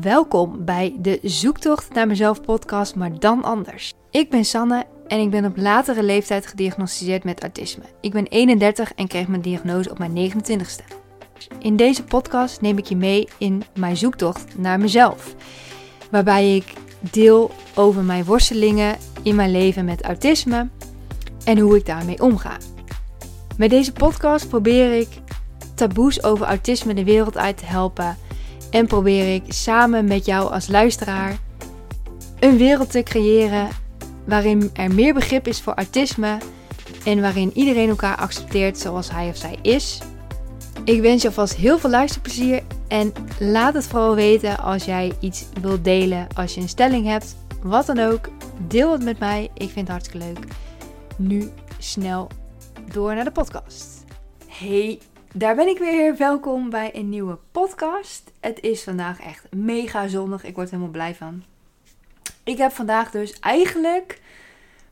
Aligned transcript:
Welkom 0.00 0.64
bij 0.64 0.96
de 0.98 1.18
Zoektocht 1.22 1.94
naar 1.94 2.06
mezelf 2.06 2.40
podcast, 2.40 2.94
maar 2.94 3.18
dan 3.18 3.44
anders. 3.44 3.92
Ik 4.10 4.30
ben 4.30 4.44
Sanne 4.44 4.86
en 5.06 5.20
ik 5.20 5.30
ben 5.30 5.44
op 5.44 5.56
latere 5.56 6.02
leeftijd 6.02 6.46
gediagnosticeerd 6.46 7.24
met 7.24 7.42
autisme. 7.42 7.82
Ik 8.00 8.12
ben 8.12 8.26
31 8.26 8.94
en 8.94 9.08
kreeg 9.08 9.28
mijn 9.28 9.42
diagnose 9.42 9.90
op 9.90 9.98
mijn 9.98 10.32
29ste. 10.32 10.96
In 11.58 11.76
deze 11.76 12.04
podcast 12.04 12.60
neem 12.60 12.78
ik 12.78 12.84
je 12.84 12.96
mee 12.96 13.28
in 13.38 13.62
mijn 13.74 13.96
zoektocht 13.96 14.58
naar 14.58 14.78
mezelf, 14.80 15.34
waarbij 16.10 16.56
ik 16.56 16.72
deel 17.00 17.50
over 17.74 18.02
mijn 18.02 18.24
worstelingen 18.24 18.96
in 19.22 19.34
mijn 19.34 19.50
leven 19.50 19.84
met 19.84 20.02
autisme 20.02 20.68
en 21.44 21.58
hoe 21.58 21.76
ik 21.76 21.86
daarmee 21.86 22.22
omga. 22.22 22.56
Met 23.56 23.70
deze 23.70 23.92
podcast 23.92 24.48
probeer 24.48 24.92
ik 24.92 25.08
taboes 25.74 26.22
over 26.22 26.46
autisme 26.46 26.94
de 26.94 27.04
wereld 27.04 27.36
uit 27.36 27.56
te 27.56 27.66
helpen 27.66 28.16
en 28.72 28.86
probeer 28.86 29.34
ik 29.34 29.42
samen 29.48 30.04
met 30.04 30.24
jou 30.24 30.52
als 30.52 30.68
luisteraar 30.68 31.38
een 32.40 32.56
wereld 32.56 32.90
te 32.90 33.02
creëren 33.02 33.68
waarin 34.24 34.70
er 34.72 34.94
meer 34.94 35.14
begrip 35.14 35.46
is 35.46 35.60
voor 35.60 35.74
autisme 35.74 36.38
en 37.04 37.20
waarin 37.20 37.50
iedereen 37.54 37.88
elkaar 37.88 38.16
accepteert 38.16 38.78
zoals 38.78 39.10
hij 39.10 39.28
of 39.28 39.36
zij 39.36 39.58
is. 39.62 40.00
Ik 40.84 41.00
wens 41.00 41.22
je 41.22 41.28
alvast 41.28 41.54
heel 41.54 41.78
veel 41.78 41.90
luisterplezier 41.90 42.62
en 42.88 43.12
laat 43.38 43.74
het 43.74 43.86
vooral 43.86 44.14
weten 44.14 44.58
als 44.58 44.84
jij 44.84 45.12
iets 45.20 45.44
wilt 45.60 45.84
delen, 45.84 46.26
als 46.34 46.54
je 46.54 46.60
een 46.60 46.68
stelling 46.68 47.06
hebt, 47.06 47.36
wat 47.62 47.86
dan 47.86 47.98
ook. 47.98 48.28
Deel 48.68 48.92
het 48.92 49.04
met 49.04 49.18
mij, 49.18 49.50
ik 49.54 49.70
vind 49.70 49.88
het 49.88 49.88
hartstikke 49.88 50.26
leuk. 50.26 50.44
Nu 51.16 51.50
snel 51.78 52.28
door 52.92 53.14
naar 53.14 53.24
de 53.24 53.30
podcast. 53.30 54.04
Hey, 54.46 54.98
daar 55.34 55.54
ben 55.54 55.68
ik 55.68 55.78
weer. 55.78 56.16
Welkom 56.16 56.70
bij 56.70 56.90
een 56.94 57.08
nieuwe 57.08 57.38
podcast. 57.52 58.32
Het 58.40 58.60
is 58.60 58.82
vandaag 58.82 59.20
echt 59.20 59.46
mega 59.54 60.08
zonnig. 60.08 60.44
Ik 60.44 60.54
word 60.54 60.70
helemaal 60.70 60.92
blij 60.92 61.14
van. 61.14 61.42
Ik 62.44 62.58
heb 62.58 62.72
vandaag 62.72 63.10
dus 63.10 63.38
eigenlijk 63.40 64.20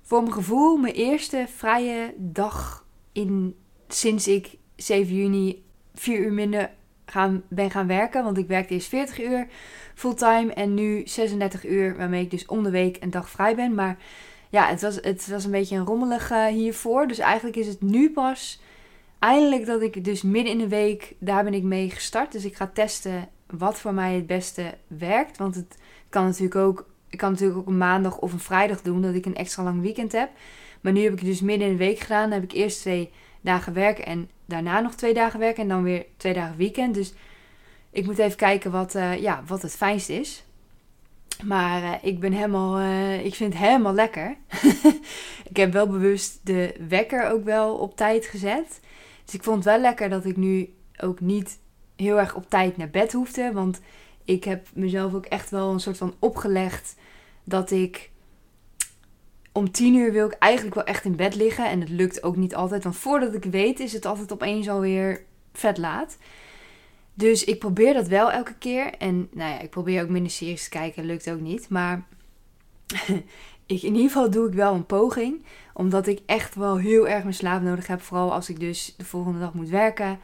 voor 0.03 0.21
mijn 0.21 0.33
gevoel 0.33 0.77
mijn 0.77 0.95
eerste 0.95 1.47
vrije 1.57 2.15
dag 2.17 2.85
in 3.13 3.57
sinds 3.89 4.29
ik 4.29 4.57
7 4.77 5.15
juni 5.15 5.65
4 5.95 6.19
uur 6.19 6.33
minder 6.33 6.71
gaan, 7.07 7.43
ben 7.49 7.71
gaan 7.71 7.87
werken. 7.87 8.25
Want 8.25 8.39
ik 8.39 8.49
werkte 8.49 8.75
eerst 8.75 8.89
40 8.89 9.21
uur 9.21 9.47
fulltime 9.95 10.53
en 10.53 10.75
nu 10.75 11.03
36 11.05 11.67
uur, 11.67 11.97
waarmee 11.97 12.23
ik 12.23 12.31
dus 12.31 12.47
om 12.47 12.63
de 12.63 12.71
week 12.71 12.97
een 13.01 13.11
dag 13.11 13.31
vrij 13.31 13.55
ben. 13.55 13.75
Maar 13.75 13.97
ja, 14.51 14.67
het 14.67 14.83
was, 14.83 14.95
het 14.95 15.29
was 15.29 15.45
een 15.45 15.51
beetje 15.51 15.77
een 15.77 15.87
rommelig 15.87 16.31
uh, 16.31 16.47
hiervoor. 16.47 17.07
Dus 17.07 17.19
eigenlijk 17.19 17.57
is 17.57 17.67
het 17.67 17.83
nu 17.83 18.11
pas 18.11 18.61
eindelijk 19.21 19.67
dat 19.67 19.83
ik 19.83 20.05
dus 20.05 20.23
midden 20.23 20.53
in 20.53 20.59
de 20.59 20.69
week, 20.69 21.15
daar 21.19 21.45
ben 21.45 21.55
ik 21.55 21.63
mee 21.63 21.91
gestart. 21.91 22.33
Dus 22.33 22.45
ik 22.45 22.57
ga 22.57 22.71
testen 22.75 23.29
wat 23.47 23.79
voor 23.79 23.95
mij 23.95 24.15
het 24.15 24.27
beste 24.27 24.75
werkt. 24.87 25.39
Want 25.39 25.55
het 25.55 25.77
kan 26.09 26.25
natuurlijk 26.25 26.57
ook, 26.57 26.89
ik 27.09 27.19
kan 27.19 27.31
natuurlijk 27.31 27.59
ook 27.59 27.67
een 27.67 27.79
maandag 27.79 28.19
of 28.19 28.33
een 28.33 28.41
vrijdag 28.41 28.83
doen, 28.83 29.03
dat 29.03 29.15
ik 29.15 29.27
een 29.27 29.37
extra 29.37 29.63
lang 29.63 29.81
weekend 29.81 30.13
heb. 30.13 30.31
Maar 30.81 30.93
nu 30.93 31.03
heb 31.03 31.13
ik 31.13 31.19
het 31.19 31.29
dus 31.29 31.41
midden 31.41 31.67
in 31.67 31.73
de 31.73 31.85
week 31.85 31.99
gedaan. 31.99 32.31
Dan 32.31 32.41
heb 32.41 32.51
ik 32.51 32.57
eerst 32.57 32.81
twee 32.81 33.11
dagen 33.41 33.73
werken 33.73 34.07
en 34.07 34.31
daarna 34.45 34.81
nog 34.81 34.95
twee 34.95 35.15
dagen 35.15 35.41
werken 35.41 35.63
en 35.63 35.69
dan 35.69 35.83
weer 35.83 36.07
twee 36.17 36.35
dagen 36.35 36.57
weekend. 36.57 36.95
Dus 36.95 37.13
ik 37.91 38.05
moet 38.05 38.19
even 38.19 38.37
kijken 38.37 38.71
wat, 38.71 38.95
uh, 38.95 39.21
ja, 39.21 39.43
wat 39.47 39.63
het 39.63 39.77
fijnst 39.77 40.09
is. 40.09 40.45
Maar 41.45 41.83
uh, 41.83 41.93
ik 42.03 42.21
ben 42.21 42.33
helemaal, 42.33 42.81
uh, 42.81 43.25
ik 43.25 43.35
vind 43.35 43.53
het 43.53 43.63
helemaal 43.63 43.95
lekker. 43.95 44.37
ik 45.51 45.57
heb 45.57 45.73
wel 45.73 45.87
bewust 45.87 46.41
de 46.43 46.75
wekker 46.89 47.31
ook 47.31 47.45
wel 47.45 47.75
op 47.75 47.97
tijd 47.97 48.27
gezet. 48.27 48.81
Dus 49.31 49.39
ik 49.39 49.45
vond 49.45 49.65
het 49.65 49.75
wel 49.75 49.81
lekker 49.81 50.09
dat 50.09 50.25
ik 50.25 50.37
nu 50.37 50.75
ook 51.01 51.21
niet 51.21 51.59
heel 51.97 52.19
erg 52.19 52.35
op 52.35 52.51
tijd 52.51 52.77
naar 52.77 52.91
bed 52.91 53.13
hoefde. 53.13 53.53
Want 53.53 53.81
ik 54.25 54.45
heb 54.45 54.69
mezelf 54.75 55.15
ook 55.15 55.27
echt 55.27 55.51
wel 55.51 55.73
een 55.73 55.81
soort 55.81 55.97
van 55.97 56.15
opgelegd 56.19 56.97
dat 57.45 57.71
ik 57.71 58.11
om 59.53 59.71
tien 59.71 59.95
uur 59.95 60.13
wil 60.13 60.27
ik 60.27 60.33
eigenlijk 60.33 60.75
wel 60.75 60.85
echt 60.85 61.05
in 61.05 61.17
bed 61.17 61.35
liggen. 61.35 61.69
En 61.69 61.81
het 61.81 61.89
lukt 61.89 62.23
ook 62.23 62.37
niet 62.37 62.55
altijd. 62.55 62.83
Want 62.83 62.97
voordat 62.97 63.35
ik 63.35 63.45
weet 63.45 63.81
is 63.81 63.93
het 63.93 64.05
altijd 64.05 64.33
opeens 64.33 64.69
alweer 64.69 65.25
vet 65.53 65.79
laat. 65.79 66.19
Dus 67.15 67.45
ik 67.45 67.59
probeer 67.59 67.95
dat 67.95 68.09
wel 68.09 68.31
elke 68.31 68.55
keer. 68.55 68.95
En 68.95 69.29
nou 69.33 69.51
ja, 69.51 69.61
ik 69.61 69.71
probeer 69.71 70.03
ook 70.03 70.09
minder 70.09 70.33
series 70.33 70.65
te 70.65 70.71
kijken. 70.71 71.05
Lukt 71.05 71.31
ook 71.31 71.41
niet. 71.41 71.69
Maar 71.69 72.07
ik, 73.71 73.83
in 73.83 73.95
ieder 73.95 74.11
geval 74.11 74.31
doe 74.31 74.49
ik 74.49 74.55
wel 74.55 74.75
een 74.75 74.87
poging. 74.87 75.45
Omdat 75.75 76.07
ik 76.07 76.21
echt 76.27 76.55
wel 76.55 76.77
heel 76.77 77.09
erg 77.09 77.23
mijn 77.23 77.35
slaap 77.35 77.63
nodig 77.63 77.87
heb. 77.87 78.01
Vooral 78.01 78.33
als 78.33 78.49
ik 78.49 78.61
dus 78.61 78.95
de 78.97 79.05
volgende 79.05 79.39
dag 79.39 79.55
moet 79.55 79.69
werken. 79.69 80.19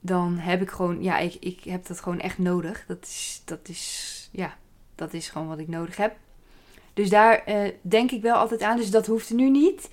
Dan 0.00 0.36
heb 0.36 0.62
ik 0.62 0.70
gewoon, 0.70 1.02
ja, 1.02 1.18
ik, 1.18 1.36
ik 1.40 1.64
heb 1.64 1.86
dat 1.86 2.00
gewoon 2.00 2.20
echt 2.20 2.38
nodig. 2.38 2.84
Dat 2.86 3.02
is, 3.02 3.42
dat 3.44 3.68
is, 3.68 4.28
ja, 4.32 4.56
dat 4.94 5.12
is 5.12 5.28
gewoon 5.28 5.48
wat 5.48 5.58
ik 5.58 5.68
nodig 5.68 5.96
heb. 5.96 6.16
Dus 6.94 7.10
daar 7.10 7.42
uh, 7.48 7.68
denk 7.80 8.10
ik 8.10 8.22
wel 8.22 8.36
altijd 8.36 8.62
aan. 8.62 8.76
Dus 8.76 8.90
dat 8.90 9.06
hoeft 9.06 9.30
nu 9.30 9.50
niet. 9.50 9.90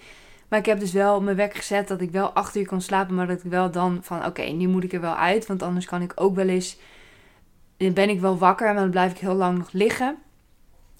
Maar 0.47 0.59
ik 0.59 0.65
heb 0.65 0.79
dus 0.79 0.91
wel 0.91 1.21
mijn 1.21 1.35
wekker 1.35 1.59
gezet 1.59 1.87
dat 1.87 2.01
ik 2.01 2.11
wel 2.11 2.29
acht 2.29 2.55
uur 2.55 2.67
kon 2.67 2.81
slapen. 2.81 3.15
Maar 3.15 3.27
dat 3.27 3.43
ik 3.43 3.51
wel 3.51 3.71
dan 3.71 3.99
van 4.01 4.25
oké, 4.25 4.43
nu 4.43 4.67
moet 4.67 4.83
ik 4.83 4.93
er 4.93 5.01
wel 5.01 5.15
uit. 5.15 5.45
Want 5.45 5.61
anders 5.63 5.85
kan 5.85 6.01
ik 6.01 6.11
ook 6.15 6.35
wel 6.35 6.47
eens. 6.47 6.77
Dan 7.77 7.93
ben 7.93 8.09
ik 8.09 8.19
wel 8.19 8.37
wakker, 8.37 8.73
maar 8.73 8.81
dan 8.81 8.89
blijf 8.89 9.11
ik 9.11 9.17
heel 9.17 9.35
lang 9.35 9.57
nog 9.57 9.71
liggen. 9.71 10.17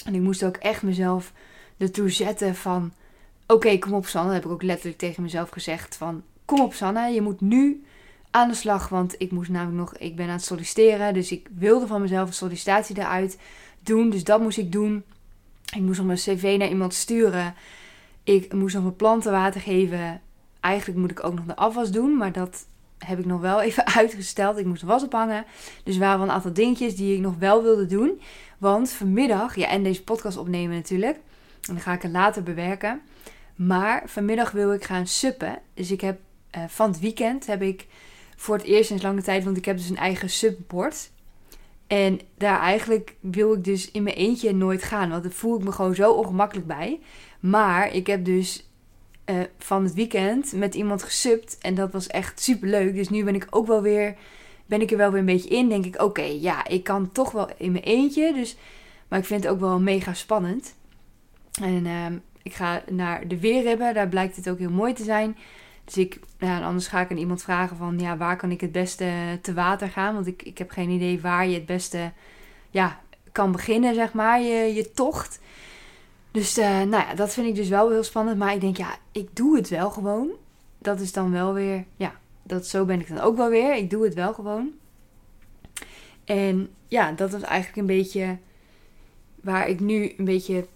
En 0.06 0.16
ik 0.16 0.22
moest 0.22 0.44
ook 0.44 0.56
echt 0.56 0.84
mezelf 0.84 1.34
ertoe 1.78 2.10
zetten 2.10 2.56
van... 2.56 2.92
Oké, 3.48 3.78
kom 3.78 3.94
op 3.94 4.08
Sanne. 4.08 4.28
Dat 4.28 4.36
heb 4.36 4.46
ik 4.46 4.52
ook 4.52 4.64
letterlijk 4.64 4.98
tegen 4.98 5.24
mezelf 5.24 5.50
gezegd 5.50 5.96
van... 5.96 6.24
Kom 6.46 6.62
op 6.62 6.74
Sanne, 6.74 7.10
je 7.10 7.22
moet 7.22 7.42
nu 7.42 7.84
aan 8.32 8.48
de 8.48 8.56
slag. 8.56 8.90
Want 8.90 9.16
ik 9.18 9.32
moest 9.32 9.50
namelijk 9.50 9.78
nog... 9.78 9.98
Ik 9.98 10.16
ben 10.16 10.26
aan 10.26 10.32
het 10.32 10.44
solliciteren. 10.44 11.14
Dus 11.14 11.32
ik 11.32 11.48
wilde 11.58 11.88
van 11.88 12.02
mezelf 12.02 12.28
een 12.28 12.34
sollicitatie 12.34 12.98
eruit 12.98 13.38
doen. 13.84 14.10
Dus 14.10 14.24
dat 14.24 14.42
moest 14.42 14.58
ik 14.58 14.72
doen. 14.72 15.04
Ik 15.76 15.82
moest 15.82 15.98
nog 15.98 16.08
mijn 16.08 16.18
cv 16.18 16.56
naar 16.60 16.70
iemand 16.70 16.94
sturen. 16.94 17.56
Ik 18.24 18.54
moest 18.54 18.74
nog 18.74 18.84
mijn 18.84 18.96
planten 18.96 19.32
water 19.32 19.62
geven. 19.62 20.22
Eigenlijk 20.60 21.00
moet 21.00 21.12
ik 21.12 21.24
ook 21.24 21.34
nog 21.34 21.46
de 21.46 21.56
afwas 21.56 21.92
doen. 21.92 22.18
Maar 22.18 22.32
dat 22.32 22.66
heb 22.98 23.20
ik 23.20 23.26
nog 23.26 23.42
wel 23.42 23.62
even 23.62 23.86
uitgesteld. 24.02 24.58
Ik 24.58 24.66
moest 24.66 24.82
de 24.82 24.88
was 24.88 25.04
ophangen. 25.04 25.46
Dus 25.84 25.94
er 25.94 26.00
waren 26.00 26.20
wel 26.20 26.28
een 26.28 26.34
aantal 26.34 26.54
dingetjes 26.54 26.96
die 26.96 27.16
ik 27.16 27.22
nog 27.22 27.36
wel 27.40 27.64
wilde 27.64 27.86
doen. 27.86 28.22
Want 28.58 28.92
vanmiddag, 28.92 29.56
ja, 29.56 29.68
en 29.68 29.84
deze 29.84 30.04
podcast 30.04 30.38
opnemen 30.38 30.76
natuurlijk. 30.76 31.20
En 31.68 31.74
dan 31.74 31.84
ga 31.84 31.94
ik 31.94 32.02
het 32.02 32.12
later 32.12 32.44
bewerken. 32.44 33.02
Maar 33.56 34.04
vanmiddag 34.06 34.52
wil 34.52 34.74
ik 34.74 34.84
gaan 34.84 35.08
suppen. 35.08 35.60
Dus 35.74 35.92
ik 35.92 36.02
heb 36.02 36.20
uh, 36.58 36.64
van 36.68 36.90
het 36.90 37.00
weekend 37.00 37.46
heb 37.46 37.62
ik 37.62 37.88
voor 38.36 38.56
het 38.56 38.66
eerst 38.66 38.88
sinds 38.88 39.04
lange 39.04 39.22
tijd, 39.22 39.44
want 39.44 39.58
ik 39.58 39.66
heb 39.66 39.78
dus 39.78 39.90
een 39.90 39.98
eigen 39.98 40.30
subbord. 40.30 41.10
En 41.88 42.20
daar 42.38 42.60
eigenlijk 42.60 43.16
wil 43.20 43.54
ik 43.54 43.64
dus 43.64 43.92
in 43.92 44.04
mijn 44.04 44.16
eentje 44.16 44.54
nooit 44.54 44.84
gaan. 44.84 45.10
Want 45.10 45.24
daar 45.24 45.32
voel 45.32 45.58
ik 45.58 45.64
me 45.64 45.72
gewoon 45.72 45.96
zo 45.96 46.12
ongemakkelijk 46.12 46.68
bij. 46.68 47.00
Maar 47.40 47.94
ik 47.94 48.08
heb 48.08 48.26
dus 48.26 48.70
uh, 49.26 49.36
van 49.58 49.84
het 49.84 49.94
weekend 49.94 50.54
met 50.54 50.76
iemand 50.76 51.04
gesubt. 51.04 51.58
En 51.62 51.76
dat 51.76 51.92
was 51.92 52.08
echt 52.08 52.42
super 52.42 52.70
leuk. 52.70 52.96
Dus 52.96 53.10
nu 53.10 53.24
ben 53.24 53.36
ik 53.36 53.48
ook 53.50 53.68
wel 53.68 53.82
weer. 53.82 54.16
Ben 54.66 54.82
ik 54.82 54.92
er 54.92 54.98
wel 54.98 55.12
weer 55.12 55.20
een 55.20 55.26
beetje 55.26 55.50
in. 55.50 55.70
Denk 55.70 55.86
ik, 55.86 56.02
oké, 56.02 56.22
ja, 56.22 56.68
ik 56.68 56.84
kan 56.84 57.12
toch 57.12 57.32
wel 57.32 57.50
in 57.58 57.72
mijn 57.72 57.84
eentje. 57.84 58.34
Dus, 58.34 58.58
maar 59.08 59.20
ik 59.20 59.26
vind 59.26 59.44
het 59.44 59.54
ook 59.54 59.60
wel 59.60 59.80
mega 59.80 60.14
spannend. 60.14 60.76
En 61.62 61.86
uh, 61.86 62.06
ik 62.42 62.54
ga 62.54 62.84
naar 62.90 63.28
de 63.28 63.40
weerribben. 63.40 63.94
Daar 63.94 64.10
blijkt 64.10 64.36
het 64.36 64.50
ook 64.50 64.58
heel 64.58 64.72
mooi 64.72 64.94
te 64.94 65.04
zijn. 65.04 65.38
Dus 65.84 65.98
ik, 65.98 66.20
anders 66.40 66.88
ga 66.88 67.02
ik 67.02 67.12
aan 67.12 67.18
iemand 67.18 67.44
vragen 67.44 67.78
van, 67.78 68.00
ja, 68.00 68.18
waar 68.18 68.38
kan 68.38 68.52
ik 68.52 68.62
het 68.62 68.72
beste 68.72 69.40
te 69.42 69.54
water 69.54 69.90
gaan? 69.90 70.14
Want 70.14 70.28
ik, 70.28 70.44
ik 70.44 70.58
heb 70.58 70.70
geen 70.70 70.90
idee 70.90 71.22
waar 71.22 71.48
je 71.48 71.54
het 71.54 71.66
beste, 71.66 72.12
ja, 72.70 73.00
kan 73.32 73.52
beginnen, 73.52 73.96
zeg 73.96 74.14
maar, 74.14 74.42
je, 74.42 74.74
je 74.74 74.92
tocht. 74.92 75.40
Dus, 76.32 76.58
uh, 76.58 76.66
nou 76.66 76.90
ja, 76.90 77.14
dat 77.14 77.34
vind 77.34 77.48
ik 77.48 77.56
dus 77.56 77.70
wel 77.70 77.90
heel 77.90 78.04
spannend. 78.04 78.38
Maar 78.38 78.54
ik 78.54 78.62
denk, 78.62 78.78
ja, 78.78 78.98
ik 79.12 79.36
doe 79.36 79.56
het 79.56 79.70
wel 79.70 79.90
gewoon. 79.90 80.30
Dat 80.78 81.00
is 81.00 81.12
dan 81.12 81.32
wel 81.32 81.54
weer, 81.54 81.86
ja, 81.96 82.16
dat, 82.44 82.68
zo 82.68 82.86
ben 82.86 83.00
ik 83.00 83.08
dan 83.08 83.20
ook 83.20 83.38
wel 83.38 83.50
weer. 83.50 83.76
Ik 83.76 83.90
doe 83.90 84.04
het 84.04 84.14
wel 84.14 84.34
gewoon. 84.34 84.72
En 86.26 86.70
ja, 86.88 87.12
dat 87.12 87.34
is 87.34 87.42
eigenlijk 87.42 87.78
een 87.78 87.98
beetje 87.98 88.38
waar 89.42 89.70
ik 89.70 89.80
nu 89.80 90.14
een 90.18 90.26
beetje 90.26 90.68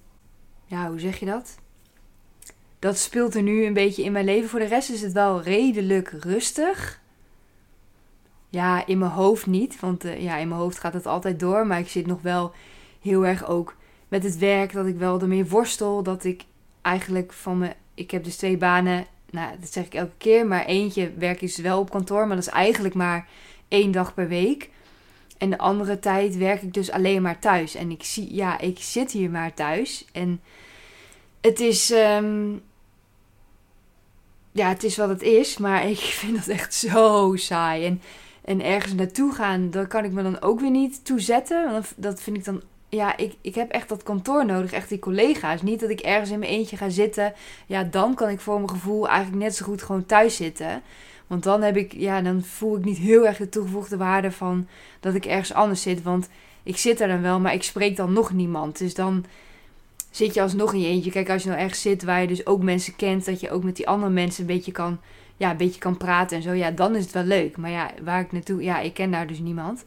ja, 0.71 0.89
hoe 0.89 0.99
zeg 0.99 1.19
je 1.19 1.25
dat? 1.25 1.57
Dat 2.79 2.97
speelt 2.97 3.35
er 3.35 3.41
nu 3.41 3.65
een 3.65 3.73
beetje 3.73 4.03
in 4.03 4.11
mijn 4.11 4.25
leven. 4.25 4.49
Voor 4.49 4.59
de 4.59 4.65
rest 4.65 4.89
is 4.89 5.01
het 5.01 5.11
wel 5.11 5.41
redelijk 5.41 6.09
rustig. 6.19 7.01
Ja, 8.49 8.85
in 8.85 8.97
mijn 8.97 9.11
hoofd 9.11 9.45
niet. 9.45 9.79
Want 9.79 10.05
uh, 10.05 10.21
ja, 10.21 10.37
in 10.37 10.47
mijn 10.47 10.59
hoofd 10.59 10.79
gaat 10.79 10.93
het 10.93 11.05
altijd 11.05 11.39
door. 11.39 11.67
Maar 11.67 11.79
ik 11.79 11.87
zit 11.87 12.07
nog 12.07 12.21
wel 12.21 12.51
heel 13.01 13.25
erg 13.25 13.47
ook 13.47 13.75
met 14.07 14.23
het 14.23 14.37
werk. 14.37 14.73
Dat 14.73 14.85
ik 14.85 14.97
wel 14.97 15.21
ermee 15.21 15.45
worstel. 15.45 16.03
Dat 16.03 16.23
ik 16.23 16.43
eigenlijk 16.81 17.33
van 17.33 17.57
me. 17.57 17.73
Ik 17.93 18.11
heb 18.11 18.23
dus 18.23 18.37
twee 18.37 18.57
banen. 18.57 19.05
Nou, 19.29 19.59
dat 19.59 19.71
zeg 19.71 19.85
ik 19.85 19.93
elke 19.93 20.17
keer. 20.17 20.47
Maar 20.47 20.65
eentje 20.65 21.13
werk 21.17 21.41
is 21.41 21.57
wel 21.57 21.79
op 21.79 21.89
kantoor. 21.89 22.27
Maar 22.27 22.35
dat 22.35 22.45
is 22.45 22.53
eigenlijk 22.53 22.93
maar 22.93 23.27
één 23.67 23.91
dag 23.91 24.13
per 24.13 24.27
week. 24.27 24.69
En 25.41 25.49
de 25.49 25.57
andere 25.57 25.99
tijd 25.99 26.37
werk 26.37 26.61
ik 26.61 26.73
dus 26.73 26.91
alleen 26.91 27.21
maar 27.21 27.39
thuis. 27.39 27.75
En 27.75 27.91
ik 27.91 28.03
zie, 28.03 28.35
ja, 28.35 28.59
ik 28.59 28.79
zit 28.79 29.11
hier 29.11 29.29
maar 29.29 29.53
thuis. 29.53 30.05
En 30.11 30.41
het 31.41 31.59
is. 31.59 31.91
Um, 31.91 32.61
ja, 34.51 34.69
het 34.69 34.83
is 34.83 34.97
wat 34.97 35.09
het 35.09 35.21
is. 35.21 35.57
Maar 35.57 35.87
ik 35.89 35.97
vind 35.97 36.35
dat 36.35 36.47
echt 36.47 36.73
zo 36.73 37.31
saai. 37.35 37.85
En 37.85 38.01
En 38.41 38.63
ergens 38.63 38.93
naartoe 38.93 39.33
gaan, 39.33 39.69
daar 39.69 39.87
kan 39.87 40.03
ik 40.03 40.11
me 40.11 40.23
dan 40.23 40.41
ook 40.41 40.59
weer 40.59 40.69
niet 40.69 41.05
toe 41.05 41.19
zetten. 41.19 41.71
Want 41.71 41.93
dat 41.95 42.21
vind 42.21 42.37
ik 42.37 42.45
dan 42.45 42.61
ja, 42.89 43.17
ik, 43.17 43.35
ik 43.41 43.55
heb 43.55 43.71
echt 43.71 43.89
dat 43.89 44.03
kantoor 44.03 44.45
nodig, 44.45 44.71
echt 44.71 44.89
die 44.89 44.99
collega's. 44.99 45.61
Niet 45.61 45.79
dat 45.79 45.89
ik 45.89 45.99
ergens 45.99 46.29
in 46.29 46.39
mijn 46.39 46.51
eentje 46.51 46.77
ga 46.77 46.89
zitten. 46.89 47.33
Ja, 47.65 47.83
dan 47.83 48.15
kan 48.15 48.29
ik 48.29 48.39
voor 48.39 48.55
mijn 48.55 48.69
gevoel 48.69 49.07
eigenlijk 49.07 49.43
net 49.43 49.55
zo 49.55 49.65
goed 49.65 49.83
gewoon 49.83 50.05
thuis 50.05 50.35
zitten. 50.35 50.81
Want 51.31 51.43
dan 51.43 51.61
heb 51.61 51.77
ik, 51.77 51.93
ja, 51.93 52.21
dan 52.21 52.41
voel 52.43 52.77
ik 52.77 52.85
niet 52.85 52.97
heel 52.97 53.27
erg 53.27 53.37
de 53.37 53.49
toegevoegde 53.49 53.97
waarde 53.97 54.31
van 54.31 54.67
dat 54.99 55.13
ik 55.13 55.25
ergens 55.25 55.53
anders 55.53 55.81
zit. 55.81 56.03
Want 56.03 56.29
ik 56.63 56.77
zit 56.77 57.01
er 57.01 57.07
dan 57.07 57.21
wel, 57.21 57.39
maar 57.39 57.53
ik 57.53 57.63
spreek 57.63 57.95
dan 57.95 58.13
nog 58.13 58.33
niemand. 58.33 58.77
Dus 58.77 58.93
dan 58.93 59.25
zit 60.09 60.33
je 60.33 60.41
alsnog 60.41 60.73
in 60.73 60.79
je 60.79 60.87
eentje. 60.87 61.11
Kijk, 61.11 61.29
als 61.29 61.43
je 61.43 61.49
nou 61.49 61.61
ergens 61.61 61.81
zit 61.81 62.03
waar 62.03 62.21
je 62.21 62.27
dus 62.27 62.45
ook 62.45 62.63
mensen 62.63 62.95
kent, 62.95 63.25
dat 63.25 63.39
je 63.39 63.51
ook 63.51 63.63
met 63.63 63.75
die 63.75 63.87
andere 63.87 64.11
mensen 64.11 64.41
een 64.41 64.55
beetje 64.55 64.71
kan, 64.71 64.99
ja, 65.37 65.51
een 65.51 65.57
beetje 65.57 65.79
kan 65.79 65.97
praten 65.97 66.37
en 66.37 66.43
zo. 66.43 66.51
Ja, 66.51 66.71
dan 66.71 66.95
is 66.95 67.03
het 67.03 67.13
wel 67.13 67.23
leuk. 67.23 67.57
Maar 67.57 67.71
ja, 67.71 67.91
waar 68.03 68.21
ik 68.21 68.31
naartoe, 68.31 68.63
ja, 68.63 68.79
ik 68.79 68.93
ken 68.93 69.11
daar 69.11 69.27
dus 69.27 69.39
niemand. 69.39 69.85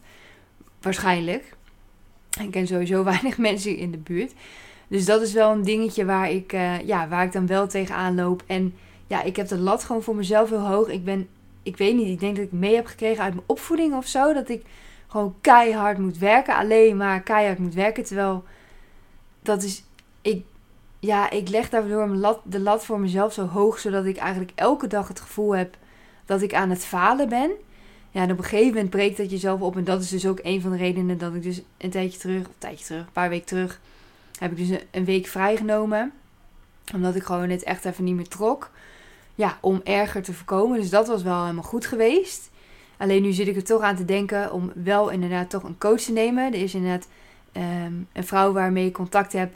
Waarschijnlijk. 0.81 1.55
Ik 2.41 2.51
ken 2.51 2.67
sowieso 2.67 3.03
weinig 3.13 3.37
mensen 3.37 3.77
in 3.77 3.91
de 3.91 3.97
buurt. 3.97 4.33
Dus 4.87 5.05
dat 5.05 5.21
is 5.21 5.33
wel 5.33 5.51
een 5.51 5.63
dingetje 5.63 6.05
waar 6.05 6.31
ik, 6.31 6.53
uh, 6.53 6.79
ja, 6.81 7.07
waar 7.07 7.25
ik 7.25 7.31
dan 7.31 7.47
wel 7.47 7.67
tegenaan 7.67 8.15
loop. 8.15 8.43
En 8.45 8.73
ja, 9.07 9.23
ik 9.23 9.35
heb 9.35 9.47
de 9.47 9.57
lat 9.57 9.83
gewoon 9.83 10.03
voor 10.03 10.15
mezelf 10.15 10.49
heel 10.49 10.67
hoog. 10.67 10.87
Ik 10.87 11.03
ben, 11.03 11.27
ik 11.65 11.77
weet 11.77 11.95
niet, 11.95 12.07
ik 12.07 12.19
denk 12.19 12.35
dat 12.35 12.45
ik 12.45 12.51
mee 12.51 12.75
heb 12.75 12.85
gekregen 12.85 13.23
uit 13.23 13.33
mijn 13.33 13.45
opvoeding 13.47 13.95
of 13.95 14.07
zo. 14.07 14.33
Dat 14.33 14.49
ik 14.49 14.65
gewoon 15.07 15.35
keihard 15.41 15.97
moet 15.97 16.17
werken. 16.17 16.55
Alleen 16.55 16.97
maar 16.97 17.21
keihard 17.21 17.59
moet 17.59 17.73
werken. 17.73 18.03
Terwijl 18.03 18.43
dat 19.41 19.63
is, 19.63 19.83
ik, 20.21 20.45
ja, 20.99 21.29
ik 21.29 21.49
leg 21.49 21.69
daardoor 21.69 22.07
lat, 22.07 22.39
de 22.43 22.59
lat 22.59 22.85
voor 22.85 22.99
mezelf 22.99 23.33
zo 23.33 23.47
hoog. 23.47 23.79
Zodat 23.79 24.05
ik 24.05 24.17
eigenlijk 24.17 24.51
elke 24.55 24.87
dag 24.87 25.07
het 25.07 25.19
gevoel 25.19 25.55
heb 25.55 25.77
dat 26.25 26.41
ik 26.41 26.53
aan 26.53 26.69
het 26.69 26.85
falen 26.85 27.29
ben. 27.29 27.51
Ja, 28.11 28.21
en 28.21 28.31
op 28.31 28.37
een 28.37 28.43
gegeven 28.43 28.73
moment 28.73 28.89
breekt 28.89 29.17
dat 29.17 29.31
jezelf 29.31 29.61
op. 29.61 29.75
En 29.77 29.83
dat 29.83 30.01
is 30.01 30.09
dus 30.09 30.27
ook 30.27 30.39
een 30.43 30.61
van 30.61 30.71
de 30.71 30.77
redenen 30.77 31.17
dat 31.17 31.33
ik 31.33 31.43
dus 31.43 31.61
een 31.77 31.89
tijdje 31.89 32.19
terug, 32.19 32.45
een 32.45 32.51
tijdje 32.57 32.85
terug, 32.85 33.05
een 33.05 33.11
paar 33.11 33.29
weken 33.29 33.45
terug, 33.45 33.79
heb 34.39 34.51
ik 34.51 34.57
dus 34.57 34.79
een 34.91 35.05
week 35.05 35.27
vrijgenomen. 35.27 36.11
Omdat 36.93 37.15
ik 37.15 37.23
gewoon 37.23 37.49
het 37.49 37.63
echt 37.63 37.85
even 37.85 38.03
niet 38.03 38.15
meer 38.15 38.27
trok. 38.27 38.71
Ja, 39.35 39.57
om 39.61 39.81
erger 39.83 40.23
te 40.23 40.33
voorkomen. 40.33 40.79
Dus 40.79 40.89
dat 40.89 41.07
was 41.07 41.23
wel 41.23 41.41
helemaal 41.41 41.63
goed 41.63 41.85
geweest. 41.85 42.49
Alleen 42.97 43.21
nu 43.21 43.31
zit 43.31 43.47
ik 43.47 43.55
er 43.55 43.63
toch 43.63 43.81
aan 43.81 43.95
te 43.95 44.05
denken 44.05 44.51
om 44.51 44.71
wel 44.75 45.09
inderdaad 45.09 45.49
toch 45.49 45.63
een 45.63 45.77
coach 45.77 46.01
te 46.01 46.11
nemen. 46.11 46.53
Er 46.53 46.61
is 46.61 46.73
inderdaad 46.73 47.07
um, 47.53 48.07
een 48.13 48.23
vrouw 48.23 48.51
waarmee 48.51 48.85
ik 48.85 48.93
contact 48.93 49.33
heb. 49.33 49.55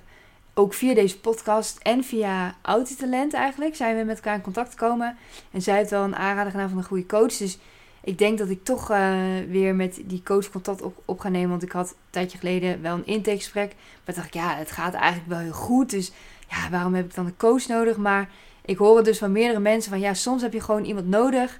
Ook 0.54 0.74
via 0.74 0.94
deze 0.94 1.20
podcast 1.20 1.78
en 1.78 2.04
via 2.04 2.56
Autitalent 2.62 3.34
eigenlijk 3.34 3.76
zijn 3.76 3.98
we 3.98 4.04
met 4.04 4.16
elkaar 4.16 4.36
in 4.36 4.42
contact 4.42 4.70
gekomen. 4.70 5.18
En 5.52 5.62
zij 5.62 5.78
heeft 5.78 5.90
wel 5.90 6.04
een 6.04 6.16
aanrader 6.16 6.52
gedaan 6.52 6.70
van 6.70 6.78
een 6.78 6.84
goede 6.84 7.06
coach. 7.06 7.38
Dus 7.38 7.58
ik 8.04 8.18
denk 8.18 8.38
dat 8.38 8.50
ik 8.50 8.64
toch 8.64 8.92
uh, 8.92 9.14
weer 9.50 9.76
met 9.76 10.02
die 10.06 10.24
coach 10.24 10.50
contact 10.50 10.82
op, 10.82 11.02
op 11.06 11.20
ga 11.20 11.30
nemen. 11.30 11.50
Want 11.50 11.64
ik 11.64 11.72
had 11.72 11.90
een 11.90 11.96
tijdje 12.10 12.38
geleden 12.38 12.82
wel 12.82 12.96
een 12.96 13.06
intakegesprek. 13.06 13.76
Maar 14.06 14.16
dacht 14.16 14.28
ik, 14.28 14.34
ja, 14.34 14.56
het 14.56 14.72
gaat 14.72 14.94
eigenlijk 14.94 15.30
wel 15.30 15.40
heel 15.40 15.52
goed. 15.52 15.90
Dus 15.90 16.12
ja, 16.50 16.70
waarom 16.70 16.94
heb 16.94 17.06
ik 17.06 17.16
dan 17.16 17.26
een 17.26 17.38
coach 17.38 17.68
nodig? 17.68 17.98
Maar 17.98 18.30
ik 18.66 18.78
hoor 18.78 18.96
het 18.96 19.06
dus 19.06 19.18
van 19.18 19.32
meerdere 19.32 19.60
mensen 19.60 19.92
van 19.92 20.00
ja, 20.00 20.14
soms 20.14 20.42
heb 20.42 20.54
je 20.54 20.62
gewoon 20.62 20.84
iemand 20.84 21.08
nodig. 21.08 21.60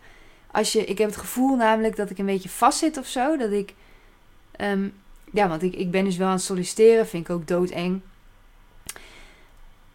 Als 0.52 0.72
je, 0.72 0.86
ik 0.86 0.98
heb 0.98 1.10
het 1.10 1.18
gevoel 1.18 1.56
namelijk 1.56 1.96
dat 1.96 2.10
ik 2.10 2.18
een 2.18 2.26
beetje 2.26 2.50
vastzit 2.50 2.98
of 2.98 3.08
zo. 3.08 3.38
Dat 3.38 3.52
ik, 3.52 3.74
um, 4.62 4.94
ja, 5.32 5.48
want 5.48 5.64
ik, 5.64 5.76
ik 5.76 5.92
ben 5.92 6.04
dus 6.04 6.18
wel 6.18 6.28
aan 6.28 6.34
het 6.34 6.42
solliciteren. 6.42 7.08
Vind 7.08 7.30
ik 7.30 7.36
ook 7.36 7.48
doodeng. 7.48 8.02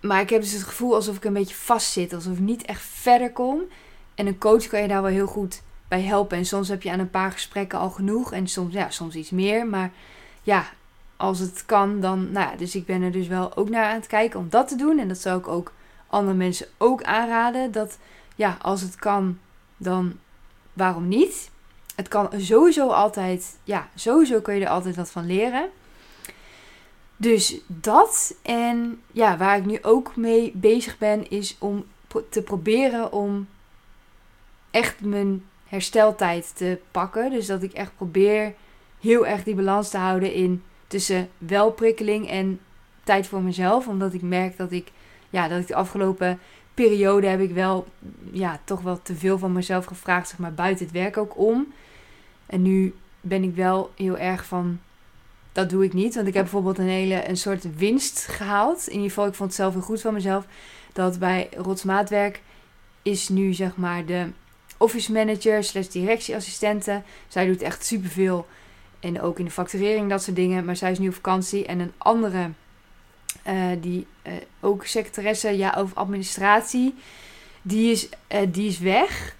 Maar 0.00 0.20
ik 0.20 0.30
heb 0.30 0.40
dus 0.40 0.52
het 0.52 0.62
gevoel 0.62 0.94
alsof 0.94 1.16
ik 1.16 1.24
een 1.24 1.32
beetje 1.32 1.54
vastzit. 1.54 2.12
Alsof 2.12 2.32
ik 2.32 2.38
niet 2.38 2.64
echt 2.64 2.82
verder 2.82 3.32
kom. 3.32 3.60
En 4.14 4.26
een 4.26 4.38
coach 4.38 4.66
kan 4.66 4.82
je 4.82 4.88
daar 4.88 5.02
wel 5.02 5.10
heel 5.10 5.26
goed 5.26 5.62
bij 5.88 6.02
helpen. 6.02 6.38
En 6.38 6.44
soms 6.44 6.68
heb 6.68 6.82
je 6.82 6.90
aan 6.90 6.98
een 6.98 7.10
paar 7.10 7.32
gesprekken 7.32 7.78
al 7.78 7.90
genoeg. 7.90 8.32
En 8.32 8.48
soms, 8.48 8.72
ja, 8.72 8.90
soms 8.90 9.14
iets 9.14 9.30
meer. 9.30 9.66
Maar 9.66 9.92
ja, 10.42 10.66
als 11.16 11.38
het 11.38 11.62
kan, 11.66 12.00
dan. 12.00 12.30
Nou 12.32 12.50
ja, 12.50 12.56
dus 12.56 12.74
ik 12.74 12.86
ben 12.86 13.02
er 13.02 13.12
dus 13.12 13.26
wel 13.26 13.56
ook 13.56 13.68
naar 13.68 13.84
aan 13.84 13.94
het 13.94 14.06
kijken 14.06 14.40
om 14.40 14.48
dat 14.48 14.68
te 14.68 14.76
doen. 14.76 14.98
En 14.98 15.08
dat 15.08 15.18
zou 15.18 15.38
ik 15.38 15.48
ook 15.48 15.72
andere 16.14 16.36
mensen 16.36 16.66
ook 16.78 17.02
aanraden. 17.02 17.72
Dat 17.72 17.98
ja, 18.36 18.56
als 18.62 18.80
het 18.80 18.96
kan, 18.96 19.38
dan 19.76 20.18
waarom 20.72 21.08
niet? 21.08 21.50
Het 21.94 22.08
kan 22.08 22.28
sowieso 22.36 22.88
altijd. 22.88 23.58
Ja, 23.64 23.88
sowieso 23.94 24.40
kun 24.40 24.54
je 24.54 24.64
er 24.64 24.70
altijd 24.70 24.96
wat 24.96 25.10
van 25.10 25.26
leren. 25.26 25.70
Dus 27.16 27.60
dat. 27.66 28.34
En 28.42 29.00
ja, 29.12 29.36
waar 29.36 29.56
ik 29.56 29.64
nu 29.64 29.78
ook 29.82 30.16
mee 30.16 30.52
bezig 30.54 30.98
ben, 30.98 31.30
is 31.30 31.56
om 31.58 31.84
te 32.30 32.42
proberen 32.42 33.12
om 33.12 33.48
echt 34.70 35.00
mijn 35.00 35.44
hersteltijd 35.66 36.56
te 36.56 36.78
pakken. 36.90 37.30
Dus 37.30 37.46
dat 37.46 37.62
ik 37.62 37.72
echt 37.72 37.96
probeer 37.96 38.54
heel 39.00 39.26
erg 39.26 39.44
die 39.44 39.54
balans 39.54 39.88
te 39.88 39.98
houden 39.98 40.32
in 40.32 40.62
tussen 40.86 41.28
wel 41.38 41.70
prikkeling 41.72 42.28
en 42.28 42.60
tijd 43.04 43.26
voor 43.26 43.42
mezelf. 43.42 43.88
Omdat 43.88 44.14
ik 44.14 44.22
merk 44.22 44.56
dat 44.56 44.72
ik, 44.72 44.92
ja, 45.34 45.48
dat 45.48 45.60
ik 45.60 45.66
de 45.66 45.74
afgelopen 45.74 46.38
periode 46.74 47.26
heb 47.26 47.40
ik 47.40 47.50
wel, 47.50 47.86
ja, 48.32 48.60
toch 48.64 48.80
wel 48.80 49.02
te 49.02 49.14
veel 49.14 49.38
van 49.38 49.52
mezelf 49.52 49.84
gevraagd, 49.84 50.28
zeg 50.28 50.38
maar, 50.38 50.54
buiten 50.54 50.84
het 50.84 50.94
werk 50.94 51.16
ook 51.16 51.38
om. 51.38 51.72
En 52.46 52.62
nu 52.62 52.94
ben 53.20 53.42
ik 53.42 53.54
wel 53.54 53.90
heel 53.96 54.18
erg 54.18 54.44
van, 54.44 54.80
dat 55.52 55.70
doe 55.70 55.84
ik 55.84 55.92
niet. 55.92 56.14
Want 56.14 56.26
ik 56.26 56.34
heb 56.34 56.42
bijvoorbeeld 56.42 56.78
een 56.78 56.88
hele, 56.88 57.28
een 57.28 57.36
soort 57.36 57.76
winst 57.76 58.26
gehaald. 58.26 58.86
In 58.86 58.92
ieder 58.92 59.08
geval, 59.08 59.26
ik 59.26 59.34
vond 59.34 59.48
het 59.48 59.58
zelf 59.58 59.72
heel 59.72 59.82
goed 59.82 60.00
van 60.00 60.14
mezelf. 60.14 60.46
Dat 60.92 61.18
bij 61.18 61.48
Rotsmaatwerk 61.56 62.42
is 63.02 63.28
nu, 63.28 63.52
zeg 63.52 63.76
maar, 63.76 64.04
de 64.04 64.26
office 64.78 65.12
manager 65.12 65.64
slash 65.64 65.86
directieassistenten. 65.86 67.04
Zij 67.28 67.46
doet 67.46 67.62
echt 67.62 67.84
superveel. 67.84 68.46
En 69.00 69.20
ook 69.20 69.38
in 69.38 69.44
de 69.44 69.50
facturering, 69.50 70.10
dat 70.10 70.22
soort 70.22 70.36
dingen. 70.36 70.64
Maar 70.64 70.76
zij 70.76 70.90
is 70.90 70.98
nu 70.98 71.08
op 71.08 71.14
vakantie. 71.14 71.66
En 71.66 71.78
een 71.78 71.92
andere, 71.98 72.50
uh, 73.48 73.54
die 73.80 74.06
uh, 74.26 74.32
ook 74.60 74.84
secretaresse, 74.84 75.56
ja, 75.56 75.74
over 75.76 75.96
administratie. 75.96 76.94
Die 77.62 77.90
is, 77.90 78.08
uh, 78.08 78.38
die 78.48 78.68
is 78.68 78.78
weg. 78.78 79.36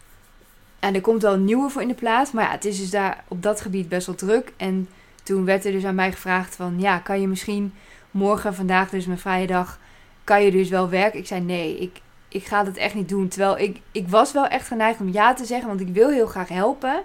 En 0.79 0.95
er 0.95 1.01
komt 1.01 1.23
wel 1.23 1.33
een 1.33 1.45
nieuwe 1.45 1.71
voor 1.71 1.83
in 1.83 1.89
de 1.89 1.95
plaats. 1.95 2.33
Maar 2.33 2.45
ja, 2.45 2.51
het 2.51 2.65
is 2.65 2.79
dus 2.79 2.91
daar 2.91 3.25
op 3.29 3.43
dat 3.43 3.61
gebied 3.61 3.89
best 3.89 4.07
wel 4.07 4.17
druk. 4.17 4.53
En 4.57 4.89
toen 5.23 5.45
werd 5.45 5.65
er 5.65 5.73
dus 5.73 5.85
aan 5.85 5.95
mij 5.95 6.13
gevraagd 6.13 6.57
van... 6.57 6.81
Ja, 6.81 6.99
kan 6.99 7.21
je 7.21 7.29
misschien 7.29 7.75
morgen, 8.11 8.55
vandaag 8.55 8.91
dus 8.91 9.07
mijn 9.07 9.19
vrije 9.19 9.47
dag... 9.47 9.79
Kan 10.25 10.43
je 10.43 10.51
dus 10.51 10.69
wel 10.69 10.89
werken? 10.89 11.19
Ik 11.19 11.27
zei 11.27 11.41
nee, 11.41 11.79
ik, 11.79 12.01
ik 12.29 12.45
ga 12.47 12.65
dat 12.65 12.77
echt 12.77 12.95
niet 12.95 13.09
doen. 13.09 13.29
Terwijl 13.29 13.59
ik, 13.59 13.81
ik 13.93 14.09
was 14.09 14.33
wel 14.33 14.47
echt 14.47 14.67
geneigd 14.67 15.01
om 15.01 15.13
ja 15.13 15.35
te 15.35 15.45
zeggen, 15.45 15.69
want 15.69 15.81
ik 15.81 15.89
wil 15.89 16.11
heel 16.11 16.27
graag 16.27 16.49
helpen. 16.49 17.03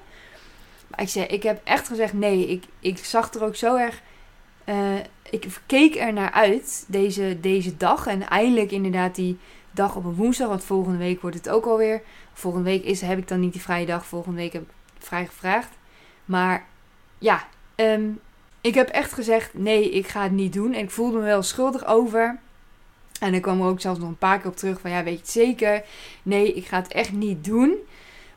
Maar 0.88 1.02
ik, 1.02 1.10
zei, 1.10 1.26
ik 1.26 1.44
heb 1.44 1.62
echt 1.64 1.88
gezegd 1.88 2.14
nee. 2.14 2.48
Ik, 2.48 2.64
ik 2.80 2.98
zag 2.98 3.34
er 3.34 3.44
ook 3.44 3.56
zo 3.56 3.76
erg. 3.76 4.02
Uh, 4.70 4.96
ik 5.30 5.48
keek 5.66 5.96
er 5.96 6.14
naar 6.14 6.32
uit 6.32 6.86
deze, 6.88 7.38
deze 7.42 7.78
dag. 7.78 8.08
En 8.08 8.30
eindelijk 8.30 8.72
inderdaad 8.72 9.16
die 9.16 9.38
dag 9.72 9.96
op 9.96 10.06
een 10.06 10.16
woensdag. 10.16 10.48
Want 10.48 10.64
volgende 10.64 10.98
week 10.98 11.22
wordt 11.22 11.36
het 11.36 11.50
ook 11.50 11.66
alweer. 11.66 12.02
Volgende 12.34 12.70
week 12.70 12.84
is, 12.84 13.02
heb 13.02 13.18
ik 13.18 13.28
dan 13.28 13.40
niet 13.40 13.54
die 13.54 13.62
vrije 13.62 13.86
dag. 13.86 14.06
Volgende 14.06 14.38
week 14.38 14.54
heb 14.54 14.62
ik 14.62 14.70
vrij 14.98 15.26
gevraagd. 15.26 15.78
Maar 16.26 16.66
ja, 17.18 17.48
um, 17.76 18.20
ik 18.62 18.74
heb 18.74 18.90
echt 18.90 19.14
gezegd 19.14 19.54
nee, 19.54 19.92
ik 19.92 20.08
ga 20.08 20.24
het 20.24 20.32
niet 20.32 20.54
doen. 20.54 20.74
En 20.74 20.84
ik 20.84 20.92
voelde 20.92 21.18
me 21.18 21.24
wel 21.24 21.44
schuldig 21.44 21.86
over. 21.86 22.40
En 23.20 23.32
dan 23.32 23.42
kwam 23.42 23.62
er 23.62 23.68
ook 23.68 23.82
zelfs 23.82 24.00
nog 24.00 24.10
een 24.10 24.18
paar 24.18 24.40
keer 24.40 24.50
op 24.50 24.56
terug 24.56 24.80
van 24.80 24.92
ja, 24.92 25.04
weet 25.04 25.14
je 25.14 25.20
het 25.20 25.30
zeker? 25.30 25.84
Nee, 26.24 26.54
ik 26.54 26.66
ga 26.66 26.78
het 26.78 26.92
echt 26.92 27.12
niet 27.12 27.44
doen. 27.44 27.76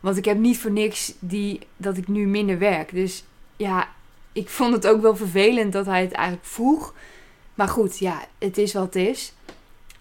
Want 0.00 0.16
ik 0.16 0.24
heb 0.24 0.38
niet 0.38 0.58
voor 0.58 0.70
niks 0.70 1.14
die, 1.18 1.60
dat 1.76 1.96
ik 1.96 2.08
nu 2.08 2.26
minder 2.26 2.58
werk. 2.58 2.92
Dus 2.92 3.24
ja, 3.56 3.88
ik 4.32 4.48
vond 4.48 4.72
het 4.72 4.86
ook 4.86 5.02
wel 5.02 5.16
vervelend 5.16 5.72
dat 5.72 5.86
hij 5.86 6.00
het 6.00 6.12
eigenlijk 6.12 6.46
vroeg. 6.46 6.94
Maar 7.54 7.68
goed, 7.68 7.98
ja, 7.98 8.24
het 8.38 8.58
is 8.58 8.72
wat 8.72 8.84
het 8.84 8.96
is. 8.96 9.32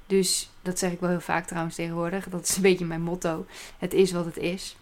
Dus 0.08 0.50
dat 0.62 0.80
zeg 0.80 0.92
ik 0.92 1.00
wel 1.00 1.10
heel 1.10 1.20
vaak 1.20 1.48
trouwens 1.48 1.76
tegenwoordig. 1.76 2.30
Dat 2.30 2.44
is 2.44 2.56
een 2.56 2.62
beetje 2.62 2.86
mijn 2.86 3.02
motto. 3.02 3.46
Het 3.78 3.94
is 3.94 4.12
wat 4.12 4.26
het 4.26 4.38
is. 4.38 4.76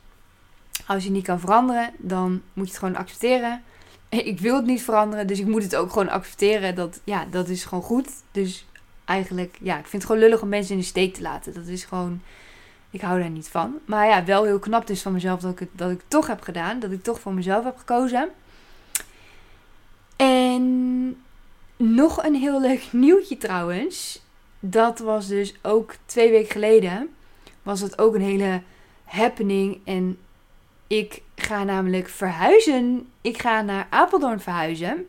Als 0.86 1.03
je 1.03 1.12
niet 1.12 1.25
kan 1.25 1.39
veranderen, 1.39 1.91
dan 1.98 2.41
moet 2.53 2.65
je 2.65 2.72
het 2.72 2.79
gewoon 2.79 2.96
accepteren. 2.96 3.63
Ik 4.10 4.39
wil 4.39 4.56
het 4.56 4.65
niet 4.65 4.82
veranderen, 4.82 5.27
dus 5.27 5.39
ik 5.39 5.48
moet 5.48 5.63
het 5.63 5.75
ook 5.75 5.91
gewoon 5.91 6.10
accepteren. 6.10 6.75
Dat, 6.75 7.00
ja, 7.03 7.25
dat 7.32 7.48
is 7.48 7.65
gewoon 7.65 7.84
goed. 7.84 8.10
Dus 8.32 8.65
eigenlijk, 9.06 9.58
ja, 9.62 9.77
ik 9.77 9.88
vind 9.88 10.01
het 10.01 10.12
gewoon 10.12 10.22
lullig 10.22 10.41
om 10.41 10.50
mensen 10.50 10.74
in 10.74 10.79
de 10.79 10.86
steek 10.86 11.13
te 11.13 11.22
laten. 11.22 11.53
Dat 11.53 11.65
is 11.65 11.84
gewoon, 11.84 12.22
ik 12.89 13.01
hou 13.01 13.20
daar 13.20 13.29
niet 13.29 13.48
van. 13.48 13.79
Maar 13.86 14.08
ja, 14.08 14.25
wel 14.25 14.44
heel 14.44 14.60
knap 14.60 14.88
dus 14.88 15.01
van 15.01 15.13
mezelf 15.13 15.39
dat 15.39 15.51
ik 15.51 15.60
het, 15.60 15.70
dat 15.72 15.91
ik 15.91 16.01
toch 16.08 16.27
heb 16.27 16.41
gedaan. 16.41 16.79
Dat 16.79 16.91
ik 16.91 17.03
toch 17.03 17.20
voor 17.20 17.34
mezelf 17.34 17.63
heb 17.63 17.77
gekozen. 17.77 18.29
En 20.60 21.18
nog 21.78 22.24
een 22.24 22.36
heel 22.36 22.62
leuk 22.62 22.88
nieuwtje 23.06 23.38
trouwens. 23.38 24.22
Dat 24.60 25.00
was 25.00 25.28
dus 25.28 25.54
ook 25.62 25.96
twee 26.06 26.30
weken 26.32 26.51
geleden. 26.51 27.10
Was 27.63 27.82
het 27.82 28.00
ook 28.00 28.16
een 28.16 28.22
hele 28.22 28.62
happening. 29.04 29.80
En 29.84 30.18
ik 30.88 31.22
ga 31.36 31.63
namelijk 31.63 32.10
verhuizen. 32.10 33.10
Ik 33.22 33.42
ga 33.42 33.62
naar 33.62 33.88
Apeldoorn 33.89 34.39
verhuizen. 34.39 35.08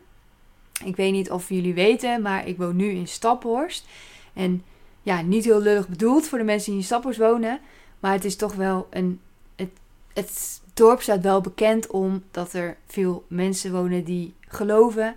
Ik 0.83 0.95
weet 0.95 1.11
niet 1.11 1.31
of 1.31 1.49
jullie 1.49 1.73
weten, 1.73 2.21
maar 2.21 2.47
ik 2.47 2.57
woon 2.57 2.75
nu 2.75 2.89
in 2.89 3.07
Staphorst. 3.07 3.87
En 4.33 4.63
ja, 5.01 5.21
niet 5.21 5.45
heel 5.45 5.61
lullig 5.61 5.87
bedoeld 5.87 6.27
voor 6.27 6.37
de 6.37 6.43
mensen 6.43 6.71
die 6.71 6.79
in 6.79 6.85
Staphorst 6.85 7.19
wonen. 7.19 7.59
Maar 7.99 8.13
het 8.13 8.25
is 8.25 8.35
toch 8.35 8.53
wel 8.53 8.87
een. 8.89 9.19
Het, 9.55 9.69
het 10.13 10.61
dorp 10.73 11.01
staat 11.01 11.21
wel 11.21 11.41
bekend 11.41 11.87
om 11.87 12.23
dat 12.31 12.53
er 12.53 12.77
veel 12.85 13.25
mensen 13.27 13.71
wonen 13.71 14.03
die 14.03 14.33
geloven. 14.47 15.15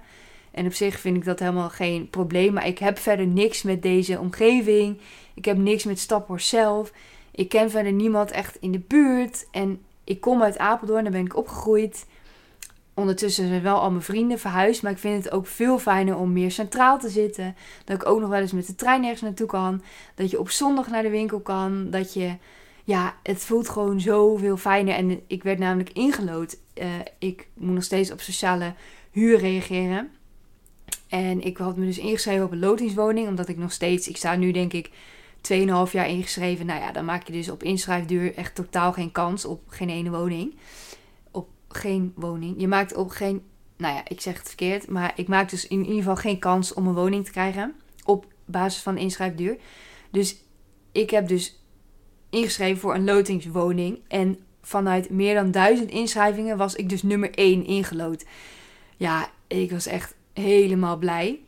En 0.54 0.66
op 0.66 0.72
zich 0.72 1.00
vind 1.00 1.16
ik 1.16 1.24
dat 1.24 1.38
helemaal 1.38 1.70
geen 1.70 2.10
probleem. 2.10 2.52
Maar 2.52 2.66
ik 2.66 2.78
heb 2.78 2.98
verder 2.98 3.26
niks 3.26 3.62
met 3.62 3.82
deze 3.82 4.18
omgeving. 4.18 4.98
Ik 5.34 5.44
heb 5.44 5.56
niks 5.56 5.84
met 5.84 5.98
Staphorst 5.98 6.48
zelf. 6.48 6.92
Ik 7.30 7.48
ken 7.48 7.70
verder 7.70 7.92
niemand 7.92 8.30
echt 8.30 8.56
in 8.60 8.72
de 8.72 8.78
buurt. 8.78 9.46
En 9.50 9.82
ik 10.04 10.20
kom 10.20 10.42
uit 10.42 10.58
Apeldoorn, 10.58 11.02
daar 11.02 11.12
ben 11.12 11.24
ik 11.24 11.36
opgegroeid. 11.36 12.06
Ondertussen 12.94 13.48
zijn 13.48 13.62
wel 13.62 13.80
al 13.80 13.90
mijn 13.90 14.02
vrienden 14.02 14.38
verhuisd. 14.38 14.82
Maar 14.82 14.92
ik 14.92 14.98
vind 14.98 15.24
het 15.24 15.32
ook 15.32 15.46
veel 15.46 15.78
fijner 15.78 16.16
om 16.16 16.32
meer 16.32 16.50
centraal 16.50 16.98
te 16.98 17.08
zitten. 17.08 17.56
Dat 17.84 17.96
ik 17.96 18.08
ook 18.08 18.20
nog 18.20 18.28
wel 18.28 18.40
eens 18.40 18.52
met 18.52 18.66
de 18.66 18.74
trein 18.74 19.02
ergens 19.02 19.20
naartoe 19.20 19.46
kan. 19.46 19.82
Dat 20.14 20.30
je 20.30 20.38
op 20.38 20.50
zondag 20.50 20.88
naar 20.88 21.02
de 21.02 21.10
winkel 21.10 21.40
kan. 21.40 21.90
Dat 21.90 22.14
je 22.14 22.36
ja, 22.84 23.14
het 23.22 23.44
voelt 23.44 23.68
gewoon 23.68 24.00
zoveel 24.00 24.56
fijner. 24.56 24.94
En 24.94 25.20
ik 25.26 25.42
werd 25.42 25.58
namelijk 25.58 25.90
ingelood. 25.90 26.56
Uh, 26.74 26.86
ik 27.18 27.48
moet 27.54 27.74
nog 27.74 27.84
steeds 27.84 28.10
op 28.10 28.20
sociale 28.20 28.74
huur 29.10 29.38
reageren. 29.38 30.10
En 31.14 31.40
ik 31.40 31.56
had 31.56 31.76
me 31.76 31.86
dus 31.86 31.98
ingeschreven 31.98 32.44
op 32.44 32.52
een 32.52 32.58
lotingswoning. 32.58 33.28
Omdat 33.28 33.48
ik 33.48 33.56
nog 33.56 33.72
steeds, 33.72 34.08
ik 34.08 34.16
sta 34.16 34.36
nu 34.36 34.50
denk 34.52 34.72
ik 34.72 34.90
2,5 35.52 35.92
jaar 35.92 36.08
ingeschreven. 36.08 36.66
Nou 36.66 36.80
ja, 36.80 36.92
dan 36.92 37.04
maak 37.04 37.26
je 37.26 37.32
dus 37.32 37.48
op 37.48 37.62
inschrijfduur 37.62 38.34
echt 38.34 38.54
totaal 38.54 38.92
geen 38.92 39.12
kans 39.12 39.44
op 39.44 39.62
geen 39.66 39.88
ene 39.88 40.10
woning. 40.10 40.54
Op 41.30 41.48
geen 41.68 42.12
woning. 42.16 42.60
Je 42.60 42.68
maakt 42.68 42.94
op 42.94 43.10
geen, 43.10 43.42
nou 43.76 43.94
ja, 43.94 44.02
ik 44.08 44.20
zeg 44.20 44.38
het 44.38 44.46
verkeerd. 44.46 44.88
Maar 44.88 45.12
ik 45.16 45.28
maak 45.28 45.50
dus 45.50 45.66
in 45.66 45.80
ieder 45.80 45.96
geval 45.96 46.16
geen 46.16 46.38
kans 46.38 46.74
om 46.74 46.86
een 46.86 46.94
woning 46.94 47.24
te 47.24 47.30
krijgen. 47.30 47.74
Op 48.04 48.26
basis 48.44 48.82
van 48.82 48.98
inschrijfduur. 48.98 49.56
Dus 50.10 50.36
ik 50.92 51.10
heb 51.10 51.28
dus 51.28 51.64
ingeschreven 52.30 52.80
voor 52.80 52.94
een 52.94 53.04
lotingswoning. 53.04 53.98
En 54.08 54.38
vanuit 54.62 55.10
meer 55.10 55.34
dan 55.34 55.50
duizend 55.50 55.90
inschrijvingen 55.90 56.56
was 56.56 56.74
ik 56.74 56.88
dus 56.88 57.02
nummer 57.02 57.30
1 57.34 57.64
ingelood. 57.66 58.24
Ja, 58.96 59.30
ik 59.46 59.70
was 59.70 59.86
echt 59.86 60.14
helemaal 60.34 60.96
blij. 60.96 61.40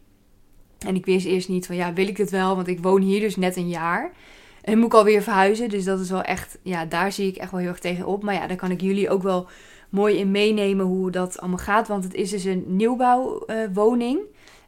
En 0.78 0.94
ik 0.94 1.04
wist 1.04 1.26
eerst 1.26 1.48
niet 1.48 1.66
van 1.66 1.76
ja, 1.76 1.92
wil 1.92 2.08
ik 2.08 2.16
dit 2.16 2.30
wel? 2.30 2.56
Want 2.56 2.68
ik 2.68 2.80
woon 2.80 3.00
hier 3.00 3.20
dus 3.20 3.36
net 3.36 3.56
een 3.56 3.68
jaar. 3.68 4.12
En 4.62 4.78
moet 4.78 4.86
ik 4.86 4.94
alweer 4.94 5.22
verhuizen. 5.22 5.68
Dus 5.68 5.84
dat 5.84 6.00
is 6.00 6.10
wel 6.10 6.22
echt, 6.22 6.58
ja, 6.62 6.84
daar 6.84 7.12
zie 7.12 7.28
ik 7.28 7.36
echt 7.36 7.50
wel 7.50 7.60
heel 7.60 7.68
erg 7.68 7.78
tegen 7.78 8.06
op. 8.06 8.22
Maar 8.22 8.34
ja, 8.34 8.46
daar 8.46 8.56
kan 8.56 8.70
ik 8.70 8.80
jullie 8.80 9.10
ook 9.10 9.22
wel 9.22 9.46
mooi 9.88 10.16
in 10.16 10.30
meenemen 10.30 10.86
hoe 10.86 11.10
dat 11.10 11.38
allemaal 11.38 11.58
gaat. 11.58 11.88
Want 11.88 12.04
het 12.04 12.14
is 12.14 12.30
dus 12.30 12.44
een 12.44 12.64
nieuwbouwwoning. 12.66 14.18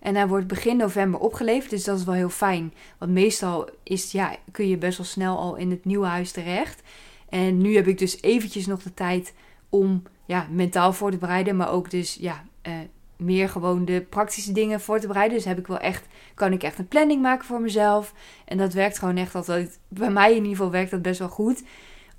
En 0.00 0.14
hij 0.14 0.28
wordt 0.28 0.46
begin 0.46 0.76
november 0.76 1.20
opgeleverd, 1.20 1.70
dus 1.70 1.84
dat 1.84 1.98
is 1.98 2.04
wel 2.04 2.14
heel 2.14 2.28
fijn. 2.28 2.72
Want 2.98 3.12
meestal 3.12 3.68
is, 3.82 4.12
ja, 4.12 4.36
kun 4.52 4.68
je 4.68 4.76
best 4.76 4.98
wel 4.98 5.06
snel 5.06 5.38
al 5.38 5.56
in 5.56 5.70
het 5.70 5.84
nieuwe 5.84 6.06
huis 6.06 6.30
terecht. 6.30 6.82
En 7.28 7.58
nu 7.58 7.74
heb 7.74 7.86
ik 7.86 7.98
dus 7.98 8.22
eventjes 8.22 8.66
nog 8.66 8.82
de 8.82 8.94
tijd 8.94 9.34
om 9.68 10.02
ja, 10.24 10.46
mentaal 10.50 10.92
voor 10.92 11.10
te 11.10 11.16
bereiden, 11.16 11.56
maar 11.56 11.72
ook 11.72 11.90
dus 11.90 12.14
ja, 12.20 12.44
uh, 12.66 12.72
meer 13.18 13.48
gewoon 13.48 13.84
de 13.84 14.06
praktische 14.08 14.52
dingen 14.52 14.80
voor 14.80 15.00
te 15.00 15.06
bereiden. 15.06 15.36
Dus 15.36 15.46
heb 15.46 15.58
ik 15.58 15.66
wel 15.66 15.78
echt, 15.78 16.06
kan 16.34 16.52
ik 16.52 16.62
echt 16.62 16.78
een 16.78 16.88
planning 16.88 17.22
maken 17.22 17.46
voor 17.46 17.60
mezelf. 17.60 18.14
En 18.44 18.58
dat 18.58 18.72
werkt 18.72 18.98
gewoon 18.98 19.16
echt 19.16 19.34
altijd. 19.34 19.78
Bij 19.88 20.10
mij 20.10 20.30
in 20.30 20.36
ieder 20.36 20.50
geval 20.50 20.70
werkt 20.70 20.90
dat 20.90 21.02
best 21.02 21.18
wel 21.18 21.28
goed. 21.28 21.62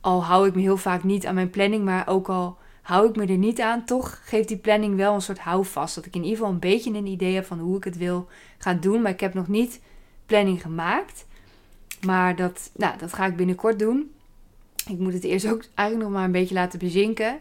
Al 0.01 0.23
hou 0.23 0.47
ik 0.47 0.55
me 0.55 0.61
heel 0.61 0.77
vaak 0.77 1.03
niet 1.03 1.25
aan 1.25 1.35
mijn 1.35 1.49
planning, 1.49 1.83
maar 1.83 2.07
ook 2.07 2.29
al 2.29 2.57
hou 2.81 3.09
ik 3.09 3.15
me 3.15 3.25
er 3.25 3.37
niet 3.37 3.61
aan, 3.61 3.85
toch 3.85 4.21
geeft 4.23 4.47
die 4.47 4.57
planning 4.57 4.95
wel 4.95 5.13
een 5.13 5.21
soort 5.21 5.39
houvast. 5.39 5.95
Dat 5.95 6.05
ik 6.05 6.15
in 6.15 6.21
ieder 6.21 6.37
geval 6.37 6.51
een 6.51 6.59
beetje 6.59 6.93
een 6.93 7.05
idee 7.05 7.35
heb 7.35 7.45
van 7.45 7.59
hoe 7.59 7.77
ik 7.77 7.83
het 7.83 7.97
wil 7.97 8.27
gaan 8.57 8.79
doen. 8.79 9.01
Maar 9.01 9.11
ik 9.11 9.19
heb 9.19 9.33
nog 9.33 9.47
niet 9.47 9.81
planning 10.25 10.61
gemaakt. 10.61 11.25
Maar 12.05 12.35
dat, 12.35 12.71
nou, 12.75 12.97
dat 12.97 13.13
ga 13.13 13.25
ik 13.25 13.35
binnenkort 13.35 13.79
doen. 13.79 14.11
Ik 14.87 14.99
moet 14.99 15.13
het 15.13 15.23
eerst 15.23 15.47
ook 15.47 15.63
eigenlijk 15.75 16.09
nog 16.09 16.17
maar 16.17 16.25
een 16.25 16.31
beetje 16.31 16.55
laten 16.55 16.79
bezinken. 16.79 17.39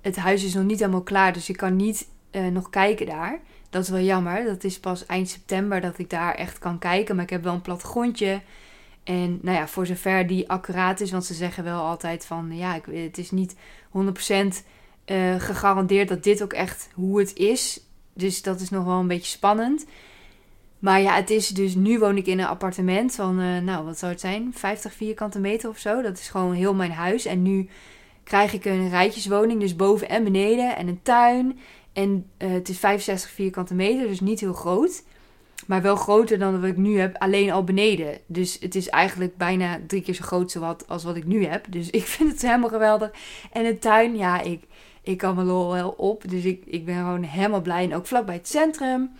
Het 0.00 0.16
huis 0.16 0.44
is 0.44 0.54
nog 0.54 0.64
niet 0.64 0.78
helemaal 0.78 1.02
klaar, 1.02 1.32
dus 1.32 1.48
ik 1.48 1.56
kan 1.56 1.76
niet 1.76 2.08
uh, 2.32 2.46
nog 2.46 2.70
kijken 2.70 3.06
daar. 3.06 3.40
Dat 3.70 3.82
is 3.82 3.88
wel 3.88 4.00
jammer. 4.00 4.44
Dat 4.44 4.64
is 4.64 4.80
pas 4.80 5.06
eind 5.06 5.28
september 5.28 5.80
dat 5.80 5.98
ik 5.98 6.10
daar 6.10 6.34
echt 6.34 6.58
kan 6.58 6.78
kijken. 6.78 7.14
Maar 7.14 7.24
ik 7.24 7.30
heb 7.30 7.42
wel 7.42 7.54
een 7.54 7.60
plattegrondje. 7.60 8.40
En 9.04 9.38
nou 9.42 9.56
ja, 9.56 9.68
voor 9.68 9.86
zover 9.86 10.26
die 10.26 10.48
accuraat 10.48 11.00
is, 11.00 11.10
want 11.10 11.24
ze 11.24 11.34
zeggen 11.34 11.64
wel 11.64 11.80
altijd 11.80 12.26
van 12.26 12.56
ja, 12.56 12.74
ik, 12.74 12.84
het 12.90 13.18
is 13.18 13.30
niet 13.30 13.54
100% 13.54 13.58
uh, 13.96 14.54
eh, 15.04 15.40
gegarandeerd 15.40 16.08
dat 16.08 16.22
dit 16.22 16.42
ook 16.42 16.52
echt 16.52 16.88
hoe 16.94 17.18
het 17.18 17.36
is. 17.36 17.80
Dus 18.12 18.42
dat 18.42 18.60
is 18.60 18.70
nog 18.70 18.84
wel 18.84 18.98
een 18.98 19.06
beetje 19.06 19.30
spannend. 19.30 19.86
Maar 20.78 21.00
ja, 21.00 21.14
het 21.14 21.30
is 21.30 21.48
dus 21.48 21.74
nu 21.74 21.98
woon 21.98 22.16
ik 22.16 22.26
in 22.26 22.38
een 22.38 22.46
appartement 22.46 23.14
van, 23.14 23.40
uh, 23.40 23.58
nou 23.58 23.84
wat 23.84 23.98
zou 23.98 24.12
het 24.12 24.20
zijn, 24.20 24.52
50 24.54 24.92
vierkante 24.92 25.38
meter 25.38 25.68
of 25.68 25.78
zo. 25.78 26.02
Dat 26.02 26.18
is 26.18 26.28
gewoon 26.28 26.52
heel 26.52 26.74
mijn 26.74 26.92
huis. 26.92 27.24
En 27.24 27.42
nu 27.42 27.68
krijg 28.24 28.52
ik 28.52 28.64
een 28.64 28.88
rijtjeswoning, 28.88 29.60
dus 29.60 29.76
boven 29.76 30.08
en 30.08 30.24
beneden 30.24 30.76
en 30.76 30.88
een 30.88 31.02
tuin. 31.02 31.58
En 31.96 32.30
uh, 32.38 32.52
het 32.52 32.68
is 32.68 32.78
65 32.78 33.30
vierkante 33.30 33.74
meter, 33.74 34.06
dus 34.06 34.20
niet 34.20 34.40
heel 34.40 34.52
groot. 34.52 35.02
Maar 35.66 35.82
wel 35.82 35.96
groter 35.96 36.38
dan 36.38 36.60
wat 36.60 36.70
ik 36.70 36.76
nu 36.76 36.98
heb, 36.98 37.16
alleen 37.16 37.50
al 37.50 37.64
beneden. 37.64 38.18
Dus 38.26 38.56
het 38.60 38.74
is 38.74 38.88
eigenlijk 38.88 39.36
bijna 39.36 39.80
drie 39.86 40.02
keer 40.02 40.14
zo 40.14 40.24
groot 40.24 40.54
wat, 40.54 40.88
als 40.88 41.04
wat 41.04 41.16
ik 41.16 41.24
nu 41.24 41.44
heb. 41.44 41.66
Dus 41.68 41.90
ik 41.90 42.02
vind 42.14 42.32
het 42.32 42.42
helemaal 42.42 42.68
geweldig. 42.68 43.10
En 43.52 43.64
de 43.64 43.78
tuin, 43.78 44.16
ja, 44.16 44.40
ik, 44.40 44.64
ik 45.02 45.18
kan 45.18 45.34
me 45.34 45.44
lol 45.44 45.72
wel 45.72 45.90
op. 45.90 46.28
Dus 46.28 46.44
ik, 46.44 46.62
ik 46.66 46.84
ben 46.84 46.96
gewoon 46.96 47.22
helemaal 47.22 47.60
blij. 47.60 47.84
En 47.84 47.94
ook 47.94 48.06
vlakbij 48.06 48.34
het 48.34 48.48
centrum. 48.48 49.10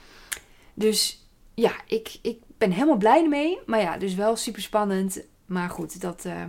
Dus 0.75 1.27
ja, 1.55 1.73
ik, 1.87 2.19
ik 2.23 2.39
ben 2.59 2.71
helemaal 2.71 2.97
blij 2.97 3.29
mee. 3.29 3.59
Maar 3.67 3.81
ja, 3.81 3.97
dus 3.99 4.15
wel 4.15 4.37
super 4.37 4.63
spannend. 4.63 5.25
Maar 5.47 5.71
goed, 5.71 6.01
dat, 6.01 6.25
uh, 6.27 6.45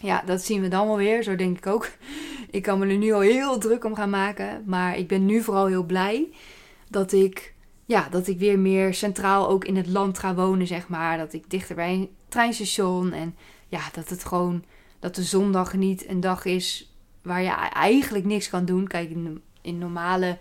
ja, 0.00 0.22
dat 0.26 0.42
zien 0.42 0.60
we 0.60 0.68
dan 0.68 0.86
wel 0.86 0.96
weer. 0.96 1.22
Zo 1.22 1.36
denk 1.36 1.56
ik 1.56 1.66
ook. 1.66 1.90
Ik 2.50 2.62
kan 2.62 2.78
me 2.78 2.86
er 2.86 2.96
nu 2.96 3.12
al 3.12 3.20
heel 3.20 3.58
druk 3.58 3.84
om 3.84 3.94
gaan 3.94 4.10
maken. 4.10 4.62
Maar 4.66 4.96
ik 4.96 5.08
ben 5.08 5.26
nu 5.26 5.42
vooral 5.42 5.66
heel 5.66 5.84
blij 5.84 6.28
dat 6.88 7.12
ik 7.12 7.54
ja, 7.86 8.08
dat 8.08 8.26
ik 8.26 8.38
weer 8.38 8.58
meer 8.58 8.94
centraal 8.94 9.48
ook 9.48 9.64
in 9.64 9.76
het 9.76 9.86
land 9.86 10.18
ga 10.18 10.34
wonen, 10.34 10.66
zeg 10.66 10.88
maar. 10.88 11.18
Dat 11.18 11.32
ik 11.32 11.50
dichter 11.50 11.74
bij 11.74 11.92
een 11.92 12.10
treinstation 12.28 13.12
en 13.12 13.36
ja, 13.68 13.80
dat 13.92 14.08
het 14.08 14.24
gewoon, 14.24 14.64
dat 14.98 15.14
de 15.14 15.22
zondag 15.22 15.74
niet 15.74 16.08
een 16.08 16.20
dag 16.20 16.44
is 16.44 16.94
waar 17.22 17.42
je 17.42 17.50
eigenlijk 17.72 18.24
niks 18.24 18.48
kan 18.48 18.64
doen. 18.64 18.86
Kijk, 18.86 19.10
in, 19.10 19.42
in 19.60 19.78
normale 19.78 20.38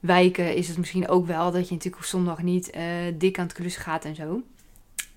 wijken 0.00 0.54
is 0.54 0.68
het 0.68 0.78
misschien 0.78 1.08
ook 1.08 1.26
wel 1.26 1.50
dat 1.50 1.68
je 1.68 1.74
natuurlijk 1.74 2.02
op 2.02 2.08
zondag 2.08 2.42
niet 2.42 2.76
uh, 2.76 2.82
dik 3.18 3.38
aan 3.38 3.44
het 3.44 3.54
klussen 3.54 3.82
gaat 3.82 4.04
en 4.04 4.14
zo. 4.14 4.42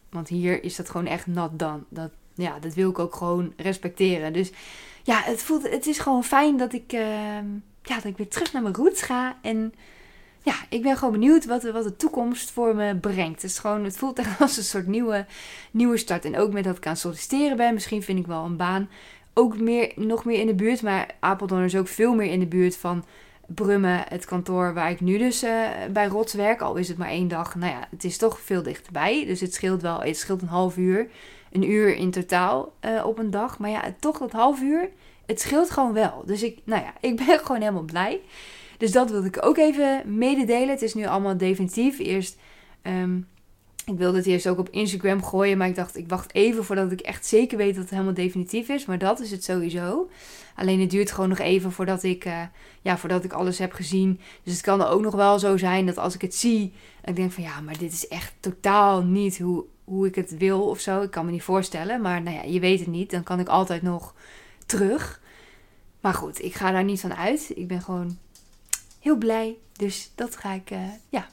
Want 0.10 0.28
hier 0.28 0.64
is 0.64 0.76
dat 0.76 0.90
gewoon 0.90 1.08
echt 1.08 1.28
nat 1.28 1.60
dan. 1.60 1.86
Dat, 1.90 2.12
ja, 2.38 2.60
dat 2.60 2.74
wil 2.74 2.90
ik 2.90 3.00
ook 3.00 3.16
gewoon 3.16 3.54
respecteren. 3.58 4.34
Dus 4.34 4.52
ja, 5.04 5.22
het, 5.22 5.44
voelt, 5.44 5.70
het 5.70 5.86
is 5.86 6.00
gewoon 6.00 6.24
fijn 6.24 6.58
dat 6.58 6.74
ik, 6.74 6.94
uh, 6.94 7.00
ja, 7.82 7.96
dat 7.96 8.04
ik 8.04 8.18
weer 8.18 8.28
terug 8.28 8.54
naar 8.54 8.62
mijn 8.62 8.76
roots 8.76 9.02
ga. 9.02 9.38
En 9.42 9.74
ja, 10.44 10.56
ik 10.70 10.82
ben 10.82 10.98
gewoon 10.98 11.14
benieuwd 11.14 11.46
wat, 11.46 11.64
wat 11.64 11.84
de 11.84 11.96
toekomst 11.96 12.52
voor 12.52 12.76
me 12.76 12.96
brengt. 12.96 13.42
Het, 13.42 13.52
is 13.52 13.60
gewoon, 13.60 13.84
het 13.84 13.98
voelt 13.98 14.20
echt 14.20 14.40
als 14.42 14.58
een 14.58 14.64
soort 14.64 14.88
nieuwe, 14.88 15.26
nieuwe 15.72 15.98
start. 15.98 16.26
En 16.26 16.38
ook 16.38 16.54
met 16.54 16.64
dat 16.64 16.78
ik 16.78 16.88
aan 16.88 16.98
solliciteren 16.98 17.58
ben. 17.58 17.74
Misschien 17.74 18.04
vind 18.04 18.20
ik 18.20 18.28
wel 18.28 18.46
een 18.46 18.58
baan. 18.58 18.90
Ook 19.34 19.60
meer, 19.60 19.92
nog 19.96 20.26
meer 20.26 20.40
in 20.40 20.48
de 20.48 20.56
buurt. 20.56 20.82
Maar 20.82 21.08
Apeldoorn 21.20 21.64
is 21.64 21.76
ook 21.76 21.88
veel 21.88 22.16
meer 22.16 22.32
in 22.32 22.40
de 22.40 22.46
buurt 22.46 22.78
van 22.78 23.06
Brummen. 23.48 24.04
Het 24.10 24.26
kantoor 24.26 24.74
waar 24.74 24.92
ik 24.92 25.02
nu 25.02 25.18
dus 25.18 25.44
uh, 25.44 25.68
bij 25.92 26.08
Rots 26.08 26.34
werk. 26.34 26.62
Al 26.62 26.76
is 26.76 26.88
het 26.88 26.98
maar 26.98 27.10
één 27.10 27.28
dag. 27.28 27.56
Nou 27.56 27.72
ja, 27.72 27.88
het 27.90 28.04
is 28.04 28.18
toch 28.18 28.40
veel 28.40 28.64
dichterbij. 28.64 29.26
Dus 29.26 29.40
het 29.40 29.54
scheelt 29.54 29.82
wel. 29.82 30.02
Het 30.02 30.18
scheelt 30.18 30.42
een 30.42 30.48
half 30.48 30.78
uur. 30.78 31.08
Een 31.58 31.72
uur 31.72 31.96
in 31.96 32.12
totaal 32.12 32.74
uh, 32.86 33.06
op 33.06 33.20
een 33.20 33.32
dag. 33.32 33.60
Maar 33.60 33.70
ja, 33.70 33.96
toch 34.00 34.18
dat 34.18 34.32
half 34.32 34.62
uur. 34.62 34.90
Het 35.26 35.42
scheelt 35.42 35.70
gewoon 35.70 35.94
wel. 35.94 36.24
Dus 36.26 36.44
ik, 36.44 36.60
nou 36.64 36.82
ja, 36.82 36.94
ik 37.00 37.16
ben 37.16 37.40
gewoon 37.46 37.62
helemaal 37.62 37.82
blij. 37.84 38.22
Dus 38.78 38.92
dat 38.92 39.12
wilde 39.12 39.28
ik 39.28 39.46
ook 39.46 39.58
even 39.58 40.18
mededelen. 40.18 40.70
Het 40.70 40.82
is 40.82 40.94
nu 40.94 41.06
allemaal 41.06 41.38
definitief. 41.38 42.00
Eerst, 42.00 42.38
um, 42.84 43.28
ik 43.86 43.98
wilde 43.98 44.18
het 44.18 44.26
eerst 44.26 44.48
ook 44.48 44.58
op 44.58 44.70
Instagram 44.70 45.24
gooien, 45.24 45.58
maar 45.58 45.68
ik 45.68 45.76
dacht, 45.76 45.98
ik 45.98 46.10
wacht 46.10 46.34
even 46.34 46.66
voordat 46.66 46.92
ik 46.92 47.02
echt 47.02 47.26
zeker 47.26 47.58
weet 47.58 47.74
dat 47.74 47.84
het 47.84 47.92
helemaal 47.92 48.14
definitief 48.14 48.70
is. 48.70 48.86
Maar 48.86 48.98
dat 48.98 49.20
is 49.20 49.32
het 49.32 49.44
sowieso. 49.44 50.10
Alleen 50.56 50.80
het 50.80 50.90
duurt 50.90 51.12
gewoon 51.12 51.30
nog 51.30 51.40
even 51.40 51.72
voordat 51.72 52.04
ik, 52.04 52.26
uh, 52.26 52.42
ja, 52.82 52.98
voordat 52.98 53.24
ik 53.24 53.34
alles 53.34 53.58
heb 53.58 53.72
gezien. 53.72 54.20
Dus 54.44 54.54
het 54.54 54.62
kan 54.62 54.82
ook 54.82 55.02
nog 55.02 55.16
wel 55.16 55.40
zo 55.40 55.58
zijn 55.58 55.86
dat 55.86 55.98
als 55.98 56.16
ik 56.16 56.22
het 56.22 56.36
zie, 56.36 56.74
ik 57.04 57.16
denk 57.16 57.32
van 57.32 57.44
ja, 57.44 57.62
maar 57.62 57.78
dit 57.78 57.92
is 57.92 58.08
echt 58.08 58.34
totaal 58.40 59.04
niet 59.04 59.38
hoe, 59.40 59.66
hoe 59.88 60.08
ik 60.08 60.16
het 60.16 60.38
wil 60.38 60.70
of 60.70 60.80
zo. 60.80 61.02
Ik 61.02 61.12
kan 61.12 61.26
me 61.26 61.32
niet 61.32 61.44
voorstellen, 61.44 62.02
maar 62.02 62.22
nou 62.22 62.36
ja, 62.36 62.44
je 62.44 62.60
weet 62.60 62.80
het 62.80 62.88
niet. 62.88 63.12
Dan 63.12 63.24
kan 63.24 63.40
ik 63.40 63.48
altijd 63.48 63.82
nog 63.82 64.14
terug. 64.66 65.22
Maar 66.00 66.14
goed, 66.14 66.44
ik 66.44 66.54
ga 66.54 66.72
daar 66.72 66.84
niet 66.84 67.00
van 67.00 67.16
uit. 67.16 67.52
Ik 67.56 67.68
ben 67.68 67.82
gewoon 67.82 68.18
heel 69.00 69.16
blij. 69.16 69.58
Dus 69.74 70.12
dat 70.16 70.36
ga 70.36 70.54
ik, 70.54 70.72
uh, 70.72 70.80
ja. 71.10 71.28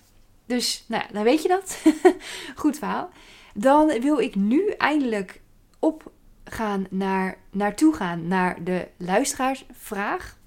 Dus, 0.46 0.84
nou 0.88 1.02
ja, 1.02 1.12
dan 1.12 1.24
weet 1.24 1.42
je 1.42 1.48
dat. 1.48 1.82
Goed 2.62 2.78
verhaal. 2.78 3.10
Dan 3.54 4.00
wil 4.00 4.18
ik 4.18 4.34
nu 4.34 4.68
eindelijk 4.68 5.40
opgaan 5.78 6.86
naar, 6.90 7.36
naartoe 7.50 7.94
gaan 7.94 8.28
naar 8.28 8.64
de 8.64 8.88
luisteraarsvraag. 8.96 10.38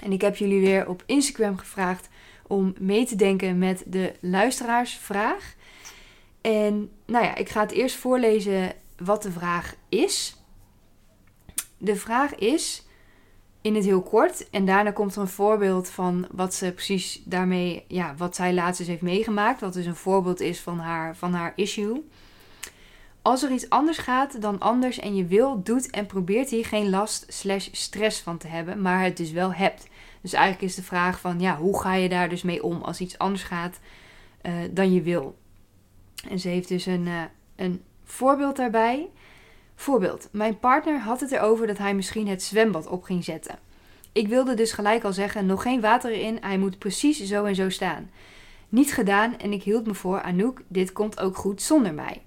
En 0.00 0.12
ik 0.12 0.20
heb 0.20 0.36
jullie 0.36 0.60
weer 0.60 0.88
op 0.88 1.02
Instagram 1.06 1.56
gevraagd 1.56 2.08
om 2.46 2.74
mee 2.78 3.06
te 3.06 3.16
denken 3.16 3.58
met 3.58 3.82
de 3.86 4.12
luisteraarsvraag. 4.20 5.54
En 6.44 6.90
nou 7.06 7.24
ja, 7.24 7.34
ik 7.34 7.48
ga 7.48 7.60
het 7.60 7.70
eerst 7.70 7.96
voorlezen 7.96 8.72
wat 8.96 9.22
de 9.22 9.32
vraag 9.32 9.74
is. 9.88 10.36
De 11.78 11.96
vraag 11.96 12.34
is: 12.34 12.86
in 13.60 13.74
het 13.74 13.84
heel 13.84 14.02
kort. 14.02 14.50
En 14.50 14.64
daarna 14.64 14.90
komt 14.90 15.14
er 15.14 15.20
een 15.20 15.28
voorbeeld 15.28 15.90
van 15.90 16.26
wat 16.30 16.54
ze 16.54 16.72
precies 16.72 17.22
daarmee, 17.24 17.84
ja, 17.88 18.14
wat 18.16 18.36
zij 18.36 18.54
laatst 18.54 18.80
eens 18.80 18.88
heeft 18.88 19.02
meegemaakt. 19.02 19.60
Wat 19.60 19.72
dus 19.72 19.86
een 19.86 19.96
voorbeeld 19.96 20.40
is 20.40 20.60
van 20.60 20.78
haar, 20.78 21.16
van 21.16 21.32
haar 21.32 21.52
issue. 21.56 22.08
Als 23.22 23.42
er 23.42 23.50
iets 23.50 23.70
anders 23.70 23.98
gaat 23.98 24.40
dan 24.40 24.58
anders 24.58 24.98
en 24.98 25.16
je 25.16 25.26
wil, 25.26 25.62
doet 25.62 25.90
en 25.90 26.06
probeert 26.06 26.50
hier 26.50 26.66
geen 26.66 26.90
last 26.90 27.24
slash 27.28 27.68
stress 27.72 28.20
van 28.20 28.38
te 28.38 28.46
hebben, 28.46 28.82
maar 28.82 29.02
het 29.02 29.16
dus 29.16 29.30
wel 29.30 29.52
hebt. 29.52 29.88
Dus 30.20 30.32
eigenlijk 30.32 30.64
is 30.64 30.74
de 30.74 30.82
vraag 30.82 31.20
van, 31.20 31.40
ja, 31.40 31.56
hoe 31.56 31.80
ga 31.80 31.94
je 31.94 32.08
daar 32.08 32.28
dus 32.28 32.42
mee 32.42 32.62
om 32.62 32.82
als 32.82 33.00
iets 33.00 33.18
anders 33.18 33.42
gaat 33.42 33.78
uh, 34.42 34.52
dan 34.70 34.92
je 34.92 35.02
wil? 35.02 35.36
En 36.28 36.38
ze 36.38 36.48
heeft 36.48 36.68
dus 36.68 36.86
een, 36.86 37.06
uh, 37.06 37.22
een 37.56 37.82
voorbeeld 38.04 38.56
daarbij. 38.56 39.10
Voorbeeld, 39.74 40.28
mijn 40.32 40.58
partner 40.58 41.00
had 41.00 41.20
het 41.20 41.32
erover 41.32 41.66
dat 41.66 41.78
hij 41.78 41.94
misschien 41.94 42.28
het 42.28 42.42
zwembad 42.42 42.86
op 42.86 43.02
ging 43.02 43.24
zetten. 43.24 43.58
Ik 44.12 44.28
wilde 44.28 44.54
dus 44.54 44.72
gelijk 44.72 45.04
al 45.04 45.12
zeggen, 45.12 45.46
nog 45.46 45.62
geen 45.62 45.80
water 45.80 46.10
erin, 46.10 46.38
hij 46.40 46.58
moet 46.58 46.78
precies 46.78 47.24
zo 47.24 47.44
en 47.44 47.54
zo 47.54 47.68
staan. 47.68 48.10
Niet 48.68 48.92
gedaan 48.92 49.38
en 49.38 49.52
ik 49.52 49.62
hield 49.62 49.86
me 49.86 49.94
voor, 49.94 50.22
Anouk, 50.22 50.62
dit 50.68 50.92
komt 50.92 51.20
ook 51.20 51.36
goed 51.36 51.62
zonder 51.62 51.94
mij. 51.94 52.22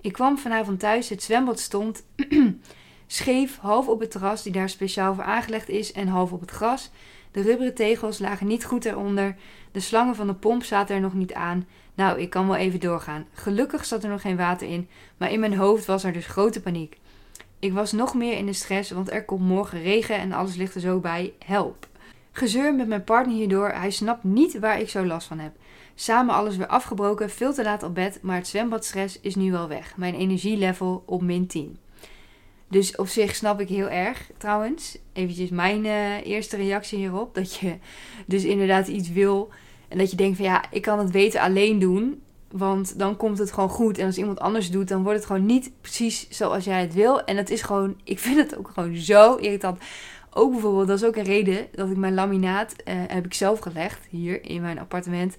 Ik 0.00 0.12
kwam 0.12 0.38
vanavond 0.38 0.80
thuis, 0.80 1.08
het 1.08 1.22
zwembad 1.22 1.60
stond 1.60 2.04
scheef, 3.06 3.58
half 3.58 3.88
op 3.88 4.00
het 4.00 4.10
terras 4.10 4.42
die 4.42 4.52
daar 4.52 4.68
speciaal 4.68 5.14
voor 5.14 5.24
aangelegd 5.24 5.68
is 5.68 5.92
en 5.92 6.08
half 6.08 6.32
op 6.32 6.40
het 6.40 6.50
gras. 6.50 6.90
De 7.30 7.42
rubberen 7.42 7.74
tegels 7.74 8.18
lagen 8.18 8.46
niet 8.46 8.64
goed 8.64 8.84
eronder. 8.84 9.36
De 9.72 9.80
slangen 9.80 10.14
van 10.14 10.26
de 10.26 10.34
pomp 10.34 10.64
zaten 10.64 10.94
er 10.94 11.00
nog 11.00 11.14
niet 11.14 11.34
aan. 11.34 11.66
Nou, 11.98 12.20
ik 12.20 12.30
kan 12.30 12.46
wel 12.46 12.56
even 12.56 12.80
doorgaan. 12.80 13.26
Gelukkig 13.32 13.84
zat 13.84 14.02
er 14.02 14.10
nog 14.10 14.20
geen 14.20 14.36
water 14.36 14.68
in, 14.68 14.88
maar 15.16 15.32
in 15.32 15.40
mijn 15.40 15.56
hoofd 15.56 15.84
was 15.86 16.04
er 16.04 16.12
dus 16.12 16.26
grote 16.26 16.60
paniek. 16.60 16.98
Ik 17.58 17.72
was 17.72 17.92
nog 17.92 18.14
meer 18.14 18.36
in 18.36 18.46
de 18.46 18.52
stress, 18.52 18.90
want 18.90 19.10
er 19.10 19.24
komt 19.24 19.40
morgen 19.40 19.82
regen 19.82 20.16
en 20.18 20.32
alles 20.32 20.54
ligt 20.54 20.74
er 20.74 20.80
zo 20.80 21.00
bij. 21.00 21.32
Help. 21.44 21.88
Gezeur 22.32 22.74
met 22.74 22.88
mijn 22.88 23.04
partner 23.04 23.36
hierdoor. 23.36 23.68
Hij 23.68 23.90
snapt 23.90 24.24
niet 24.24 24.58
waar 24.58 24.80
ik 24.80 24.88
zo 24.88 25.06
last 25.06 25.26
van 25.26 25.38
heb. 25.38 25.52
Samen 25.94 26.34
alles 26.34 26.56
weer 26.56 26.66
afgebroken, 26.66 27.30
veel 27.30 27.54
te 27.54 27.62
laat 27.62 27.82
op 27.82 27.94
bed, 27.94 28.18
maar 28.22 28.36
het 28.36 28.48
zwembadstress 28.48 29.20
is 29.20 29.34
nu 29.34 29.50
wel 29.50 29.68
weg. 29.68 29.96
Mijn 29.96 30.14
energielevel 30.14 31.02
op 31.06 31.22
min 31.22 31.46
10. 31.46 31.78
Dus 32.68 32.96
op 32.96 33.08
zich 33.08 33.34
snap 33.34 33.60
ik 33.60 33.68
heel 33.68 33.88
erg, 33.88 34.30
trouwens. 34.36 34.98
Eventjes 35.12 35.50
mijn 35.50 35.84
uh, 35.84 36.26
eerste 36.26 36.56
reactie 36.56 36.98
hierop. 36.98 37.34
Dat 37.34 37.54
je 37.54 37.76
dus 38.26 38.44
inderdaad 38.44 38.88
iets 38.88 39.08
wil. 39.08 39.50
En 39.88 39.98
dat 39.98 40.10
je 40.10 40.16
denkt 40.16 40.36
van 40.36 40.44
ja, 40.44 40.64
ik 40.70 40.82
kan 40.82 40.98
het 40.98 41.10
weten 41.10 41.40
alleen 41.40 41.78
doen. 41.78 42.22
Want 42.50 42.98
dan 42.98 43.16
komt 43.16 43.38
het 43.38 43.52
gewoon 43.52 43.68
goed. 43.68 43.98
En 43.98 44.06
als 44.06 44.18
iemand 44.18 44.40
anders 44.40 44.70
doet, 44.70 44.88
dan 44.88 45.02
wordt 45.02 45.18
het 45.18 45.26
gewoon 45.26 45.46
niet 45.46 45.70
precies 45.80 46.28
zoals 46.30 46.64
jij 46.64 46.80
het 46.80 46.94
wil. 46.94 47.24
En 47.24 47.36
dat 47.36 47.50
is 47.50 47.62
gewoon, 47.62 47.96
ik 48.04 48.18
vind 48.18 48.36
het 48.36 48.58
ook 48.58 48.70
gewoon 48.74 48.96
zo 48.96 49.34
irritant. 49.34 49.78
Ook 50.30 50.52
bijvoorbeeld, 50.52 50.86
dat 50.86 50.98
is 51.02 51.04
ook 51.04 51.16
een 51.16 51.22
reden 51.22 51.66
dat 51.72 51.90
ik 51.90 51.96
mijn 51.96 52.14
laminaat 52.14 52.74
uh, 52.84 52.94
heb 53.06 53.24
ik 53.24 53.34
zelf 53.34 53.58
gelegd 53.58 54.06
hier 54.10 54.44
in 54.44 54.60
mijn 54.60 54.78
appartement. 54.78 55.36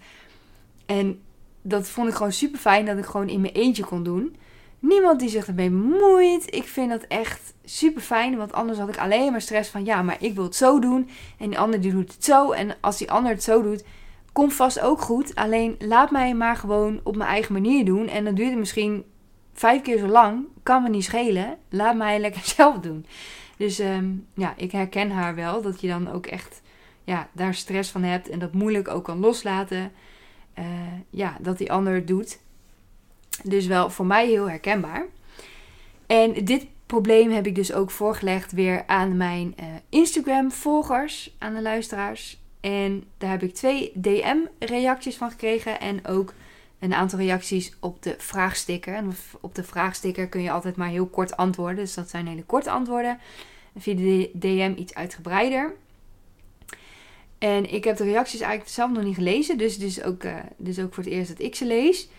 En 0.86 1.20
dat 1.62 1.90
vond 1.90 2.08
ik 2.08 2.14
gewoon 2.14 2.32
super 2.32 2.60
fijn 2.60 2.86
dat 2.86 2.98
ik 2.98 3.06
gewoon 3.06 3.30
in 3.30 3.42
mijn 3.42 3.54
eentje 3.54 3.84
kon 3.84 4.04
doen. 4.04 4.36
Niemand 4.80 5.20
die 5.20 5.30
zich 5.30 5.48
ermee 5.48 5.70
bemoeit. 5.70 6.56
Ik 6.56 6.64
vind 6.64 6.90
dat 6.90 7.04
echt 7.08 7.54
super 7.64 8.02
fijn. 8.02 8.38
Want 8.38 8.54
anders 8.54 8.80
had 8.80 8.90
ik 8.90 8.98
alleen 8.98 9.32
maar 9.32 9.42
stress 9.42 9.70
van 9.70 9.86
ja, 9.86 10.02
maar 10.02 10.18
ik 10.20 10.36
wil 10.36 10.44
het 10.44 10.56
zo 10.56 10.80
doen. 10.80 11.10
En 11.38 11.50
die 11.50 11.60
ander 11.60 11.82
die 11.82 11.92
doet 11.92 12.14
het 12.14 12.26
zo. 12.26 12.52
En 12.52 12.76
als 12.80 12.98
die 12.98 13.12
ander 13.12 13.32
het 13.32 13.44
zo 13.44 13.62
doet, 13.62 13.84
komt 14.40 14.54
vast 14.54 14.80
ook 14.80 15.02
goed. 15.02 15.36
Alleen 15.36 15.76
laat 15.80 16.12
mij 16.12 16.34
maar 16.34 16.56
gewoon 16.56 17.00
op 17.04 17.16
mijn 17.16 17.30
eigen 17.30 17.54
manier 17.54 17.86
doen. 17.86 18.08
En 18.08 18.24
dan 18.24 18.36
duurt 18.36 18.50
het 18.50 18.60
misschien 18.60 19.04
vijf 19.54 19.82
keer 19.82 19.98
zo 19.98 20.08
lang. 20.08 20.46
Kan 20.64 20.84
me 20.84 20.90
niet 20.90 21.04
schelen. 21.04 21.58
Laat 21.70 21.96
mij 21.96 22.20
lekker 22.26 22.42
zelf 22.44 22.80
doen. 22.80 23.06
Dus 23.58 23.80
ehm, 23.80 24.10
ja, 24.34 24.54
ik 24.58 24.72
herken 24.72 25.12
haar 25.12 25.36
wel. 25.36 25.62
Dat 25.62 25.82
je 25.82 25.88
dan 25.88 26.12
ook 26.12 26.26
echt 26.26 26.62
ja, 27.04 27.30
daar 27.32 27.54
stress 27.54 27.92
van 27.92 28.04
hebt. 28.04 28.30
En 28.30 28.40
dat 28.40 28.54
moeilijk 28.54 28.88
ook 28.88 29.04
kan 29.04 29.20
loslaten. 29.20 29.92
Uh, 30.60 30.66
ja, 31.10 31.38
dat 31.40 31.58
die 31.58 31.72
ander 31.72 32.06
doet. 32.06 32.40
Dus 33.44 33.66
wel 33.66 33.90
voor 33.90 34.06
mij 34.06 34.28
heel 34.28 34.50
herkenbaar. 34.50 35.06
En 36.08 36.46
dit 36.46 36.68
probleem 36.86 37.32
heb 37.32 37.46
ik 37.46 37.56
dus 37.56 37.74
ook 37.74 37.92
voorgelegd 37.92 38.52
weer 38.52 38.84
aan 38.88 39.18
mijn 39.18 39.56
uh, 39.60 39.66
Instagram-volgers, 39.90 41.36
aan 41.38 41.54
de 41.54 41.62
luisteraars. 41.62 42.39
En 42.60 43.04
daar 43.18 43.32
heb 43.32 43.44
ik 43.44 43.54
twee 43.54 43.92
DM-reacties 43.96 45.18
van 45.18 45.30
gekregen 45.30 45.80
en 45.80 46.08
ook 46.08 46.34
een 46.80 46.94
aantal 46.94 47.20
reacties 47.20 47.74
op 47.80 48.04
de 48.04 48.16
vraagsticker. 48.18 48.94
En 48.94 49.16
op 49.42 49.56
de 49.56 49.64
vraagsticker 49.64 50.28
kun 50.28 50.42
je 50.42 50.52
altijd 50.52 50.76
maar 50.76 50.90
heel 50.90 51.08
kort 51.08 51.38
antwoorden, 51.38 51.76
dus 51.76 51.94
dat 51.94 52.10
zijn 52.10 52.28
hele 52.28 52.44
korte 52.44 52.70
antwoorden. 52.70 53.20
En 53.74 53.82
via 53.82 53.96
de 53.96 54.32
DM 54.34 54.74
iets 54.78 54.94
uitgebreider. 54.94 55.76
En 57.38 57.74
ik 57.74 57.84
heb 57.84 57.98
de 57.98 58.04
reacties 58.04 58.40
eigenlijk 58.40 58.72
zelf 58.72 58.92
nog 58.92 59.04
niet 59.04 59.16
gelezen, 59.16 59.58
dus 59.58 59.74
het 59.74 59.82
is 59.82 60.04
ook, 60.04 60.24
dus 60.58 60.80
ook 60.80 60.94
voor 60.94 61.04
het 61.04 61.14
eerst 61.14 61.30
dat 61.30 61.40
ik 61.40 61.56
ze 61.56 61.66
lees. 61.66 62.10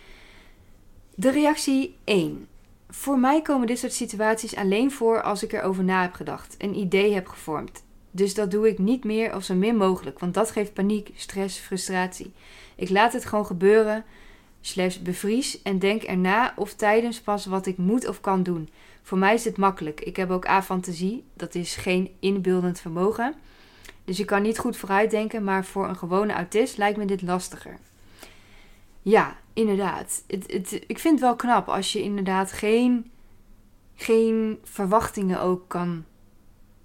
De 1.15 1.31
reactie 1.31 1.95
1. 2.03 2.47
Voor 2.89 3.19
mij 3.19 3.41
komen 3.41 3.67
dit 3.67 3.79
soort 3.79 3.93
situaties 3.93 4.55
alleen 4.55 4.91
voor 4.91 5.21
als 5.21 5.43
ik 5.43 5.53
erover 5.53 5.83
na 5.83 6.01
heb 6.01 6.13
gedacht, 6.13 6.55
een 6.57 6.75
idee 6.75 7.13
heb 7.13 7.27
gevormd. 7.27 7.83
Dus 8.11 8.33
dat 8.33 8.51
doe 8.51 8.67
ik 8.67 8.77
niet 8.77 9.03
meer 9.03 9.35
of 9.35 9.43
zo 9.43 9.53
min 9.55 9.75
mogelijk, 9.75 10.19
want 10.19 10.33
dat 10.33 10.51
geeft 10.51 10.73
paniek, 10.73 11.11
stress, 11.15 11.57
frustratie. 11.57 12.31
Ik 12.75 12.89
laat 12.89 13.13
het 13.13 13.25
gewoon 13.25 13.45
gebeuren, 13.45 14.03
slash 14.61 14.97
bevries 14.97 15.61
en 15.61 15.79
denk 15.79 16.03
erna 16.03 16.53
of 16.55 16.73
tijdens 16.73 17.21
pas 17.21 17.45
wat 17.45 17.65
ik 17.65 17.77
moet 17.77 18.07
of 18.07 18.21
kan 18.21 18.43
doen. 18.43 18.69
Voor 19.01 19.17
mij 19.17 19.33
is 19.33 19.43
dit 19.43 19.57
makkelijk. 19.57 20.01
Ik 20.01 20.15
heb 20.15 20.29
ook 20.29 20.45
afantasie, 20.45 21.23
dat 21.33 21.55
is 21.55 21.75
geen 21.75 22.11
inbeeldend 22.19 22.79
vermogen. 22.79 23.33
Dus 24.05 24.17
je 24.17 24.25
kan 24.25 24.41
niet 24.41 24.59
goed 24.59 24.77
vooruitdenken, 24.77 25.43
maar 25.43 25.65
voor 25.65 25.87
een 25.87 25.97
gewone 25.97 26.33
autist 26.33 26.77
lijkt 26.77 26.97
me 26.97 27.05
dit 27.05 27.21
lastiger. 27.21 27.77
Ja, 29.01 29.37
inderdaad. 29.53 30.23
Het, 30.27 30.51
het, 30.51 30.83
ik 30.87 30.99
vind 30.99 31.13
het 31.13 31.23
wel 31.23 31.35
knap 31.35 31.67
als 31.67 31.93
je 31.93 32.01
inderdaad 32.01 32.51
geen, 32.51 33.11
geen 33.95 34.59
verwachtingen 34.63 35.41
ook 35.41 35.67
kan 35.67 36.05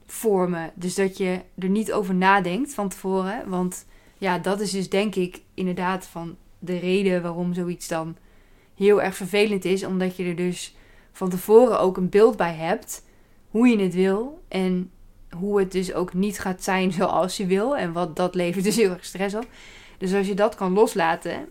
vormen. 0.06 0.70
Dus 0.74 0.94
dat 0.94 1.16
je 1.16 1.40
er 1.58 1.68
niet 1.68 1.92
over 1.92 2.14
nadenkt 2.14 2.74
van 2.74 2.88
tevoren. 2.88 3.48
Want 3.48 3.86
ja, 4.18 4.38
dat 4.38 4.60
is 4.60 4.70
dus 4.70 4.88
denk 4.88 5.14
ik 5.14 5.42
inderdaad 5.54 6.06
van 6.06 6.36
de 6.58 6.78
reden 6.78 7.22
waarom 7.22 7.54
zoiets 7.54 7.88
dan 7.88 8.16
heel 8.74 9.02
erg 9.02 9.16
vervelend 9.16 9.64
is. 9.64 9.84
Omdat 9.84 10.16
je 10.16 10.24
er 10.24 10.36
dus 10.36 10.74
van 11.12 11.28
tevoren 11.28 11.80
ook 11.80 11.96
een 11.96 12.08
beeld 12.08 12.36
bij 12.36 12.54
hebt 12.54 13.04
hoe 13.50 13.68
je 13.68 13.78
het 13.78 13.94
wil. 13.94 14.42
En 14.48 14.90
hoe 15.30 15.58
het 15.58 15.72
dus 15.72 15.94
ook 15.94 16.14
niet 16.14 16.38
gaat 16.38 16.62
zijn 16.62 16.92
zoals 17.02 17.36
je 17.36 17.46
wil. 17.46 17.76
En 17.76 17.92
wat 17.92 18.16
dat 18.16 18.34
levert 18.34 18.64
dus 18.64 18.76
heel 18.76 18.90
erg 18.90 19.04
stress 19.04 19.34
op. 19.34 19.46
Dus 19.98 20.14
als 20.14 20.26
je 20.26 20.34
dat 20.34 20.54
kan 20.54 20.72
loslaten 20.72 21.48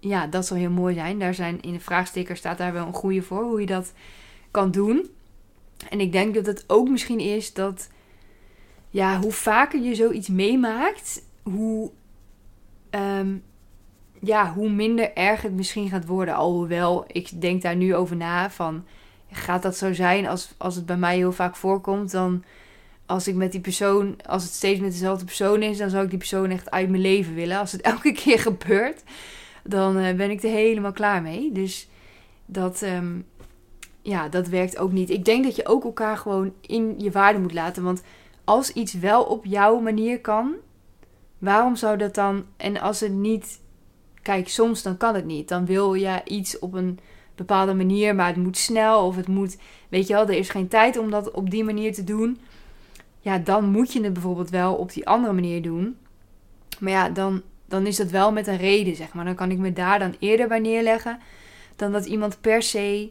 ja, 0.00 0.26
dat 0.26 0.46
zal 0.46 0.56
heel 0.56 0.70
mooi 0.70 0.94
zijn. 0.94 1.18
Daar 1.18 1.34
zijn 1.34 1.60
in 1.60 1.72
de 1.72 1.80
vraagsticker 1.80 2.36
staat 2.36 2.58
daar 2.58 2.72
wel 2.72 2.86
een 2.86 2.92
goede 2.92 3.22
voor 3.22 3.42
hoe 3.42 3.60
je 3.60 3.66
dat 3.66 3.92
kan 4.50 4.70
doen. 4.70 5.10
En 5.88 6.00
ik 6.00 6.12
denk 6.12 6.34
dat 6.34 6.46
het 6.46 6.64
ook 6.66 6.88
misschien 6.88 7.20
is 7.20 7.52
dat 7.52 7.88
ja, 8.90 9.20
hoe 9.20 9.32
vaker 9.32 9.80
je 9.80 9.94
zoiets 9.94 10.28
meemaakt, 10.28 11.22
hoe, 11.42 11.90
ehm, 12.90 13.36
ja, 14.20 14.52
hoe 14.52 14.70
minder 14.70 15.14
erg 15.14 15.42
het 15.42 15.52
misschien 15.52 15.88
gaat 15.88 16.06
worden. 16.06 16.34
Alhoewel, 16.34 17.04
ik 17.06 17.40
denk 17.40 17.62
daar 17.62 17.76
nu 17.76 17.94
over 17.94 18.16
na 18.16 18.50
van, 18.50 18.84
gaat 19.30 19.62
dat 19.62 19.76
zo 19.76 19.92
zijn 19.92 20.26
als, 20.26 20.54
als 20.56 20.74
het 20.74 20.86
bij 20.86 20.96
mij 20.96 21.16
heel 21.16 21.32
vaak 21.32 21.56
voorkomt, 21.56 22.10
dan 22.10 22.44
als 23.06 23.28
ik 23.28 23.34
met 23.34 23.52
die 23.52 23.60
persoon, 23.60 24.16
als 24.26 24.42
het 24.42 24.52
steeds 24.52 24.80
met 24.80 24.92
dezelfde 24.92 25.24
persoon 25.24 25.62
is, 25.62 25.78
dan 25.78 25.90
zou 25.90 26.04
ik 26.04 26.10
die 26.10 26.18
persoon 26.18 26.50
echt 26.50 26.70
uit 26.70 26.88
mijn 26.88 27.02
leven 27.02 27.34
willen. 27.34 27.58
Als 27.58 27.72
het 27.72 27.80
elke 27.92 28.12
keer 28.12 28.38
gebeurt 28.38 29.02
dan 29.62 29.98
uh, 29.98 30.14
ben 30.14 30.30
ik 30.30 30.42
er 30.42 30.50
helemaal 30.50 30.92
klaar 30.92 31.22
mee. 31.22 31.52
Dus 31.52 31.88
dat, 32.46 32.82
um, 32.82 33.26
ja, 34.02 34.28
dat 34.28 34.48
werkt 34.48 34.78
ook 34.78 34.92
niet. 34.92 35.10
Ik 35.10 35.24
denk 35.24 35.44
dat 35.44 35.56
je 35.56 35.66
ook 35.66 35.84
elkaar 35.84 36.16
gewoon 36.16 36.52
in 36.60 36.94
je 36.98 37.10
waarde 37.10 37.38
moet 37.38 37.52
laten. 37.52 37.82
Want 37.82 38.02
als 38.44 38.72
iets 38.72 38.92
wel 38.92 39.22
op 39.22 39.44
jouw 39.44 39.80
manier 39.80 40.20
kan, 40.20 40.54
waarom 41.38 41.76
zou 41.76 41.96
dat 41.96 42.14
dan. 42.14 42.44
En 42.56 42.80
als 42.80 43.00
het 43.00 43.12
niet. 43.12 43.60
Kijk, 44.22 44.48
soms 44.48 44.82
dan 44.82 44.96
kan 44.96 45.14
het 45.14 45.24
niet. 45.24 45.48
Dan 45.48 45.66
wil 45.66 45.94
je 45.94 46.20
iets 46.24 46.58
op 46.58 46.72
een 46.72 46.98
bepaalde 47.34 47.74
manier, 47.74 48.14
maar 48.14 48.26
het 48.26 48.36
moet 48.36 48.56
snel 48.56 49.06
of 49.06 49.16
het 49.16 49.28
moet. 49.28 49.56
Weet 49.88 50.06
je 50.06 50.12
wel, 50.12 50.22
er 50.22 50.30
is 50.30 50.48
geen 50.48 50.68
tijd 50.68 50.98
om 50.98 51.10
dat 51.10 51.30
op 51.30 51.50
die 51.50 51.64
manier 51.64 51.94
te 51.94 52.04
doen. 52.04 52.38
Ja, 53.20 53.38
dan 53.38 53.64
moet 53.64 53.92
je 53.92 54.02
het 54.02 54.12
bijvoorbeeld 54.12 54.50
wel 54.50 54.74
op 54.74 54.92
die 54.92 55.06
andere 55.06 55.32
manier 55.32 55.62
doen. 55.62 55.96
Maar 56.78 56.92
ja, 56.92 57.08
dan 57.08 57.42
dan 57.70 57.86
is 57.86 57.96
dat 57.96 58.10
wel 58.10 58.32
met 58.32 58.46
een 58.46 58.56
reden, 58.56 58.96
zeg 58.96 59.12
maar. 59.12 59.24
Dan 59.24 59.34
kan 59.34 59.50
ik 59.50 59.58
me 59.58 59.72
daar 59.72 59.98
dan 59.98 60.14
eerder 60.18 60.48
bij 60.48 60.58
neerleggen 60.58 61.18
dan 61.76 61.92
dat 61.92 62.06
iemand 62.06 62.40
per 62.40 62.62
se, 62.62 63.10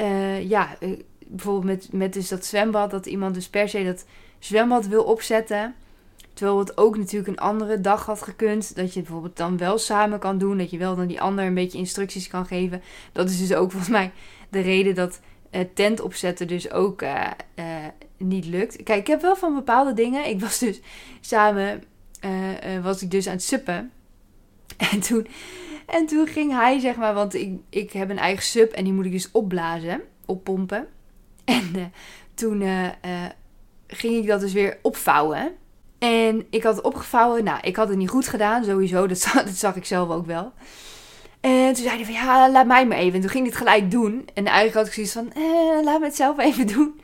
uh, 0.00 0.48
ja, 0.48 0.76
eh, 0.80 0.90
bijvoorbeeld 1.26 1.64
met, 1.64 1.92
met 1.92 2.12
dus 2.12 2.28
dat 2.28 2.44
zwembad, 2.44 2.90
dat 2.90 3.06
iemand 3.06 3.34
dus 3.34 3.48
per 3.48 3.68
se 3.68 3.84
dat 3.84 4.04
zwembad 4.38 4.86
wil 4.86 5.04
opzetten. 5.04 5.74
Terwijl 6.32 6.58
het 6.58 6.78
ook 6.78 6.96
natuurlijk 6.96 7.28
een 7.28 7.44
andere 7.44 7.80
dag 7.80 8.06
had 8.06 8.22
gekund. 8.22 8.76
Dat 8.76 8.94
je 8.94 9.00
bijvoorbeeld 9.00 9.36
dan 9.36 9.56
wel 9.56 9.78
samen 9.78 10.18
kan 10.18 10.38
doen. 10.38 10.58
Dat 10.58 10.70
je 10.70 10.78
wel 10.78 10.96
dan 10.96 11.06
die 11.06 11.20
ander 11.20 11.44
een 11.44 11.54
beetje 11.54 11.78
instructies 11.78 12.28
kan 12.28 12.46
geven. 12.46 12.82
Dat 13.12 13.30
is 13.30 13.38
dus 13.38 13.54
ook 13.54 13.70
volgens 13.70 13.90
mij 13.90 14.12
de 14.48 14.60
reden 14.60 14.94
dat 14.94 15.20
uh, 15.50 15.60
tent 15.74 16.00
opzetten 16.00 16.48
dus 16.48 16.70
ook 16.70 17.04
niet 18.16 18.46
lukt. 18.46 18.82
Kijk, 18.82 19.00
ik 19.00 19.06
heb 19.06 19.20
wel 19.20 19.36
van 19.36 19.54
bepaalde 19.54 19.92
dingen. 19.92 20.28
Ik 20.28 20.40
was 20.40 20.58
dus 20.58 20.80
samen, 21.20 21.82
was 22.82 23.02
ik 23.02 23.10
dus 23.10 23.26
aan 23.26 23.32
het 23.32 23.42
suppen. 23.42 23.90
En 24.92 25.00
toen, 25.00 25.26
en 25.86 26.06
toen 26.06 26.26
ging 26.26 26.52
hij, 26.52 26.78
zeg 26.78 26.96
maar, 26.96 27.14
want 27.14 27.34
ik, 27.34 27.58
ik 27.70 27.92
heb 27.92 28.10
een 28.10 28.18
eigen 28.18 28.44
sub 28.44 28.72
en 28.72 28.84
die 28.84 28.92
moet 28.92 29.04
ik 29.04 29.12
dus 29.12 29.30
opblazen, 29.30 30.02
oppompen. 30.26 30.86
En 31.44 31.72
uh, 31.76 31.84
toen 32.34 32.62
ging 33.86 34.14
ik 34.16 34.26
dat 34.26 34.40
dus 34.40 34.52
weer 34.52 34.78
opvouwen. 34.82 35.56
En 35.98 36.46
ik 36.50 36.62
had 36.62 36.76
het 36.76 36.84
opgevouwen. 36.84 37.44
Nou, 37.44 37.58
ik 37.62 37.76
had 37.76 37.88
het 37.88 37.98
niet 37.98 38.08
goed 38.08 38.28
gedaan, 38.28 38.64
sowieso. 38.64 39.06
Dat, 39.06 39.30
dat 39.34 39.48
zag 39.48 39.76
ik 39.76 39.84
zelf 39.84 40.10
ook 40.10 40.26
wel. 40.26 40.52
En 41.40 41.72
toen 41.72 41.84
zei 41.84 41.96
hij 41.96 42.04
van, 42.04 42.14
ja, 42.14 42.50
laat 42.50 42.66
mij 42.66 42.86
maar 42.86 42.98
even. 42.98 43.14
En 43.14 43.20
toen 43.20 43.30
ging 43.30 43.42
hij 43.44 43.52
het 43.52 43.62
gelijk 43.62 43.90
doen. 43.90 44.28
En 44.34 44.46
eigenlijk 44.46 44.76
had 44.76 44.86
ik 44.86 44.92
zoiets 44.92 45.12
van, 45.12 45.32
eh, 45.32 45.84
laat 45.84 45.98
me 45.98 46.04
het 46.04 46.16
zelf 46.16 46.38
even 46.38 46.66
doen. 46.76 47.00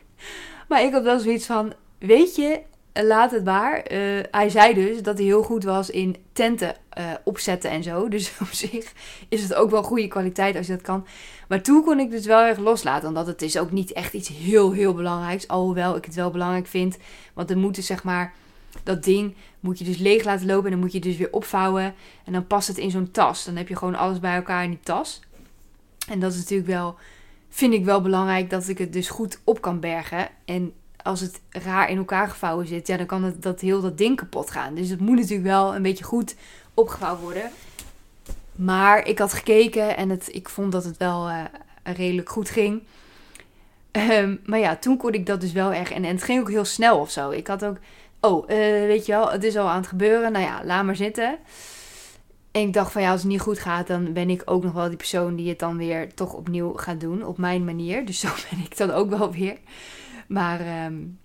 Maar 0.68 0.82
ik 0.82 0.92
had 0.92 1.02
wel 1.02 1.18
zoiets 1.18 1.46
van, 1.46 1.72
weet 1.98 2.36
je, 2.36 2.60
laat 2.92 3.30
het 3.30 3.42
waar. 3.42 3.92
Uh, 3.92 4.20
hij 4.30 4.48
zei 4.48 4.74
dus 4.74 5.02
dat 5.02 5.16
hij 5.18 5.26
heel 5.26 5.42
goed 5.42 5.64
was 5.64 5.90
in 5.90 6.16
tenten 6.32 6.74
uh, 6.98 7.04
opzetten 7.24 7.70
en 7.70 7.82
zo. 7.82 8.08
Dus 8.08 8.32
op 8.40 8.52
zich 8.52 8.92
is 9.28 9.42
het 9.42 9.54
ook 9.54 9.70
wel 9.70 9.82
goede 9.82 10.08
kwaliteit 10.08 10.56
als 10.56 10.66
je 10.66 10.72
dat 10.72 10.82
kan. 10.82 11.06
Maar 11.48 11.62
toen 11.62 11.84
kon 11.84 11.98
ik 11.98 12.10
dus 12.10 12.26
wel 12.26 12.40
erg 12.40 12.58
loslaten. 12.58 13.08
Omdat 13.08 13.26
het 13.26 13.42
is 13.42 13.58
ook 13.58 13.70
niet 13.70 13.92
echt 13.92 14.12
iets 14.12 14.28
heel, 14.28 14.72
heel 14.72 14.94
belangrijks. 14.94 15.48
Alhoewel 15.48 15.96
ik 15.96 16.04
het 16.04 16.14
wel 16.14 16.30
belangrijk 16.30 16.66
vind. 16.66 16.98
Want 17.34 17.50
er 17.50 17.58
moeten 17.58 17.82
zeg 17.82 18.04
maar 18.04 18.32
dat 18.82 19.04
ding 19.04 19.34
moet 19.60 19.78
je 19.78 19.84
dus 19.84 19.98
leeg 19.98 20.24
laten 20.24 20.46
lopen 20.46 20.64
en 20.64 20.70
dan 20.70 20.80
moet 20.80 20.92
je 20.92 21.00
dus 21.00 21.16
weer 21.16 21.32
opvouwen. 21.32 21.94
En 22.24 22.32
dan 22.32 22.46
past 22.46 22.68
het 22.68 22.78
in 22.78 22.90
zo'n 22.90 23.10
tas. 23.10 23.44
Dan 23.44 23.56
heb 23.56 23.68
je 23.68 23.76
gewoon 23.76 23.94
alles 23.94 24.20
bij 24.20 24.34
elkaar 24.34 24.64
in 24.64 24.70
die 24.70 24.80
tas. 24.82 25.20
En 26.08 26.20
dat 26.20 26.32
is 26.32 26.38
natuurlijk 26.38 26.68
wel, 26.68 26.96
vind 27.48 27.72
ik 27.72 27.84
wel 27.84 28.00
belangrijk 28.00 28.50
dat 28.50 28.68
ik 28.68 28.78
het 28.78 28.92
dus 28.92 29.08
goed 29.08 29.40
op 29.44 29.60
kan 29.60 29.80
bergen. 29.80 30.28
En 30.44 30.72
als 31.02 31.20
het 31.20 31.40
raar 31.50 31.90
in 31.90 31.96
elkaar 31.96 32.28
gevouwen 32.28 32.66
zit, 32.66 32.86
ja, 32.86 32.96
dan 32.96 33.06
kan 33.06 33.24
het, 33.24 33.42
dat 33.42 33.60
heel 33.60 33.80
dat 33.80 33.98
ding 33.98 34.16
kapot 34.16 34.50
gaan. 34.50 34.74
Dus 34.74 34.88
het 34.88 35.00
moet 35.00 35.16
natuurlijk 35.16 35.48
wel 35.48 35.74
een 35.74 35.82
beetje 35.82 36.04
goed 36.04 36.36
opgevouwen 36.74 37.22
worden. 37.22 37.50
Maar 38.52 39.06
ik 39.06 39.18
had 39.18 39.32
gekeken 39.32 39.96
en 39.96 40.10
het, 40.10 40.34
ik 40.34 40.48
vond 40.48 40.72
dat 40.72 40.84
het 40.84 40.96
wel 40.96 41.28
uh, 41.28 41.44
redelijk 41.82 42.28
goed 42.28 42.50
ging. 42.50 42.82
Um, 43.92 44.40
maar 44.44 44.58
ja, 44.58 44.76
toen 44.76 44.96
kon 44.96 45.12
ik 45.12 45.26
dat 45.26 45.40
dus 45.40 45.52
wel 45.52 45.72
echt. 45.72 45.90
En, 45.90 46.04
en 46.04 46.14
het 46.14 46.22
ging 46.22 46.40
ook 46.40 46.50
heel 46.50 46.64
snel 46.64 46.98
of 46.98 47.10
zo. 47.10 47.30
Ik 47.30 47.46
had 47.46 47.64
ook 47.64 47.76
oh, 48.20 48.50
uh, 48.50 48.56
weet 48.86 49.06
je 49.06 49.12
wel, 49.12 49.30
het 49.30 49.44
is 49.44 49.56
al 49.56 49.68
aan 49.68 49.76
het 49.76 49.86
gebeuren. 49.86 50.32
Nou 50.32 50.44
ja, 50.44 50.60
laat 50.64 50.84
maar 50.84 50.96
zitten. 50.96 51.38
En 52.50 52.60
ik 52.60 52.72
dacht 52.72 52.92
van 52.92 53.02
ja, 53.02 53.10
als 53.10 53.20
het 53.20 53.30
niet 53.30 53.40
goed 53.40 53.58
gaat, 53.58 53.86
dan 53.86 54.12
ben 54.12 54.30
ik 54.30 54.42
ook 54.44 54.62
nog 54.62 54.72
wel 54.72 54.88
die 54.88 54.96
persoon 54.96 55.36
die 55.36 55.48
het 55.48 55.58
dan 55.58 55.76
weer 55.76 56.14
toch 56.14 56.32
opnieuw 56.34 56.72
gaat 56.72 57.00
doen. 57.00 57.26
Op 57.26 57.38
mijn 57.38 57.64
manier. 57.64 58.06
Dus 58.06 58.20
zo 58.20 58.28
ben 58.50 58.58
ik 58.64 58.76
dan 58.76 58.90
ook 58.90 59.10
wel 59.10 59.32
weer. 59.32 59.56
Maar 60.32 60.84
um, 60.86 61.18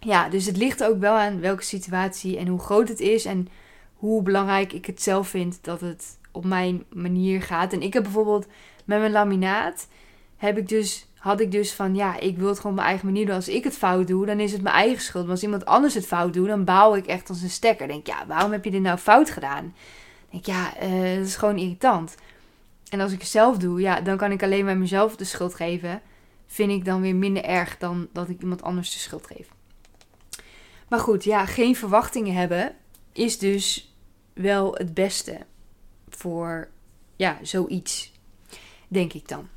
ja, 0.00 0.28
dus 0.28 0.46
het 0.46 0.56
ligt 0.56 0.84
ook 0.84 0.98
wel 0.98 1.14
aan 1.14 1.40
welke 1.40 1.62
situatie 1.62 2.38
en 2.38 2.46
hoe 2.46 2.60
groot 2.60 2.88
het 2.88 3.00
is. 3.00 3.24
En 3.24 3.48
hoe 3.94 4.22
belangrijk 4.22 4.72
ik 4.72 4.86
het 4.86 5.02
zelf 5.02 5.28
vind 5.28 5.58
dat 5.62 5.80
het 5.80 6.18
op 6.32 6.44
mijn 6.44 6.84
manier 6.92 7.42
gaat. 7.42 7.72
En 7.72 7.82
ik 7.82 7.92
heb 7.92 8.02
bijvoorbeeld 8.02 8.46
met 8.84 8.98
mijn 8.98 9.12
laminaat 9.12 9.88
heb 10.36 10.58
ik 10.58 10.68
dus 10.68 11.06
had 11.24 11.40
ik 11.40 11.50
dus 11.50 11.72
van 11.72 11.94
ja, 11.94 12.20
ik 12.20 12.38
wil 12.38 12.48
het 12.48 12.56
gewoon 12.56 12.72
op 12.72 12.78
mijn 12.78 12.88
eigen 12.88 13.06
manier 13.06 13.26
doen. 13.26 13.34
Als 13.34 13.48
ik 13.48 13.64
het 13.64 13.76
fout 13.76 14.06
doe, 14.06 14.26
dan 14.26 14.40
is 14.40 14.52
het 14.52 14.62
mijn 14.62 14.74
eigen 14.74 15.02
schuld. 15.02 15.24
Maar 15.24 15.32
als 15.32 15.42
iemand 15.42 15.64
anders 15.64 15.94
het 15.94 16.06
fout 16.06 16.32
doet, 16.32 16.46
dan 16.46 16.64
bouw 16.64 16.94
ik 16.94 17.06
echt 17.06 17.28
als 17.28 17.42
een 17.42 17.50
stekker. 17.50 17.88
Denk 17.88 18.06
ja, 18.06 18.26
waarom 18.26 18.52
heb 18.52 18.64
je 18.64 18.70
dit 18.70 18.82
nou 18.82 18.98
fout 18.98 19.30
gedaan? 19.30 19.74
Denk 20.30 20.46
ja, 20.46 20.72
uh, 20.82 21.16
dat 21.16 21.26
is 21.26 21.36
gewoon 21.36 21.56
irritant. 21.56 22.14
En 22.88 23.00
als 23.00 23.12
ik 23.12 23.20
het 23.20 23.28
zelf 23.28 23.56
doe, 23.56 23.80
ja, 23.80 24.00
dan 24.00 24.16
kan 24.16 24.32
ik 24.32 24.42
alleen 24.42 24.64
maar 24.64 24.76
mezelf 24.76 25.16
de 25.16 25.24
schuld 25.24 25.54
geven. 25.54 26.00
Vind 26.46 26.70
ik 26.70 26.84
dan 26.84 27.00
weer 27.00 27.14
minder 27.14 27.44
erg 27.44 27.78
dan 27.78 28.08
dat 28.12 28.28
ik 28.28 28.40
iemand 28.40 28.62
anders 28.62 28.92
de 28.92 28.98
schuld 28.98 29.26
geef. 29.26 29.48
Maar 30.88 31.00
goed, 31.00 31.24
ja, 31.24 31.46
geen 31.46 31.76
verwachtingen 31.76 32.34
hebben 32.34 32.76
is 33.12 33.38
dus 33.38 33.94
wel 34.32 34.74
het 34.74 34.94
beste 34.94 35.38
voor 36.08 36.68
ja, 37.16 37.38
zoiets, 37.42 38.12
denk 38.88 39.12
ik 39.12 39.28
dan. 39.28 39.48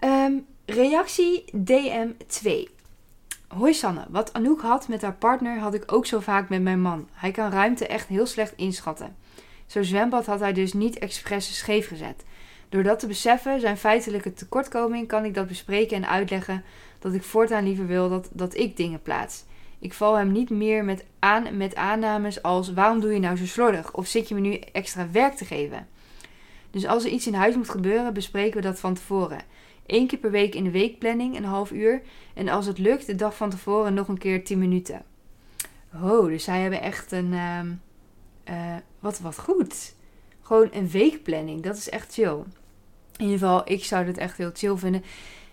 Um, 0.00 0.46
reactie 0.64 1.44
DM2. 1.56 2.48
Hoi 3.48 3.74
Sanne, 3.74 4.06
wat 4.08 4.32
Anouk 4.32 4.60
had 4.60 4.88
met 4.88 5.02
haar 5.02 5.14
partner 5.14 5.58
had 5.58 5.74
ik 5.74 5.92
ook 5.92 6.06
zo 6.06 6.20
vaak 6.20 6.48
met 6.48 6.62
mijn 6.62 6.80
man. 6.80 7.08
Hij 7.12 7.30
kan 7.30 7.50
ruimte 7.50 7.86
echt 7.86 8.08
heel 8.08 8.26
slecht 8.26 8.52
inschatten. 8.56 9.16
Zo'n 9.66 9.84
zwembad 9.84 10.26
had 10.26 10.40
hij 10.40 10.52
dus 10.52 10.72
niet 10.72 10.98
expres 10.98 11.56
scheef 11.56 11.88
gezet. 11.88 12.24
Door 12.70 12.82
dat 12.82 12.98
te 12.98 13.06
beseffen, 13.06 13.60
zijn 13.60 13.76
feitelijke 13.76 14.32
tekortkoming, 14.32 15.08
kan 15.08 15.24
ik 15.24 15.34
dat 15.34 15.46
bespreken 15.46 15.96
en 15.96 16.08
uitleggen 16.08 16.64
dat 16.98 17.14
ik 17.14 17.22
voortaan 17.22 17.64
liever 17.64 17.86
wil 17.86 18.08
dat, 18.08 18.28
dat 18.32 18.56
ik 18.56 18.76
dingen 18.76 19.02
plaats. 19.02 19.44
Ik 19.78 19.92
val 19.92 20.14
hem 20.14 20.32
niet 20.32 20.50
meer 20.50 20.84
met, 20.84 21.04
aan, 21.18 21.56
met 21.56 21.74
aannames 21.74 22.42
als 22.42 22.72
waarom 22.72 23.00
doe 23.00 23.12
je 23.12 23.18
nou 23.18 23.36
zo 23.36 23.46
slordig 23.46 23.94
of 23.94 24.06
zit 24.06 24.28
je 24.28 24.34
me 24.34 24.40
nu 24.40 24.54
extra 24.54 25.10
werk 25.10 25.34
te 25.34 25.44
geven. 25.44 25.88
Dus 26.70 26.86
als 26.86 27.04
er 27.04 27.10
iets 27.10 27.26
in 27.26 27.34
huis 27.34 27.56
moet 27.56 27.68
gebeuren, 27.70 28.14
bespreken 28.14 28.56
we 28.56 28.62
dat 28.62 28.80
van 28.80 28.94
tevoren. 28.94 29.40
Eén 29.86 30.06
keer 30.06 30.18
per 30.18 30.30
week 30.30 30.54
in 30.54 30.64
de 30.64 30.70
weekplanning, 30.70 31.36
een 31.36 31.44
half 31.44 31.70
uur. 31.70 32.02
En 32.34 32.48
als 32.48 32.66
het 32.66 32.78
lukt, 32.78 33.06
de 33.06 33.14
dag 33.14 33.36
van 33.36 33.50
tevoren 33.50 33.94
nog 33.94 34.08
een 34.08 34.18
keer 34.18 34.44
10 34.44 34.58
minuten. 34.58 35.02
Oh, 35.94 36.26
dus 36.26 36.44
zij 36.44 36.60
hebben 36.60 36.80
echt 36.80 37.12
een. 37.12 37.32
Uh, 37.32 38.76
wat, 38.98 39.20
wat 39.20 39.38
goed. 39.38 39.94
Gewoon 40.42 40.68
een 40.72 40.90
weekplanning. 40.90 41.62
Dat 41.62 41.76
is 41.76 41.88
echt 41.88 42.12
chill. 42.12 42.42
In 43.20 43.26
ieder 43.26 43.38
geval, 43.38 43.62
ik 43.64 43.84
zou 43.84 44.04
dit 44.04 44.18
echt 44.18 44.36
heel 44.36 44.50
chill 44.54 44.76
vinden. 44.76 45.04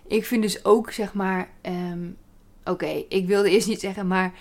Ik 0.06 0.24
vind 0.24 0.42
dus 0.42 0.64
ook, 0.64 0.90
zeg 0.90 1.14
maar. 1.14 1.48
Um, 1.62 2.16
Oké, 2.68 3.04
ik 3.08 3.26
wilde 3.26 3.50
eerst 3.50 3.68
niet 3.68 3.80
zeggen, 3.80 4.06
maar 4.06 4.32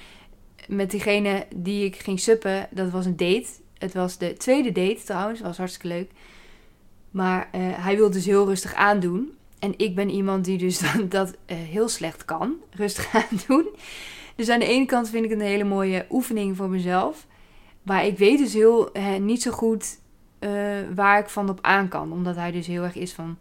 met 0.67 0.91
diegene 0.91 1.45
die 1.55 1.85
ik 1.85 1.95
ging 1.95 2.19
suppen, 2.19 2.67
dat 2.71 2.89
was 2.89 3.05
een 3.05 3.17
date. 3.17 3.47
Het 3.77 3.93
was 3.93 4.17
de 4.17 4.33
tweede 4.33 4.71
date 4.71 5.03
trouwens, 5.05 5.41
was 5.41 5.57
hartstikke 5.57 5.87
leuk. 5.87 6.11
Maar 7.11 7.49
uh, 7.55 7.61
hij 7.61 7.95
wilde 7.95 8.13
dus 8.13 8.25
heel 8.25 8.45
rustig 8.45 8.73
aandoen. 8.73 9.33
En 9.59 9.73
ik 9.77 9.95
ben 9.95 10.09
iemand 10.09 10.45
die 10.45 10.57
dus 10.57 10.79
dat, 10.93 11.11
dat 11.11 11.29
uh, 11.29 11.57
heel 11.57 11.89
slecht 11.89 12.25
kan. 12.25 12.55
Rustig 12.71 13.13
aan 13.15 13.39
doen. 13.47 13.67
Dus 14.35 14.49
aan 14.49 14.59
de 14.59 14.65
ene 14.65 14.85
kant 14.85 15.09
vind 15.09 15.25
ik 15.25 15.29
het 15.29 15.39
een 15.39 15.45
hele 15.45 15.63
mooie 15.63 16.05
oefening 16.09 16.55
voor 16.57 16.69
mezelf. 16.69 17.25
Maar 17.81 18.05
ik 18.05 18.17
weet 18.17 18.37
dus 18.37 18.53
heel 18.53 18.97
uh, 18.97 19.15
niet 19.15 19.41
zo 19.41 19.51
goed 19.51 19.99
uh, 20.39 20.51
waar 20.95 21.19
ik 21.19 21.29
van 21.29 21.49
op 21.49 21.59
aan 21.61 21.87
kan. 21.87 22.11
Omdat 22.11 22.35
hij 22.35 22.51
dus 22.51 22.67
heel 22.67 22.83
erg 22.83 22.95
is 22.95 23.13
van... 23.13 23.37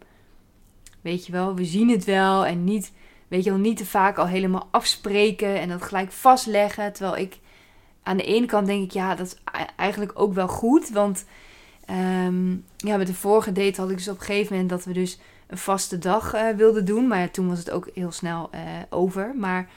Weet 1.01 1.25
je 1.25 1.31
wel, 1.31 1.55
we 1.55 1.65
zien 1.65 1.89
het 1.89 2.03
wel. 2.03 2.45
En 2.45 2.63
niet, 2.63 2.91
weet 3.27 3.43
je 3.43 3.49
wel, 3.49 3.59
niet 3.59 3.77
te 3.77 3.85
vaak 3.85 4.17
al 4.17 4.27
helemaal 4.27 4.67
afspreken. 4.71 5.59
En 5.59 5.69
dat 5.69 5.81
gelijk 5.81 6.11
vastleggen. 6.11 6.93
Terwijl 6.93 7.17
ik 7.17 7.39
aan 8.03 8.17
de 8.17 8.23
ene 8.23 8.45
kant 8.45 8.67
denk 8.67 8.83
ik... 8.83 8.91
Ja, 8.91 9.15
dat 9.15 9.27
is 9.27 9.35
eigenlijk 9.75 10.11
ook 10.13 10.33
wel 10.33 10.47
goed. 10.47 10.89
Want 10.89 11.25
um, 11.89 12.65
ja, 12.77 12.97
met 12.97 13.07
de 13.07 13.13
vorige 13.13 13.51
date 13.51 13.81
had 13.81 13.89
ik 13.89 13.97
dus 13.97 14.07
op 14.07 14.19
een 14.19 14.25
gegeven 14.25 14.51
moment 14.51 14.69
dat 14.69 14.85
we 14.85 14.93
dus 14.93 15.19
een 15.47 15.57
vaste 15.57 15.97
dag 15.97 16.35
uh, 16.35 16.49
wilde 16.49 16.83
doen. 16.83 17.07
Maar 17.07 17.31
toen 17.31 17.47
was 17.47 17.59
het 17.59 17.71
ook 17.71 17.89
heel 17.93 18.11
snel 18.11 18.49
uh, 18.53 18.59
over. 18.89 19.33
Maar 19.35 19.69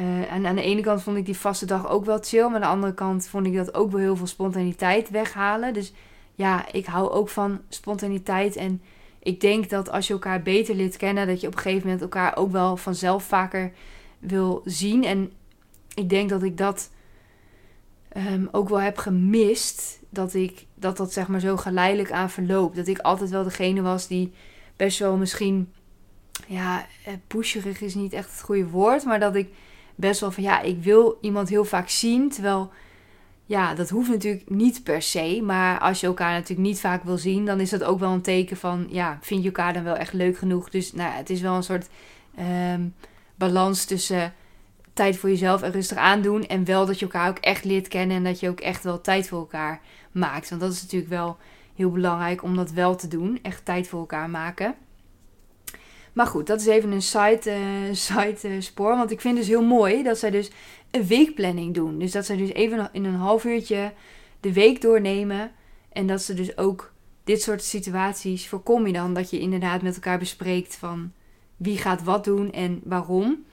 uh, 0.00 0.32
en 0.32 0.46
aan 0.46 0.54
de 0.54 0.62
ene 0.62 0.80
kant 0.80 1.02
vond 1.02 1.16
ik 1.16 1.26
die 1.26 1.36
vaste 1.36 1.66
dag 1.66 1.88
ook 1.88 2.04
wel 2.04 2.18
chill. 2.20 2.44
Maar 2.44 2.54
aan 2.54 2.60
de 2.60 2.66
andere 2.66 2.94
kant 2.94 3.28
vond 3.28 3.46
ik 3.46 3.54
dat 3.54 3.74
ook 3.74 3.90
wel 3.90 4.00
heel 4.00 4.16
veel 4.16 4.26
spontaniteit 4.26 5.10
weghalen. 5.10 5.74
Dus 5.74 5.92
ja, 6.34 6.72
ik 6.72 6.86
hou 6.86 7.10
ook 7.10 7.28
van 7.28 7.60
spontaniteit. 7.68 8.56
En 8.56 8.82
ik 9.18 9.40
denk 9.40 9.70
dat 9.70 9.90
als 9.90 10.06
je 10.06 10.12
elkaar 10.12 10.42
beter 10.42 10.74
leert 10.74 10.96
kennen, 10.96 11.26
dat 11.26 11.40
je 11.40 11.46
op 11.46 11.54
een 11.54 11.60
gegeven 11.60 11.84
moment 11.84 12.02
elkaar 12.02 12.36
ook 12.36 12.52
wel 12.52 12.76
vanzelf 12.76 13.24
vaker 13.24 13.72
wil 14.18 14.62
zien. 14.64 15.04
En 15.04 15.32
ik 15.94 16.08
denk 16.08 16.28
dat 16.28 16.42
ik 16.42 16.56
dat 16.56 16.90
um, 18.16 18.48
ook 18.52 18.68
wel 18.68 18.80
heb 18.80 18.98
gemist. 18.98 20.00
Dat 20.08 20.34
ik 20.34 20.66
dat 20.74 20.96
dat 20.96 21.12
zeg 21.12 21.28
maar 21.28 21.40
zo 21.40 21.56
geleidelijk 21.56 22.12
aan 22.12 22.30
verloopt. 22.30 22.76
Dat 22.76 22.86
ik 22.86 22.98
altijd 22.98 23.30
wel 23.30 23.44
degene 23.44 23.82
was 23.82 24.06
die 24.06 24.32
best 24.76 24.98
wel 24.98 25.16
misschien, 25.16 25.72
ja, 26.46 26.86
eh, 27.04 27.12
pusherig 27.26 27.80
is 27.80 27.94
niet 27.94 28.12
echt 28.12 28.30
het 28.30 28.40
goede 28.40 28.68
woord, 28.68 29.04
maar 29.04 29.20
dat 29.20 29.34
ik 29.34 29.48
best 30.02 30.20
wel 30.20 30.30
van 30.30 30.42
ja, 30.42 30.60
ik 30.60 30.82
wil 30.82 31.18
iemand 31.20 31.48
heel 31.48 31.64
vaak 31.64 31.88
zien. 31.88 32.30
Terwijl, 32.30 32.70
ja, 33.46 33.74
dat 33.74 33.90
hoeft 33.90 34.10
natuurlijk 34.10 34.50
niet 34.50 34.82
per 34.82 35.02
se. 35.02 35.40
Maar 35.42 35.78
als 35.78 36.00
je 36.00 36.06
elkaar 36.06 36.32
natuurlijk 36.32 36.68
niet 36.68 36.80
vaak 36.80 37.04
wil 37.04 37.18
zien, 37.18 37.44
dan 37.46 37.60
is 37.60 37.70
dat 37.70 37.84
ook 37.84 37.98
wel 37.98 38.12
een 38.12 38.22
teken 38.22 38.56
van 38.56 38.86
ja, 38.90 39.18
vind 39.20 39.40
je 39.40 39.46
elkaar 39.46 39.72
dan 39.72 39.84
wel 39.84 39.96
echt 39.96 40.12
leuk 40.12 40.38
genoeg. 40.38 40.70
Dus 40.70 40.92
nou 40.92 41.12
het 41.12 41.30
is 41.30 41.40
wel 41.40 41.54
een 41.54 41.62
soort 41.62 41.88
um, 42.72 42.94
balans 43.34 43.84
tussen 43.84 44.34
tijd 44.92 45.16
voor 45.16 45.28
jezelf 45.28 45.62
en 45.62 45.72
rustig 45.72 45.98
aandoen. 45.98 46.46
En 46.46 46.64
wel 46.64 46.86
dat 46.86 46.98
je 46.98 47.04
elkaar 47.04 47.28
ook 47.28 47.38
echt 47.38 47.64
leert 47.64 47.88
kennen 47.88 48.16
en 48.16 48.24
dat 48.24 48.40
je 48.40 48.48
ook 48.48 48.60
echt 48.60 48.84
wel 48.84 49.00
tijd 49.00 49.28
voor 49.28 49.38
elkaar 49.38 49.80
maakt. 50.12 50.48
Want 50.48 50.60
dat 50.60 50.72
is 50.72 50.82
natuurlijk 50.82 51.10
wel 51.10 51.36
heel 51.74 51.90
belangrijk 51.90 52.42
om 52.42 52.56
dat 52.56 52.70
wel 52.70 52.96
te 52.96 53.08
doen. 53.08 53.38
Echt 53.42 53.64
tijd 53.64 53.88
voor 53.88 54.00
elkaar 54.00 54.30
maken. 54.30 54.74
Maar 56.12 56.26
goed, 56.26 56.46
dat 56.46 56.60
is 56.60 56.66
even 56.66 56.92
een 56.92 57.02
side, 57.02 57.40
uh, 57.46 57.94
side 58.08 58.38
uh, 58.44 58.60
spoor. 58.60 58.96
Want 58.96 59.10
ik 59.10 59.20
vind 59.20 59.38
het 59.38 59.46
dus 59.46 59.54
heel 59.54 59.66
mooi 59.66 60.02
dat 60.02 60.18
zij 60.18 60.30
dus 60.30 60.50
een 60.90 61.06
weekplanning 61.06 61.74
doen. 61.74 61.98
Dus 61.98 62.12
dat 62.12 62.26
zij 62.26 62.36
dus 62.36 62.52
even 62.52 62.88
in 62.92 63.04
een 63.04 63.14
half 63.14 63.44
uurtje 63.44 63.92
de 64.40 64.52
week 64.52 64.80
doornemen. 64.80 65.50
En 65.92 66.06
dat 66.06 66.22
ze 66.22 66.34
dus 66.34 66.56
ook 66.56 66.92
dit 67.24 67.42
soort 67.42 67.62
situaties 67.62 68.48
voorkom 68.48 68.86
je 68.86 68.92
dan. 68.92 69.14
Dat 69.14 69.30
je 69.30 69.38
inderdaad 69.38 69.82
met 69.82 69.94
elkaar 69.94 70.18
bespreekt 70.18 70.76
van 70.76 71.12
wie 71.56 71.78
gaat 71.78 72.02
wat 72.02 72.24
doen 72.24 72.52
en 72.52 72.80
waarom. 72.84 73.44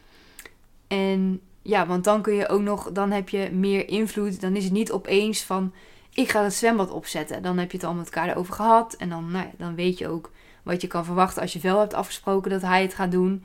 En 0.88 1.42
ja, 1.62 1.88
want 1.88 2.04
dan 2.04 2.22
kun 2.22 2.34
je 2.34 2.50
ook 2.50 2.62
nog, 2.62 2.92
dan 2.92 3.12
heb 3.12 3.30
je 3.30 3.50
meer 3.52 3.88
invloed. 3.88 4.42
Dan 4.42 4.56
is 4.56 4.64
het 4.64 4.74
niet 4.74 4.92
opeens 4.92 5.44
van, 5.44 5.74
ik 6.14 6.30
ga 6.30 6.44
het 6.44 6.54
zwembad 6.54 6.92
opzetten. 6.92 7.42
Dan 7.42 7.58
heb 7.58 7.72
je 7.72 7.78
het 7.78 7.86
al 7.86 7.94
met 7.94 8.06
elkaar 8.06 8.38
over 8.38 8.54
gehad. 8.54 8.94
En 8.94 9.10
dan, 9.10 9.32
nou 9.32 9.46
ja, 9.46 9.52
dan 9.58 9.76
weet 9.76 9.98
je 9.98 10.08
ook 10.08 10.32
wat 10.70 10.82
je 10.82 10.88
kan 10.88 11.06
verwachten 11.06 11.42
als 11.42 11.54
je 11.54 11.60
wel 11.60 11.80
hebt 11.80 11.94
afgesproken 11.94 12.52
dat 12.52 12.62
hij 12.62 12.82
het 12.82 12.94
gaat 12.94 13.12
doen. 13.12 13.44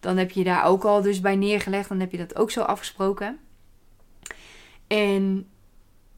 Dan 0.00 0.16
heb 0.16 0.30
je 0.30 0.44
daar 0.44 0.64
ook 0.64 0.84
al 0.84 1.02
dus 1.02 1.20
bij 1.20 1.36
neergelegd. 1.36 1.88
Dan 1.88 2.00
heb 2.00 2.10
je 2.10 2.18
dat 2.18 2.36
ook 2.36 2.50
zo 2.50 2.60
afgesproken. 2.60 3.38
En 4.86 5.46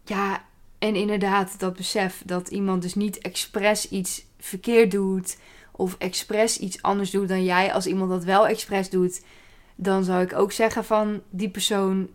ja, 0.05 0.45
en 0.79 0.95
inderdaad 0.95 1.59
dat 1.59 1.77
besef 1.77 2.23
dat 2.25 2.49
iemand 2.49 2.83
dus 2.83 2.95
niet 2.95 3.19
expres 3.19 3.89
iets 3.89 4.25
verkeerd 4.39 4.91
doet. 4.91 5.39
Of 5.73 5.97
expres 5.99 6.59
iets 6.59 6.83
anders 6.83 7.11
doet 7.11 7.29
dan 7.29 7.45
jij. 7.45 7.73
Als 7.73 7.87
iemand 7.87 8.11
dat 8.11 8.25
wel 8.25 8.47
expres 8.47 8.91
doet, 8.91 9.25
dan 9.75 10.05
zou 10.05 10.23
ik 10.23 10.35
ook 10.35 10.53
zeggen 10.53 10.85
van 10.85 11.23
die 11.31 11.51
persoon 11.51 12.09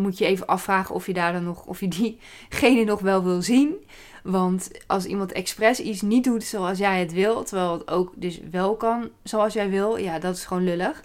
moet 0.00 0.18
je 0.18 0.26
even 0.26 0.46
afvragen 0.46 0.94
of 0.94 1.06
je 1.06 1.12
daar 1.12 1.32
dan 1.32 1.44
nog, 1.44 1.64
of 1.64 1.80
je 1.80 1.88
diegene 1.88 2.84
nog 2.84 3.00
wel 3.00 3.24
wil 3.24 3.42
zien. 3.42 3.74
Want 4.22 4.70
als 4.86 5.04
iemand 5.04 5.32
expres 5.32 5.80
iets 5.80 6.02
niet 6.02 6.24
doet 6.24 6.44
zoals 6.44 6.78
jij 6.78 7.00
het 7.00 7.12
wil, 7.12 7.44
terwijl 7.44 7.72
het 7.72 7.90
ook 7.90 8.12
dus 8.16 8.40
wel 8.50 8.76
kan 8.76 9.08
zoals 9.22 9.52
jij 9.52 9.70
wil, 9.70 9.96
ja, 9.96 10.18
dat 10.18 10.36
is 10.36 10.44
gewoon 10.44 10.64
lullig. 10.64 11.02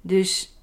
Dus 0.00 0.58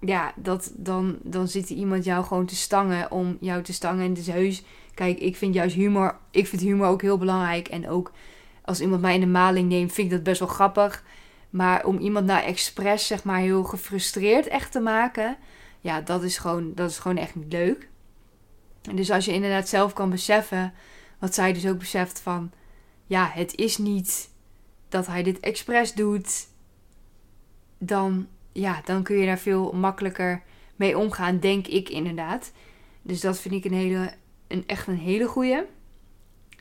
ja, 0.00 0.32
dat, 0.36 0.72
dan, 0.76 1.18
dan 1.22 1.48
zit 1.48 1.70
iemand 1.70 2.04
jou 2.04 2.24
gewoon 2.24 2.46
te 2.46 2.56
stangen 2.56 3.10
om 3.10 3.36
jou 3.40 3.62
te 3.62 3.72
stangen. 3.72 4.04
En 4.04 4.14
dus 4.14 4.26
heus, 4.26 4.62
kijk, 4.94 5.18
ik 5.18 5.36
vind 5.36 5.54
juist 5.54 5.74
humor, 5.74 6.16
ik 6.30 6.46
vind 6.46 6.62
humor 6.62 6.86
ook 6.86 7.02
heel 7.02 7.18
belangrijk. 7.18 7.68
En 7.68 7.88
ook 7.88 8.12
als 8.64 8.80
iemand 8.80 9.00
mij 9.00 9.14
in 9.14 9.20
de 9.20 9.26
maling 9.26 9.68
neemt, 9.68 9.92
vind 9.92 10.06
ik 10.06 10.12
dat 10.12 10.22
best 10.22 10.38
wel 10.38 10.48
grappig. 10.48 11.04
Maar 11.50 11.84
om 11.84 11.98
iemand 11.98 12.26
nou 12.26 12.44
expres, 12.44 13.06
zeg 13.06 13.24
maar, 13.24 13.38
heel 13.38 13.64
gefrustreerd 13.64 14.46
echt 14.46 14.72
te 14.72 14.80
maken, 14.80 15.36
ja, 15.80 16.00
dat 16.00 16.22
is 16.22 16.38
gewoon, 16.38 16.74
dat 16.74 16.90
is 16.90 16.98
gewoon 16.98 17.16
echt 17.16 17.34
niet 17.34 17.52
leuk. 17.52 17.88
En 18.82 18.96
dus 18.96 19.10
als 19.10 19.24
je 19.24 19.32
inderdaad 19.32 19.68
zelf 19.68 19.92
kan 19.92 20.10
beseffen, 20.10 20.72
wat 21.18 21.34
zij 21.34 21.52
dus 21.52 21.66
ook 21.66 21.78
beseft 21.78 22.20
van, 22.20 22.50
ja, 23.06 23.30
het 23.32 23.54
is 23.54 23.78
niet 23.78 24.30
dat 24.88 25.06
hij 25.06 25.22
dit 25.22 25.40
expres 25.40 25.94
doet, 25.94 26.46
dan, 27.78 28.26
ja, 28.52 28.80
dan 28.84 29.02
kun 29.02 29.16
je 29.16 29.26
daar 29.26 29.38
veel 29.38 29.72
makkelijker 29.72 30.42
mee 30.76 30.98
omgaan, 30.98 31.38
denk 31.38 31.66
ik 31.66 31.88
inderdaad. 31.88 32.52
Dus 33.02 33.20
dat 33.20 33.38
vind 33.38 33.54
ik 33.54 33.64
een 33.64 33.78
hele, 33.78 34.12
een, 34.48 34.64
echt 34.66 34.86
een 34.86 34.98
hele 34.98 35.26
goeie. 35.26 35.62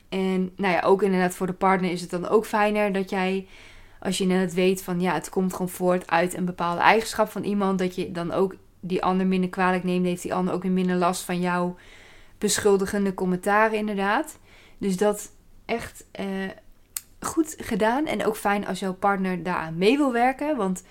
En 0.10 0.52
nou 0.56 0.74
ja, 0.74 0.82
ook 0.82 1.04
inderdaad 1.04 1.36
voor 1.36 1.48
de 1.48 1.54
partner 1.54 1.92
is 1.92 2.02
het 2.02 2.10
dan 2.10 2.28
ook 2.28 2.46
fijner 2.46 2.94
dat 2.94 3.10
jij, 3.10 3.48
als 4.00 4.18
je 4.18 4.26
net 4.26 4.54
weet 4.54 4.84
van 4.84 5.02
ja, 5.02 5.14
het 5.14 5.30
komt 5.30 5.52
gewoon 5.52 5.70
voort 5.70 6.08
uit 6.08 6.34
een 6.34 6.46
bepaalde 6.46 6.82
eigenschap 6.82 7.30
van 7.30 7.44
iemand, 7.44 7.80
dat 7.80 7.96
je 7.96 8.12
dan 8.12 8.32
ook 8.32 8.56
die 8.80 9.04
ander 9.04 9.28
minder 9.28 9.50
kwalijk 9.50 9.84
neemt, 9.84 10.06
heeft 10.06 10.22
die 10.22 10.34
ander 10.34 10.54
ook 10.54 10.64
weer 10.64 10.72
minder 10.72 10.96
last 10.96 11.22
van 11.22 11.40
jouw 11.40 11.76
beschuldigende 12.38 13.14
commentaren 13.14 13.78
inderdaad. 13.78 14.38
Dus 14.78 14.98
dat 14.98 15.32
echt 15.66 16.06
eh, 16.12 16.26
goed 17.20 17.56
gedaan 17.58 18.06
en 18.06 18.26
ook 18.26 18.38
fijn 18.38 18.68
als 18.68 18.80
jouw 18.80 18.94
partner 18.94 19.44
daaraan 19.44 19.78
mee 19.78 19.98
wil 19.98 20.12
werken, 20.12 20.56
want 20.56 20.84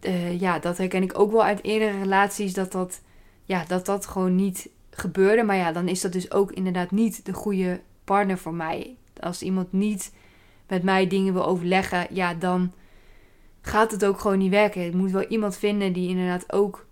uh, 0.00 0.40
ja, 0.40 0.58
dat 0.58 0.78
herken 0.78 1.02
ik 1.02 1.18
ook 1.18 1.32
wel 1.32 1.44
uit 1.44 1.64
eerdere 1.64 1.98
relaties 1.98 2.52
dat 2.52 2.72
dat, 2.72 3.00
ja, 3.44 3.64
dat 3.64 3.86
dat 3.86 4.06
gewoon 4.06 4.34
niet 4.34 4.68
gebeurde. 4.90 5.42
Maar 5.42 5.56
ja, 5.56 5.72
dan 5.72 5.88
is 5.88 6.00
dat 6.00 6.12
dus 6.12 6.32
ook 6.32 6.52
inderdaad 6.52 6.90
niet 6.90 7.24
de 7.24 7.32
goede 7.32 7.80
partner 8.04 8.38
voor 8.38 8.54
mij. 8.54 8.96
Als 9.20 9.42
iemand 9.42 9.72
niet 9.72 10.12
met 10.68 10.82
mij 10.82 11.06
dingen 11.06 11.32
wil 11.32 11.46
overleggen, 11.46 12.06
ja, 12.10 12.34
dan 12.34 12.72
gaat 13.60 13.90
het 13.90 14.04
ook 14.04 14.20
gewoon 14.20 14.38
niet 14.38 14.50
werken. 14.50 14.86
Ik 14.86 14.94
moet 14.94 15.10
wel 15.10 15.26
iemand 15.26 15.56
vinden 15.56 15.92
die 15.92 16.08
inderdaad 16.08 16.52
ook, 16.52 16.86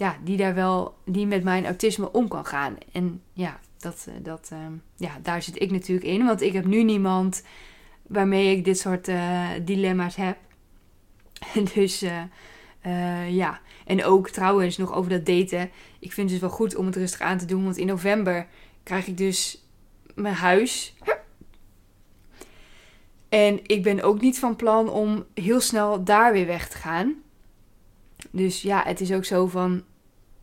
ja, 0.00 0.16
die 0.24 0.36
daar 0.36 0.54
wel, 0.54 0.94
die 1.04 1.26
met 1.26 1.44
mijn 1.44 1.64
autisme 1.64 2.12
om 2.12 2.28
kan 2.28 2.46
gaan. 2.46 2.76
En 2.92 3.22
ja, 3.32 3.60
dat, 3.78 4.06
eh, 4.08 4.14
dat, 4.22 4.48
ehm, 4.52 4.72
ja, 4.96 5.18
daar 5.22 5.42
zit 5.42 5.62
ik 5.62 5.70
natuurlijk 5.70 6.06
in, 6.06 6.26
want 6.26 6.42
ik 6.42 6.52
heb 6.52 6.64
nu 6.64 6.82
niemand 6.82 7.42
waarmee 8.06 8.56
ik 8.56 8.64
dit 8.64 8.78
soort 8.78 9.08
uh, 9.08 9.48
dilemma's 9.62 10.16
heb. 10.16 10.36
dus 11.74 12.02
uh, 12.02 13.30
ja, 13.30 13.60
en 13.86 14.04
ook 14.04 14.28
trouwens 14.28 14.76
nog 14.76 14.94
over 14.94 15.10
dat 15.10 15.26
daten. 15.26 15.70
Ik 15.98 16.12
vind 16.12 16.30
het 16.30 16.40
dus 16.40 16.48
wel 16.48 16.56
goed 16.58 16.76
om 16.76 16.86
het 16.86 16.96
rustig 16.96 17.20
aan 17.20 17.38
te 17.38 17.44
doen, 17.44 17.64
want 17.64 17.76
in 17.76 17.86
november 17.86 18.46
krijg 18.82 19.06
ik 19.06 19.16
dus 19.16 19.64
mijn 20.14 20.34
huis. 20.34 20.94
En 23.28 23.60
ik 23.62 23.82
ben 23.82 24.02
ook 24.02 24.20
niet 24.20 24.38
van 24.38 24.56
plan 24.56 24.88
om 24.88 25.24
heel 25.34 25.60
snel 25.60 26.04
daar 26.04 26.32
weer 26.32 26.46
weg 26.46 26.68
te 26.68 26.76
gaan. 26.76 27.14
Dus 28.30 28.62
ja, 28.62 28.82
het 28.84 29.00
is 29.00 29.12
ook 29.12 29.24
zo 29.24 29.46
van. 29.46 29.84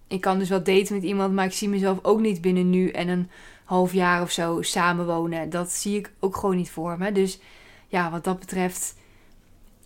Ik 0.08 0.22
kan 0.22 0.40
dus 0.40 0.50
wel 0.50 0.64
daten 0.64 0.96
met 0.96 1.04
iemand, 1.04 1.34
maar 1.34 1.46
ik 1.46 1.54
zie 1.54 1.70
mezelf 1.70 2.00
ook 2.02 2.20
niet 2.20 2.42
binnen 2.42 2.70
nu 2.70 2.90
en 2.90 3.08
een 3.08 3.30
half 3.64 3.94
jaar 3.94 4.22
of 4.22 4.32
zo 4.32 4.62
samenwonen. 4.62 5.50
Dat 5.50 5.72
zie 5.72 5.98
ik 5.98 6.12
ook 6.20 6.36
gewoon 6.38 6.56
niet 6.56 6.72
voor 6.72 6.98
me. 6.98 7.12
Dus 7.12 7.40
ja, 7.88 8.12
wat 8.12 8.24
dat 8.24 8.40
betreft 8.40 8.96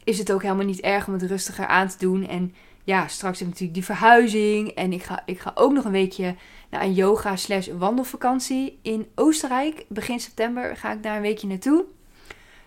is 0.03 0.17
het 0.17 0.31
ook 0.31 0.41
helemaal 0.41 0.65
niet 0.65 0.79
erg 0.79 1.07
om 1.07 1.13
het 1.13 1.23
rustiger 1.23 1.67
aan 1.67 1.87
te 1.87 1.97
doen. 1.97 2.27
En 2.27 2.53
ja, 2.83 3.07
straks 3.07 3.39
heb 3.39 3.47
ik 3.47 3.53
natuurlijk 3.53 3.73
die 3.73 3.95
verhuizing. 3.95 4.69
En 4.69 4.93
ik 4.93 5.03
ga, 5.03 5.23
ik 5.25 5.39
ga 5.39 5.51
ook 5.55 5.71
nog 5.71 5.85
een 5.85 5.91
weekje 5.91 6.35
naar 6.69 6.81
een 6.81 6.93
yoga 6.93 7.35
slash 7.35 7.67
wandelvakantie 7.67 8.79
in 8.81 9.07
Oostenrijk. 9.15 9.85
Begin 9.89 10.19
september 10.19 10.77
ga 10.77 10.91
ik 10.91 11.03
daar 11.03 11.15
een 11.15 11.21
weekje 11.21 11.47
naartoe. 11.47 11.85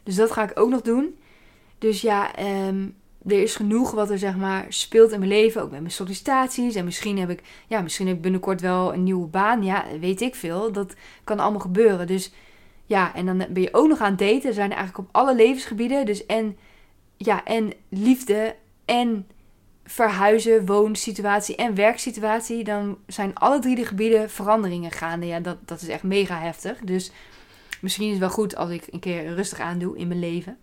Dus 0.02 0.14
dat 0.14 0.30
ga 0.30 0.42
ik 0.42 0.60
ook 0.60 0.70
nog 0.70 0.80
doen. 0.80 1.18
Dus 1.78 2.00
ja, 2.00 2.34
ehm, 2.34 2.86
er 3.26 3.42
is 3.42 3.56
genoeg 3.56 3.90
wat 3.90 4.10
er 4.10 4.18
zeg 4.18 4.36
maar 4.36 4.66
speelt 4.68 5.12
in 5.12 5.18
mijn 5.18 5.30
leven. 5.30 5.62
Ook 5.62 5.70
met 5.70 5.80
mijn 5.80 5.92
sollicitaties. 5.92 6.74
En 6.74 6.84
misschien 6.84 7.18
heb 7.18 7.30
ik, 7.30 7.42
ja, 7.66 7.80
misschien 7.80 8.06
heb 8.06 8.16
ik 8.16 8.22
binnenkort 8.22 8.60
wel 8.60 8.94
een 8.94 9.02
nieuwe 9.02 9.26
baan. 9.26 9.62
Ja, 9.62 9.84
weet 10.00 10.20
ik 10.20 10.34
veel. 10.34 10.72
Dat 10.72 10.94
kan 11.24 11.38
allemaal 11.38 11.60
gebeuren. 11.60 12.06
Dus 12.06 12.32
ja, 12.86 13.14
en 13.14 13.26
dan 13.26 13.36
ben 13.50 13.62
je 13.62 13.74
ook 13.74 13.88
nog 13.88 14.00
aan 14.00 14.10
het 14.10 14.18
daten. 14.18 14.48
Er 14.48 14.54
zijn 14.54 14.70
eigenlijk 14.70 14.98
op 14.98 15.08
alle 15.12 15.34
levensgebieden. 15.34 16.06
Dus 16.06 16.26
en, 16.26 16.56
ja, 17.16 17.44
en 17.44 17.72
liefde 17.88 18.56
en 18.84 19.26
verhuizen, 19.84 20.66
woonsituatie 20.66 21.56
en 21.56 21.74
werksituatie, 21.74 22.64
dan 22.64 22.98
zijn 23.06 23.34
alle 23.34 23.58
drie 23.58 23.76
de 23.76 23.86
gebieden 23.86 24.30
veranderingen 24.30 24.90
gaande. 24.90 25.26
Ja, 25.26 25.40
dat, 25.40 25.56
dat 25.64 25.82
is 25.82 25.88
echt 25.88 26.02
mega 26.02 26.38
heftig. 26.38 26.78
Dus 26.78 27.10
misschien 27.80 28.06
is 28.06 28.10
het 28.10 28.20
wel 28.20 28.30
goed 28.30 28.56
als 28.56 28.70
ik 28.70 28.86
een 28.90 29.00
keer 29.00 29.34
rustig 29.34 29.60
aandoe 29.60 29.96
in 29.96 30.08
mijn 30.08 30.20
leven. 30.20 30.58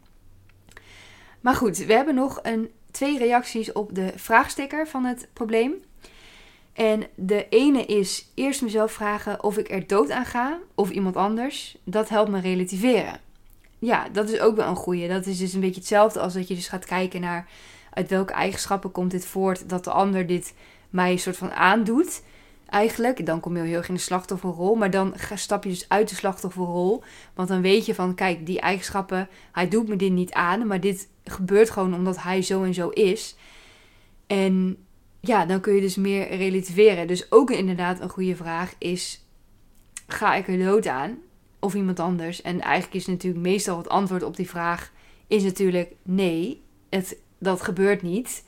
Maar 1.41 1.55
goed, 1.55 1.77
we 1.77 1.93
hebben 1.93 2.15
nog 2.15 2.39
een, 2.41 2.69
twee 2.91 3.17
reacties 3.17 3.71
op 3.71 3.95
de 3.95 4.11
vraagsticker 4.15 4.87
van 4.87 5.05
het 5.05 5.27
probleem. 5.33 5.73
En 6.73 7.03
de 7.15 7.47
ene 7.49 7.85
is 7.85 8.31
eerst 8.35 8.61
mezelf 8.61 8.91
vragen 8.91 9.43
of 9.43 9.57
ik 9.57 9.71
er 9.71 9.87
dood 9.87 10.11
aan 10.11 10.25
ga 10.25 10.59
of 10.75 10.89
iemand 10.89 11.15
anders. 11.15 11.77
Dat 11.83 12.09
helpt 12.09 12.31
me 12.31 12.39
relativeren. 12.39 13.19
Ja, 13.79 14.09
dat 14.09 14.29
is 14.29 14.39
ook 14.39 14.55
wel 14.55 14.67
een 14.67 14.75
goeie. 14.75 15.07
Dat 15.07 15.25
is 15.25 15.37
dus 15.37 15.53
een 15.53 15.59
beetje 15.59 15.79
hetzelfde 15.79 16.19
als 16.19 16.33
dat 16.33 16.47
je 16.47 16.55
dus 16.55 16.67
gaat 16.67 16.85
kijken 16.85 17.21
naar 17.21 17.49
uit 17.93 18.09
welke 18.09 18.33
eigenschappen 18.33 18.91
komt 18.91 19.11
dit 19.11 19.25
voort 19.25 19.69
dat 19.69 19.83
de 19.83 19.91
ander 19.91 20.27
dit 20.27 20.53
mij 20.89 21.11
een 21.11 21.19
soort 21.19 21.37
van 21.37 21.51
aandoet. 21.51 22.23
Eigenlijk, 22.69 23.25
dan 23.25 23.39
kom 23.39 23.57
je 23.57 23.63
heel 23.63 23.77
erg 23.77 23.87
in 23.87 23.93
de 23.93 23.99
slachtofferrol. 23.99 24.75
Maar 24.75 24.91
dan 24.91 25.13
stap 25.35 25.63
je 25.63 25.69
dus 25.69 25.89
uit 25.89 26.09
de 26.09 26.15
slachtofferrol. 26.15 27.03
Want 27.33 27.47
dan 27.47 27.61
weet 27.61 27.85
je 27.85 27.95
van, 27.95 28.15
kijk, 28.15 28.45
die 28.45 28.59
eigenschappen, 28.59 29.29
hij 29.51 29.67
doet 29.67 29.87
me 29.87 29.95
dit 29.95 30.11
niet 30.11 30.31
aan. 30.31 30.67
Maar 30.67 30.79
dit 30.79 31.07
gebeurt 31.31 31.69
gewoon 31.69 31.93
omdat 31.93 32.23
hij 32.23 32.41
zo 32.41 32.63
en 32.63 32.73
zo 32.73 32.89
is. 32.89 33.35
En 34.27 34.77
ja, 35.19 35.45
dan 35.45 35.61
kun 35.61 35.73
je 35.73 35.81
dus 35.81 35.95
meer 35.95 36.35
relativeren. 36.35 37.07
Dus 37.07 37.31
ook 37.31 37.51
inderdaad 37.51 37.99
een 37.99 38.09
goede 38.09 38.35
vraag 38.35 38.73
is, 38.77 39.25
ga 40.07 40.35
ik 40.35 40.47
er 40.47 40.57
dood 40.57 40.87
aan? 40.87 41.17
Of 41.59 41.73
iemand 41.73 41.99
anders? 41.99 42.41
En 42.41 42.61
eigenlijk 42.61 42.93
is 42.93 43.07
natuurlijk 43.07 43.43
meestal 43.43 43.77
het 43.77 43.89
antwoord 43.89 44.23
op 44.23 44.35
die 44.35 44.49
vraag 44.49 44.91
is 45.27 45.43
natuurlijk 45.43 45.91
nee. 46.03 46.61
Het 46.89 47.17
dat 47.41 47.61
gebeurt 47.61 48.01
niet. 48.01 48.43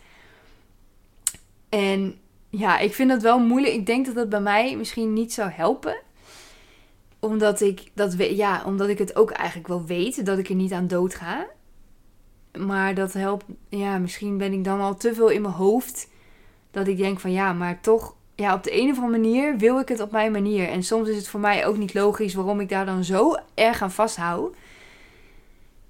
En 1.70 2.16
ja, 2.50 2.80
ik 2.80 2.94
vind 2.94 3.10
dat 3.10 3.22
wel 3.22 3.40
moeilijk. 3.40 3.74
Ik 3.74 3.86
denk 3.86 4.06
dat 4.06 4.16
dat 4.16 4.30
bij 4.30 4.42
mij 4.42 4.76
misschien 4.76 5.14
niet 5.14 5.34
zou 5.34 5.50
helpen. 5.50 5.96
Omdat 7.20 7.62
ik, 7.62 7.92
dat, 7.94 8.16
ja, 8.18 8.64
omdat 8.66 8.90
ik 8.90 8.98
het 8.98 9.16
ook 9.16 9.32
eigenlijk 9.32 9.68
wel 9.68 9.86
weet 9.86 10.26
dat 10.26 10.38
ik 10.38 10.50
er 10.50 10.56
niet 10.56 10.72
aan 10.72 10.88
dood 10.88 11.16
ga. 11.16 11.48
Maar 12.58 12.96
dat 12.96 13.14
helpt. 13.14 13.46
Ja, 13.70 13.98
misschien 13.98 14.38
ben 14.38 14.54
ik 14.54 14.64
dan 14.64 14.80
al 14.80 14.96
te 14.96 15.14
veel 15.14 15.30
in 15.30 15.42
mijn 15.42 15.54
hoofd. 15.54 16.10
Dat 16.72 16.88
ik 16.88 16.98
denk 16.98 17.20
van 17.20 17.32
ja, 17.32 17.54
maar 17.54 17.82
toch. 17.82 18.16
Ja, 18.36 18.54
op 18.54 18.64
de 18.64 18.82
een 18.82 18.90
of 18.90 19.00
andere 19.00 19.20
manier 19.20 19.58
wil 19.58 19.80
ik 19.80 19.88
het 19.88 20.00
op 20.00 20.12
mijn 20.12 20.32
manier. 20.32 20.70
En 20.70 20.84
soms 20.84 21.10
is 21.10 21.16
het 21.16 21.28
voor 21.28 21.40
mij 21.40 21.66
ook 21.66 21.78
niet 21.78 21.94
logisch 21.94 22.34
waarom 22.34 22.60
ik 22.60 22.70
daar 22.70 22.86
dan 22.86 23.04
zo 23.04 23.36
erg 23.54 23.82
aan 23.82 23.92
vasthoud. 23.92 24.56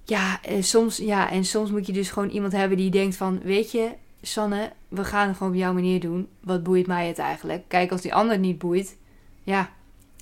Ja, 0.03 0.41
en 0.41 0.63
soms, 0.63 0.97
ja, 0.97 1.31
en 1.31 1.45
soms 1.45 1.71
moet 1.71 1.85
je 1.87 1.93
dus 1.93 2.11
gewoon 2.11 2.29
iemand 2.29 2.53
hebben 2.53 2.77
die 2.77 2.91
denkt 2.91 3.15
van... 3.15 3.39
Weet 3.43 3.71
je, 3.71 3.91
Sanne, 4.21 4.71
we 4.87 5.03
gaan 5.03 5.27
het 5.27 5.37
gewoon 5.37 5.53
op 5.53 5.59
jouw 5.59 5.73
manier 5.73 5.99
doen. 5.99 6.27
Wat 6.39 6.63
boeit 6.63 6.87
mij 6.87 7.07
het 7.07 7.17
eigenlijk? 7.17 7.63
Kijk, 7.67 7.91
als 7.91 8.01
die 8.01 8.13
ander 8.13 8.31
het 8.31 8.41
niet 8.41 8.57
boeit... 8.57 8.97
Ja, 9.43 9.69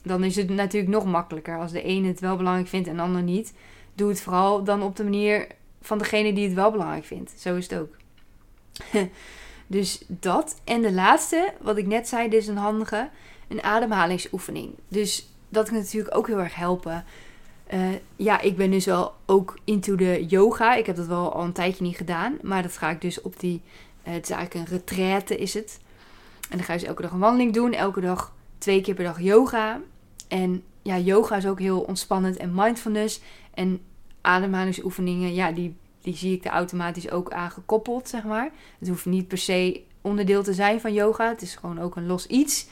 dan 0.04 0.23
is 0.23 0.36
het 0.36 0.49
natuurlijk 0.49 0.91
nog 0.91 1.06
makkelijker. 1.06 1.58
Als 1.58 1.71
de 1.71 1.82
ene 1.82 2.08
het 2.08 2.19
wel 2.19 2.38
belangrijk 2.38 2.67
vindt 2.67 2.88
en 2.88 2.95
de 2.95 3.01
ander 3.01 3.21
niet. 3.21 3.54
Doe 3.93 4.10
het 4.10 4.21
vooral 4.21 4.63
dan 4.63 4.84
op 4.84 4.95
de 4.95 5.04
manier 5.04 5.47
van 5.81 5.97
degene 5.97 6.33
die 6.33 6.45
het 6.45 6.53
wel 6.53 6.71
belangrijk 6.71 7.05
vindt. 7.05 7.33
Zo 7.37 7.55
is 7.55 7.67
het 7.69 7.79
ook. 7.79 7.95
Dus 9.71 10.03
dat. 10.07 10.61
En 10.63 10.81
de 10.81 10.91
laatste, 10.91 11.53
wat 11.61 11.77
ik 11.77 11.87
net 11.87 12.07
zei, 12.07 12.29
dit 12.29 12.41
is 12.41 12.47
een 12.47 12.57
handige, 12.57 13.09
een 13.47 13.63
ademhalingsoefening. 13.63 14.73
Dus 14.87 15.29
dat 15.49 15.69
kan 15.69 15.77
natuurlijk 15.77 16.15
ook 16.15 16.27
heel 16.27 16.39
erg 16.39 16.55
helpen. 16.55 17.05
Uh, 17.73 17.89
ja, 18.15 18.41
ik 18.41 18.55
ben 18.55 18.71
dus 18.71 18.85
wel 18.85 19.13
ook 19.25 19.59
into 19.63 19.95
de 19.95 20.25
yoga. 20.25 20.75
Ik 20.75 20.85
heb 20.85 20.95
dat 20.95 21.07
wel 21.07 21.33
al 21.33 21.43
een 21.43 21.51
tijdje 21.51 21.83
niet 21.83 21.95
gedaan. 21.95 22.37
Maar 22.41 22.61
dat 22.61 22.77
ga 22.77 22.89
ik 22.89 23.01
dus 23.01 23.21
op 23.21 23.39
die... 23.39 23.61
Uh, 24.07 24.13
het 24.13 24.23
is 24.23 24.35
eigenlijk 24.35 24.69
een 24.69 24.77
retraite 24.77 25.37
is 25.37 25.53
het. 25.53 25.79
En 26.49 26.57
dan 26.57 26.65
ga 26.65 26.73
je 26.73 26.79
dus 26.79 26.87
elke 26.87 27.01
dag 27.01 27.11
een 27.11 27.19
wandeling 27.19 27.53
doen. 27.53 27.73
Elke 27.73 28.01
dag 28.01 28.33
twee 28.57 28.81
keer 28.81 28.93
per 28.93 29.03
dag 29.03 29.21
yoga. 29.21 29.81
En 30.27 30.63
ja, 30.81 30.97
yoga 30.97 31.35
is 31.35 31.47
ook 31.47 31.59
heel 31.59 31.81
ontspannend 31.81 32.37
en 32.37 32.51
mindfulness. 32.53 33.21
En 33.53 33.81
ademhalingsoefeningen, 34.21 35.34
ja, 35.34 35.51
die, 35.51 35.75
die 36.01 36.15
zie 36.15 36.36
ik 36.36 36.45
er 36.45 36.51
automatisch 36.51 37.12
ook 37.12 37.31
aan 37.31 37.51
gekoppeld, 37.51 38.10
zeg 38.10 38.23
maar. 38.23 38.51
Het 38.79 38.88
hoeft 38.88 39.05
niet 39.05 39.27
per 39.27 39.38
se 39.38 39.81
onderdeel 40.01 40.43
te 40.43 40.53
zijn 40.53 40.81
van 40.81 40.93
yoga. 40.93 41.29
Het 41.29 41.41
is 41.41 41.55
gewoon 41.55 41.79
ook 41.79 41.95
een 41.95 42.07
los 42.07 42.27
iets. 42.27 42.67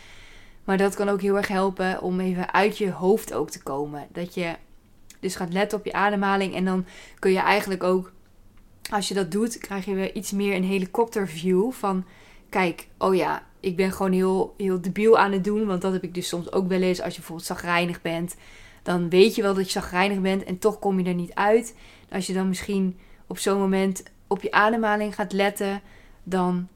Maar 0.64 0.78
dat 0.78 0.96
kan 0.96 1.10
ook 1.10 1.22
heel 1.22 1.38
erg 1.38 1.48
helpen 1.48 2.02
om 2.02 2.20
even 2.20 2.54
uit 2.54 2.78
je 2.78 2.92
hoofd 2.92 3.34
ook 3.34 3.50
te 3.50 3.64
komen. 3.64 4.08
Dat 4.12 4.34
je 4.34 4.56
dus 5.20 5.36
gaat 5.36 5.54
letten 5.54 5.78
op 5.78 5.86
je 5.86 5.94
ademhaling. 5.94 6.56
En 6.56 6.66
dan 6.66 6.86
kun 7.20 7.32
je 7.32 7.40
eigenlijk 7.40 7.84
ook, 7.84 8.12
als 8.92 9.08
je 9.08 9.14
dat 9.14 9.32
doet, 9.32 9.58
krijg 9.58 9.86
je 9.86 9.94
weer 9.94 10.16
iets 10.16 10.32
meer 10.32 10.56
een 10.56 10.64
helikopterview 10.64 11.72
van... 11.72 12.06
Kijk, 12.50 12.88
oh 12.98 13.16
ja, 13.16 13.44
ik 13.60 13.76
ben 13.76 13.92
gewoon 13.92 14.12
heel, 14.12 14.54
heel 14.58 14.82
debiel 14.82 15.18
aan 15.18 15.32
het 15.32 15.44
doen. 15.44 15.66
Want 15.66 15.82
dat 15.82 15.94
heb 15.94 16.04
ik 16.04 16.14
dus 16.14 16.28
soms 16.28 16.52
ook 16.52 16.68
wel 16.68 16.82
eens 16.82 17.02
als 17.02 17.14
je 17.14 17.20
bijvoorbeeld 17.20 17.48
zagrijnig 17.48 18.02
bent. 18.02 18.36
Dan 18.90 19.10
weet 19.10 19.36
je 19.36 19.42
wel 19.42 19.54
dat 19.54 19.66
je 19.66 19.72
zagrijnig 19.72 20.20
bent 20.20 20.44
en 20.44 20.60
toch 20.60 20.80
kom 20.80 21.00
je 21.00 21.10
er 21.10 21.16
niet 21.16 21.34
uit. 21.34 21.76
Als 22.12 22.28
je 22.28 22.34
dan 22.34 22.48
misschien 22.48 23.00
op 23.28 23.38
zo'n 23.38 23.60
moment 23.60 24.04
op 24.28 24.42
je 24.42 24.52
ademhaling 24.52 25.16
gaat 25.16 25.34
letten, 25.34 25.82
dan, 26.24 26.68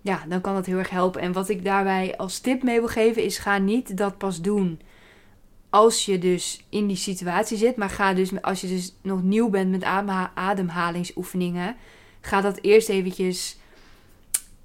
ja, 0.00 0.24
dan 0.28 0.40
kan 0.40 0.54
dat 0.54 0.66
heel 0.66 0.78
erg 0.78 0.90
helpen. 0.90 1.20
En 1.20 1.32
wat 1.32 1.48
ik 1.48 1.64
daarbij 1.64 2.16
als 2.16 2.38
tip 2.38 2.62
mee 2.62 2.78
wil 2.78 2.88
geven 2.88 3.24
is: 3.24 3.38
ga 3.38 3.58
niet 3.58 3.96
dat 3.96 4.18
pas 4.18 4.40
doen 4.40 4.80
als 5.70 6.04
je 6.04 6.18
dus 6.18 6.64
in 6.68 6.86
die 6.86 6.96
situatie 6.96 7.56
zit. 7.56 7.76
Maar 7.76 7.90
ga 7.90 8.14
dus, 8.14 8.42
als 8.42 8.60
je 8.60 8.66
dus 8.66 8.94
nog 9.02 9.22
nieuw 9.22 9.48
bent 9.48 9.70
met 9.70 9.84
ademhalingsoefeningen, 10.34 11.76
ga 12.20 12.40
dat 12.40 12.58
eerst 12.60 12.88
eventjes, 12.88 13.58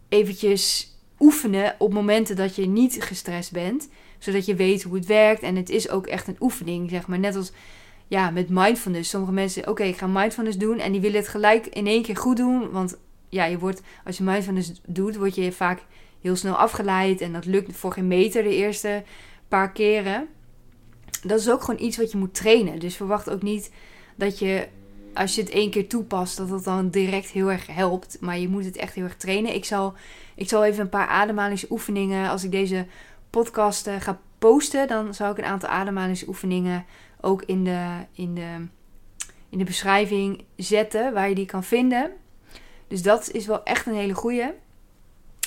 eventjes 0.09 0.93
oefenen 1.19 1.75
op 1.77 1.93
momenten 1.93 2.35
dat 2.35 2.55
je 2.55 2.67
niet 2.67 3.03
gestrest 3.03 3.51
bent. 3.51 3.89
Zodat 4.25 4.45
je 4.45 4.55
weet 4.55 4.83
hoe 4.83 4.95
het 4.95 5.05
werkt. 5.05 5.41
En 5.41 5.55
het 5.55 5.69
is 5.69 5.89
ook 5.89 6.07
echt 6.07 6.27
een 6.27 6.37
oefening, 6.39 6.89
zeg 6.89 7.07
maar. 7.07 7.19
Net 7.19 7.35
als 7.35 7.51
ja, 8.07 8.29
met 8.29 8.49
mindfulness. 8.49 9.09
Sommige 9.09 9.33
mensen, 9.33 9.67
oké, 9.67 9.83
ik 9.83 9.97
ga 9.97 10.07
mindfulness 10.07 10.57
doen. 10.57 10.79
En 10.79 10.91
die 10.91 11.01
willen 11.01 11.19
het 11.19 11.27
gelijk 11.27 11.65
in 11.67 11.87
één 11.87 12.03
keer 12.03 12.17
goed 12.17 12.37
doen. 12.37 12.71
Want 12.71 12.97
ja, 13.29 13.45
je 13.45 13.59
wordt, 13.59 13.81
als 14.05 14.17
je 14.17 14.23
mindfulness 14.23 14.71
doet, 14.87 15.15
word 15.15 15.35
je 15.35 15.51
vaak 15.51 15.81
heel 16.21 16.35
snel 16.35 16.55
afgeleid. 16.55 17.21
En 17.21 17.33
dat 17.33 17.45
lukt 17.45 17.75
voor 17.75 17.91
geen 17.91 18.07
meter 18.07 18.43
de 18.43 18.55
eerste 18.55 19.03
paar 19.47 19.71
keren. 19.71 20.27
Dat 21.23 21.39
is 21.39 21.49
ook 21.49 21.63
gewoon 21.63 21.85
iets 21.85 21.97
wat 21.97 22.11
je 22.11 22.17
moet 22.17 22.33
trainen. 22.33 22.79
Dus 22.79 22.95
verwacht 22.95 23.29
ook 23.29 23.41
niet 23.41 23.71
dat 24.15 24.39
je 24.39 24.67
als 25.15 25.35
je 25.35 25.41
het 25.41 25.49
één 25.49 25.69
keer 25.69 25.87
toepast, 25.87 26.37
dat 26.37 26.49
het 26.49 26.63
dan 26.63 26.89
direct 26.89 27.29
heel 27.29 27.51
erg 27.51 27.67
helpt. 27.67 28.17
Maar 28.21 28.39
je 28.39 28.49
moet 28.49 28.65
het 28.65 28.77
echt 28.77 28.93
heel 28.93 29.03
erg 29.03 29.15
trainen. 29.15 29.55
Ik 29.55 29.65
zal, 29.65 29.93
ik 30.35 30.49
zal 30.49 30.65
even 30.65 30.81
een 30.81 30.89
paar 30.89 31.07
ademhalingsoefeningen, 31.07 32.29
als 32.29 32.43
ik 32.43 32.51
deze 32.51 32.85
podcast 33.41 33.87
uh, 33.87 33.95
ga 33.99 34.19
posten, 34.39 34.87
dan 34.87 35.13
zal 35.13 35.31
ik 35.31 35.37
een 35.37 35.45
aantal 35.45 35.69
ademhalingsoefeningen 35.69 36.85
ook 37.21 37.43
in 37.43 37.63
de, 37.63 38.05
in, 38.11 38.35
de, 38.35 38.67
in 39.49 39.57
de 39.57 39.63
beschrijving 39.63 40.43
zetten, 40.55 41.13
waar 41.13 41.29
je 41.29 41.35
die 41.35 41.45
kan 41.45 41.63
vinden. 41.63 42.11
Dus 42.87 43.01
dat 43.01 43.31
is 43.31 43.45
wel 43.45 43.63
echt 43.63 43.85
een 43.85 43.93
hele 43.93 44.13
goeie. 44.13 44.45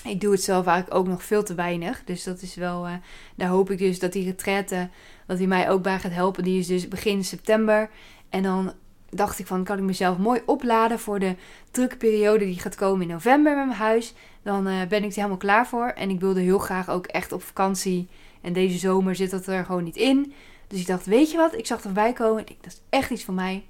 Ik 0.04 0.20
doe 0.20 0.32
het 0.32 0.42
zelf 0.42 0.66
eigenlijk 0.66 0.98
ook 1.00 1.06
nog 1.06 1.22
veel 1.22 1.42
te 1.42 1.54
weinig. 1.54 2.02
Dus 2.04 2.24
dat 2.24 2.42
is 2.42 2.54
wel. 2.54 2.86
Uh, 2.86 2.92
daar 3.36 3.48
hoop 3.48 3.70
ik 3.70 3.78
dus 3.78 3.98
dat 3.98 4.12
die 4.12 4.24
retraite. 4.24 4.88
Dat 5.26 5.38
die 5.38 5.46
mij 5.46 5.70
ook 5.70 5.82
bij 5.82 5.98
gaat 5.98 6.12
helpen. 6.12 6.44
Die 6.44 6.58
is 6.58 6.66
dus 6.66 6.88
begin 6.88 7.24
september. 7.24 7.90
En 8.28 8.42
dan 8.42 8.72
dacht 9.10 9.38
ik 9.38 9.46
van 9.46 9.64
kan 9.64 9.78
ik 9.78 9.84
mezelf 9.84 10.18
mooi 10.18 10.40
opladen 10.46 10.98
voor 10.98 11.18
de 11.18 11.36
drukke 11.70 11.96
periode 11.96 12.44
die 12.44 12.58
gaat 12.58 12.74
komen 12.74 13.02
in 13.02 13.08
november 13.08 13.56
met 13.56 13.66
mijn 13.66 13.78
huis. 13.78 14.14
Dan 14.42 14.68
uh, 14.68 14.86
ben 14.88 15.04
ik 15.04 15.10
er 15.10 15.16
helemaal 15.16 15.36
klaar 15.36 15.66
voor. 15.66 15.86
En 15.86 16.10
ik 16.10 16.20
wilde 16.20 16.40
heel 16.40 16.58
graag 16.58 16.90
ook 16.90 17.06
echt 17.06 17.32
op 17.32 17.42
vakantie. 17.42 18.08
En 18.40 18.52
deze 18.52 18.78
zomer 18.78 19.14
zit 19.14 19.30
dat 19.30 19.46
er 19.46 19.64
gewoon 19.64 19.84
niet 19.84 19.96
in. 19.96 20.32
Dus 20.66 20.80
ik 20.80 20.86
dacht, 20.86 21.06
weet 21.06 21.30
je 21.30 21.36
wat? 21.36 21.54
Ik 21.54 21.66
zag 21.66 21.84
erbij 21.84 22.12
komen. 22.12 22.42
Ik 22.46 22.56
dat 22.60 22.72
is 22.72 22.80
echt 22.88 23.10
iets 23.10 23.24
voor 23.24 23.34
mij. 23.34 23.64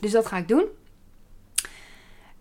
Dus 0.00 0.10
dat 0.10 0.26
ga 0.26 0.36
ik 0.36 0.48
doen. 0.48 0.64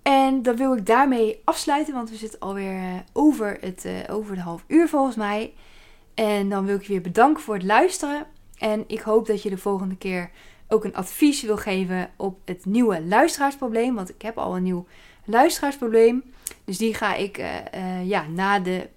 En 0.01 0.41
dan 0.41 0.55
wil 0.55 0.75
ik 0.75 0.85
daarmee 0.85 1.41
afsluiten, 1.43 1.93
want 1.93 2.09
we 2.09 2.15
zitten 2.15 2.39
alweer 2.39 2.73
uh, 2.73 2.95
over, 3.13 3.57
het, 3.61 3.85
uh, 3.85 3.93
over 4.09 4.35
de 4.35 4.41
half 4.41 4.63
uur 4.67 4.87
volgens 4.89 5.15
mij. 5.15 5.53
En 6.13 6.49
dan 6.49 6.65
wil 6.65 6.75
ik 6.75 6.81
je 6.81 6.91
weer 6.91 7.01
bedanken 7.01 7.43
voor 7.43 7.53
het 7.53 7.63
luisteren. 7.63 8.25
En 8.57 8.83
ik 8.87 8.99
hoop 8.99 9.27
dat 9.27 9.43
je 9.43 9.49
de 9.49 9.57
volgende 9.57 9.97
keer 9.97 10.29
ook 10.67 10.83
een 10.83 10.95
advies 10.95 11.41
wil 11.41 11.57
geven 11.57 12.09
op 12.15 12.39
het 12.45 12.65
nieuwe 12.65 13.03
luisteraarsprobleem. 13.03 13.95
Want 13.95 14.09
ik 14.09 14.21
heb 14.21 14.37
al 14.37 14.55
een 14.55 14.63
nieuw 14.63 14.85
luisteraarsprobleem. 15.25 16.23
Dus 16.63 16.77
die 16.77 16.93
ga 16.93 17.15
ik 17.15 17.37
uh, 17.37 18.05
ja, 18.05 18.27
na, 18.27 18.59
de, 18.59 18.89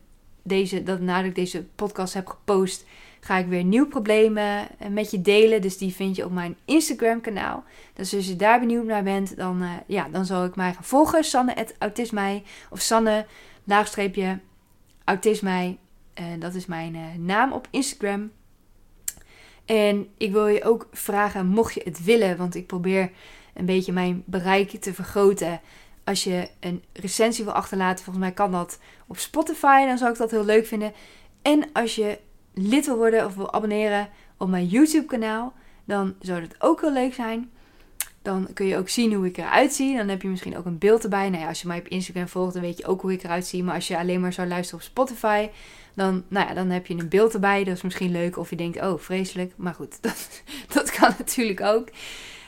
deze, 0.43 0.83
dat, 0.83 1.01
nadat 1.01 1.29
ik 1.29 1.35
deze 1.35 1.65
podcast 1.75 2.15
heb 2.15 2.27
gepost, 2.27 2.85
ga 3.21 3.37
ik 3.37 3.47
weer 3.47 3.65
nieuw 3.65 3.87
problemen 3.87 4.69
eh, 4.79 4.89
met 4.89 5.11
je 5.11 5.23
delen. 5.23 5.63
Dus 5.63 5.79
die 5.79 5.95
vind 5.95 6.17
je 6.17 6.25
op 6.25 6.33
mijn 6.33 6.57
Instagram 6.65 7.21
kanaal. 7.21 7.65
Dus 7.95 8.15
als 8.15 8.27
je 8.27 8.37
daar 8.37 8.61
benieuwd 8.61 8.85
naar 8.85 9.03
bent, 9.03 9.37
dan, 9.37 9.65
ja, 9.87 10.09
dan 10.09 10.25
zal 10.25 10.45
ik 10.45 10.57
mij 10.57 10.73
gaan 10.73 10.85
volgen. 10.85 11.25
Sanne 11.25 11.67
autismij 11.79 12.43
of 12.71 12.81
Sanne 12.81 13.27
laagstreepje 13.65 14.39
autismij. 15.05 15.79
dat 16.39 16.55
is 16.55 16.67
mijn 16.67 16.97
naam 17.25 17.53
op 17.53 17.69
Instagram. 17.71 18.31
En 19.71 20.09
ik 20.17 20.33
wil 20.33 20.47
je 20.47 20.65
ook 20.65 20.89
vragen, 20.93 21.47
mocht 21.47 21.75
je 21.75 21.81
het 21.85 22.05
willen, 22.05 22.37
want 22.37 22.55
ik 22.55 22.67
probeer 22.67 23.11
een 23.55 23.65
beetje 23.65 23.93
mijn 23.93 24.23
bereik 24.27 24.71
te 24.71 24.95
vergroten. 24.95 25.61
Als 26.05 26.25
je 26.25 26.49
een 26.61 26.83
recensie 26.93 27.45
wil 27.45 27.53
achterlaten, 27.53 28.05
volgens 28.05 28.25
mij 28.25 28.35
kan 28.35 28.53
dat 28.53 28.79
op 29.07 29.19
Spotify, 29.19 29.87
dan 29.87 29.99
zou 29.99 30.13
ik 30.13 30.19
dat 30.19 30.31
heel 30.31 30.45
leuk 30.45 30.67
vinden. 30.67 30.93
En 31.43 31.69
als 31.73 31.95
je 31.95 32.19
lid 32.55 32.87
wil 32.87 32.97
worden 32.97 33.27
of 33.27 33.35
wil 33.35 33.53
abonneren 33.53 34.09
op 34.37 34.49
mijn 34.49 34.67
YouTube 34.67 35.07
kanaal, 35.07 35.53
dan 35.85 36.15
zou 36.21 36.41
dat 36.41 36.55
ook 36.59 36.81
heel 36.81 36.93
leuk 36.93 37.15
zijn. 37.15 37.51
Dan 38.23 38.49
kun 38.55 38.67
je 38.67 38.77
ook 38.77 38.89
zien 38.89 39.13
hoe 39.13 39.27
ik 39.27 39.37
eruit 39.37 39.73
zie. 39.73 39.97
Dan 39.97 40.09
heb 40.09 40.23
je 40.23 40.29
misschien 40.29 40.57
ook 40.57 40.65
een 40.65 40.79
beeld 40.79 41.03
erbij. 41.03 41.29
Nou 41.29 41.43
ja, 41.43 41.49
als 41.49 41.61
je 41.61 41.69
mij 41.69 41.79
op 41.79 41.89
Instagram 41.89 42.29
volgt, 42.29 42.53
dan 42.53 42.63
weet 42.63 42.79
je 42.79 42.87
ook 42.87 43.01
hoe 43.01 43.13
ik 43.13 43.23
eruit 43.23 43.47
zie. 43.47 43.63
Maar 43.63 43.75
als 43.75 43.89
je 43.89 43.99
alleen 43.99 44.21
maar 44.21 44.33
zou 44.33 44.49
luisteren 44.49 44.81
op 44.81 44.87
Spotify, 44.87 45.49
dan, 45.95 46.25
nou 46.29 46.49
ja, 46.49 46.55
dan 46.55 46.71
heb 46.71 46.87
je 46.87 46.95
een 46.95 47.09
beeld 47.09 47.35
erbij. 47.35 47.65
Dat 47.65 47.77
is 47.77 47.83
misschien 47.83 48.11
leuk. 48.11 48.39
Of 48.39 48.51
je 48.51 48.57
denkt, 48.57 48.81
oh, 48.81 48.99
vreselijk. 48.99 49.53
Maar 49.57 49.75
goed, 49.75 49.99
dat, 50.03 50.43
dat 50.69 50.91
kan 50.91 51.15
natuurlijk 51.19 51.61
ook. 51.61 51.89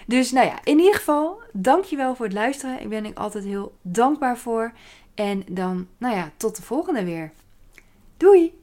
Dus 0.06 0.30
nou 0.30 0.46
ja, 0.46 0.58
in 0.64 0.78
ieder 0.78 0.94
geval, 0.94 1.40
dankjewel 1.52 2.14
voor 2.14 2.26
het 2.26 2.34
luisteren. 2.34 2.80
Ik 2.80 2.88
ben 2.88 3.04
er 3.04 3.14
altijd 3.14 3.44
heel 3.44 3.74
dankbaar 3.82 4.38
voor. 4.38 4.72
En 5.14 5.44
dan, 5.50 5.86
nou 5.98 6.16
ja, 6.16 6.30
tot 6.36 6.56
de 6.56 6.62
volgende 6.62 7.04
weer. 7.04 7.32
Doei! 8.16 8.61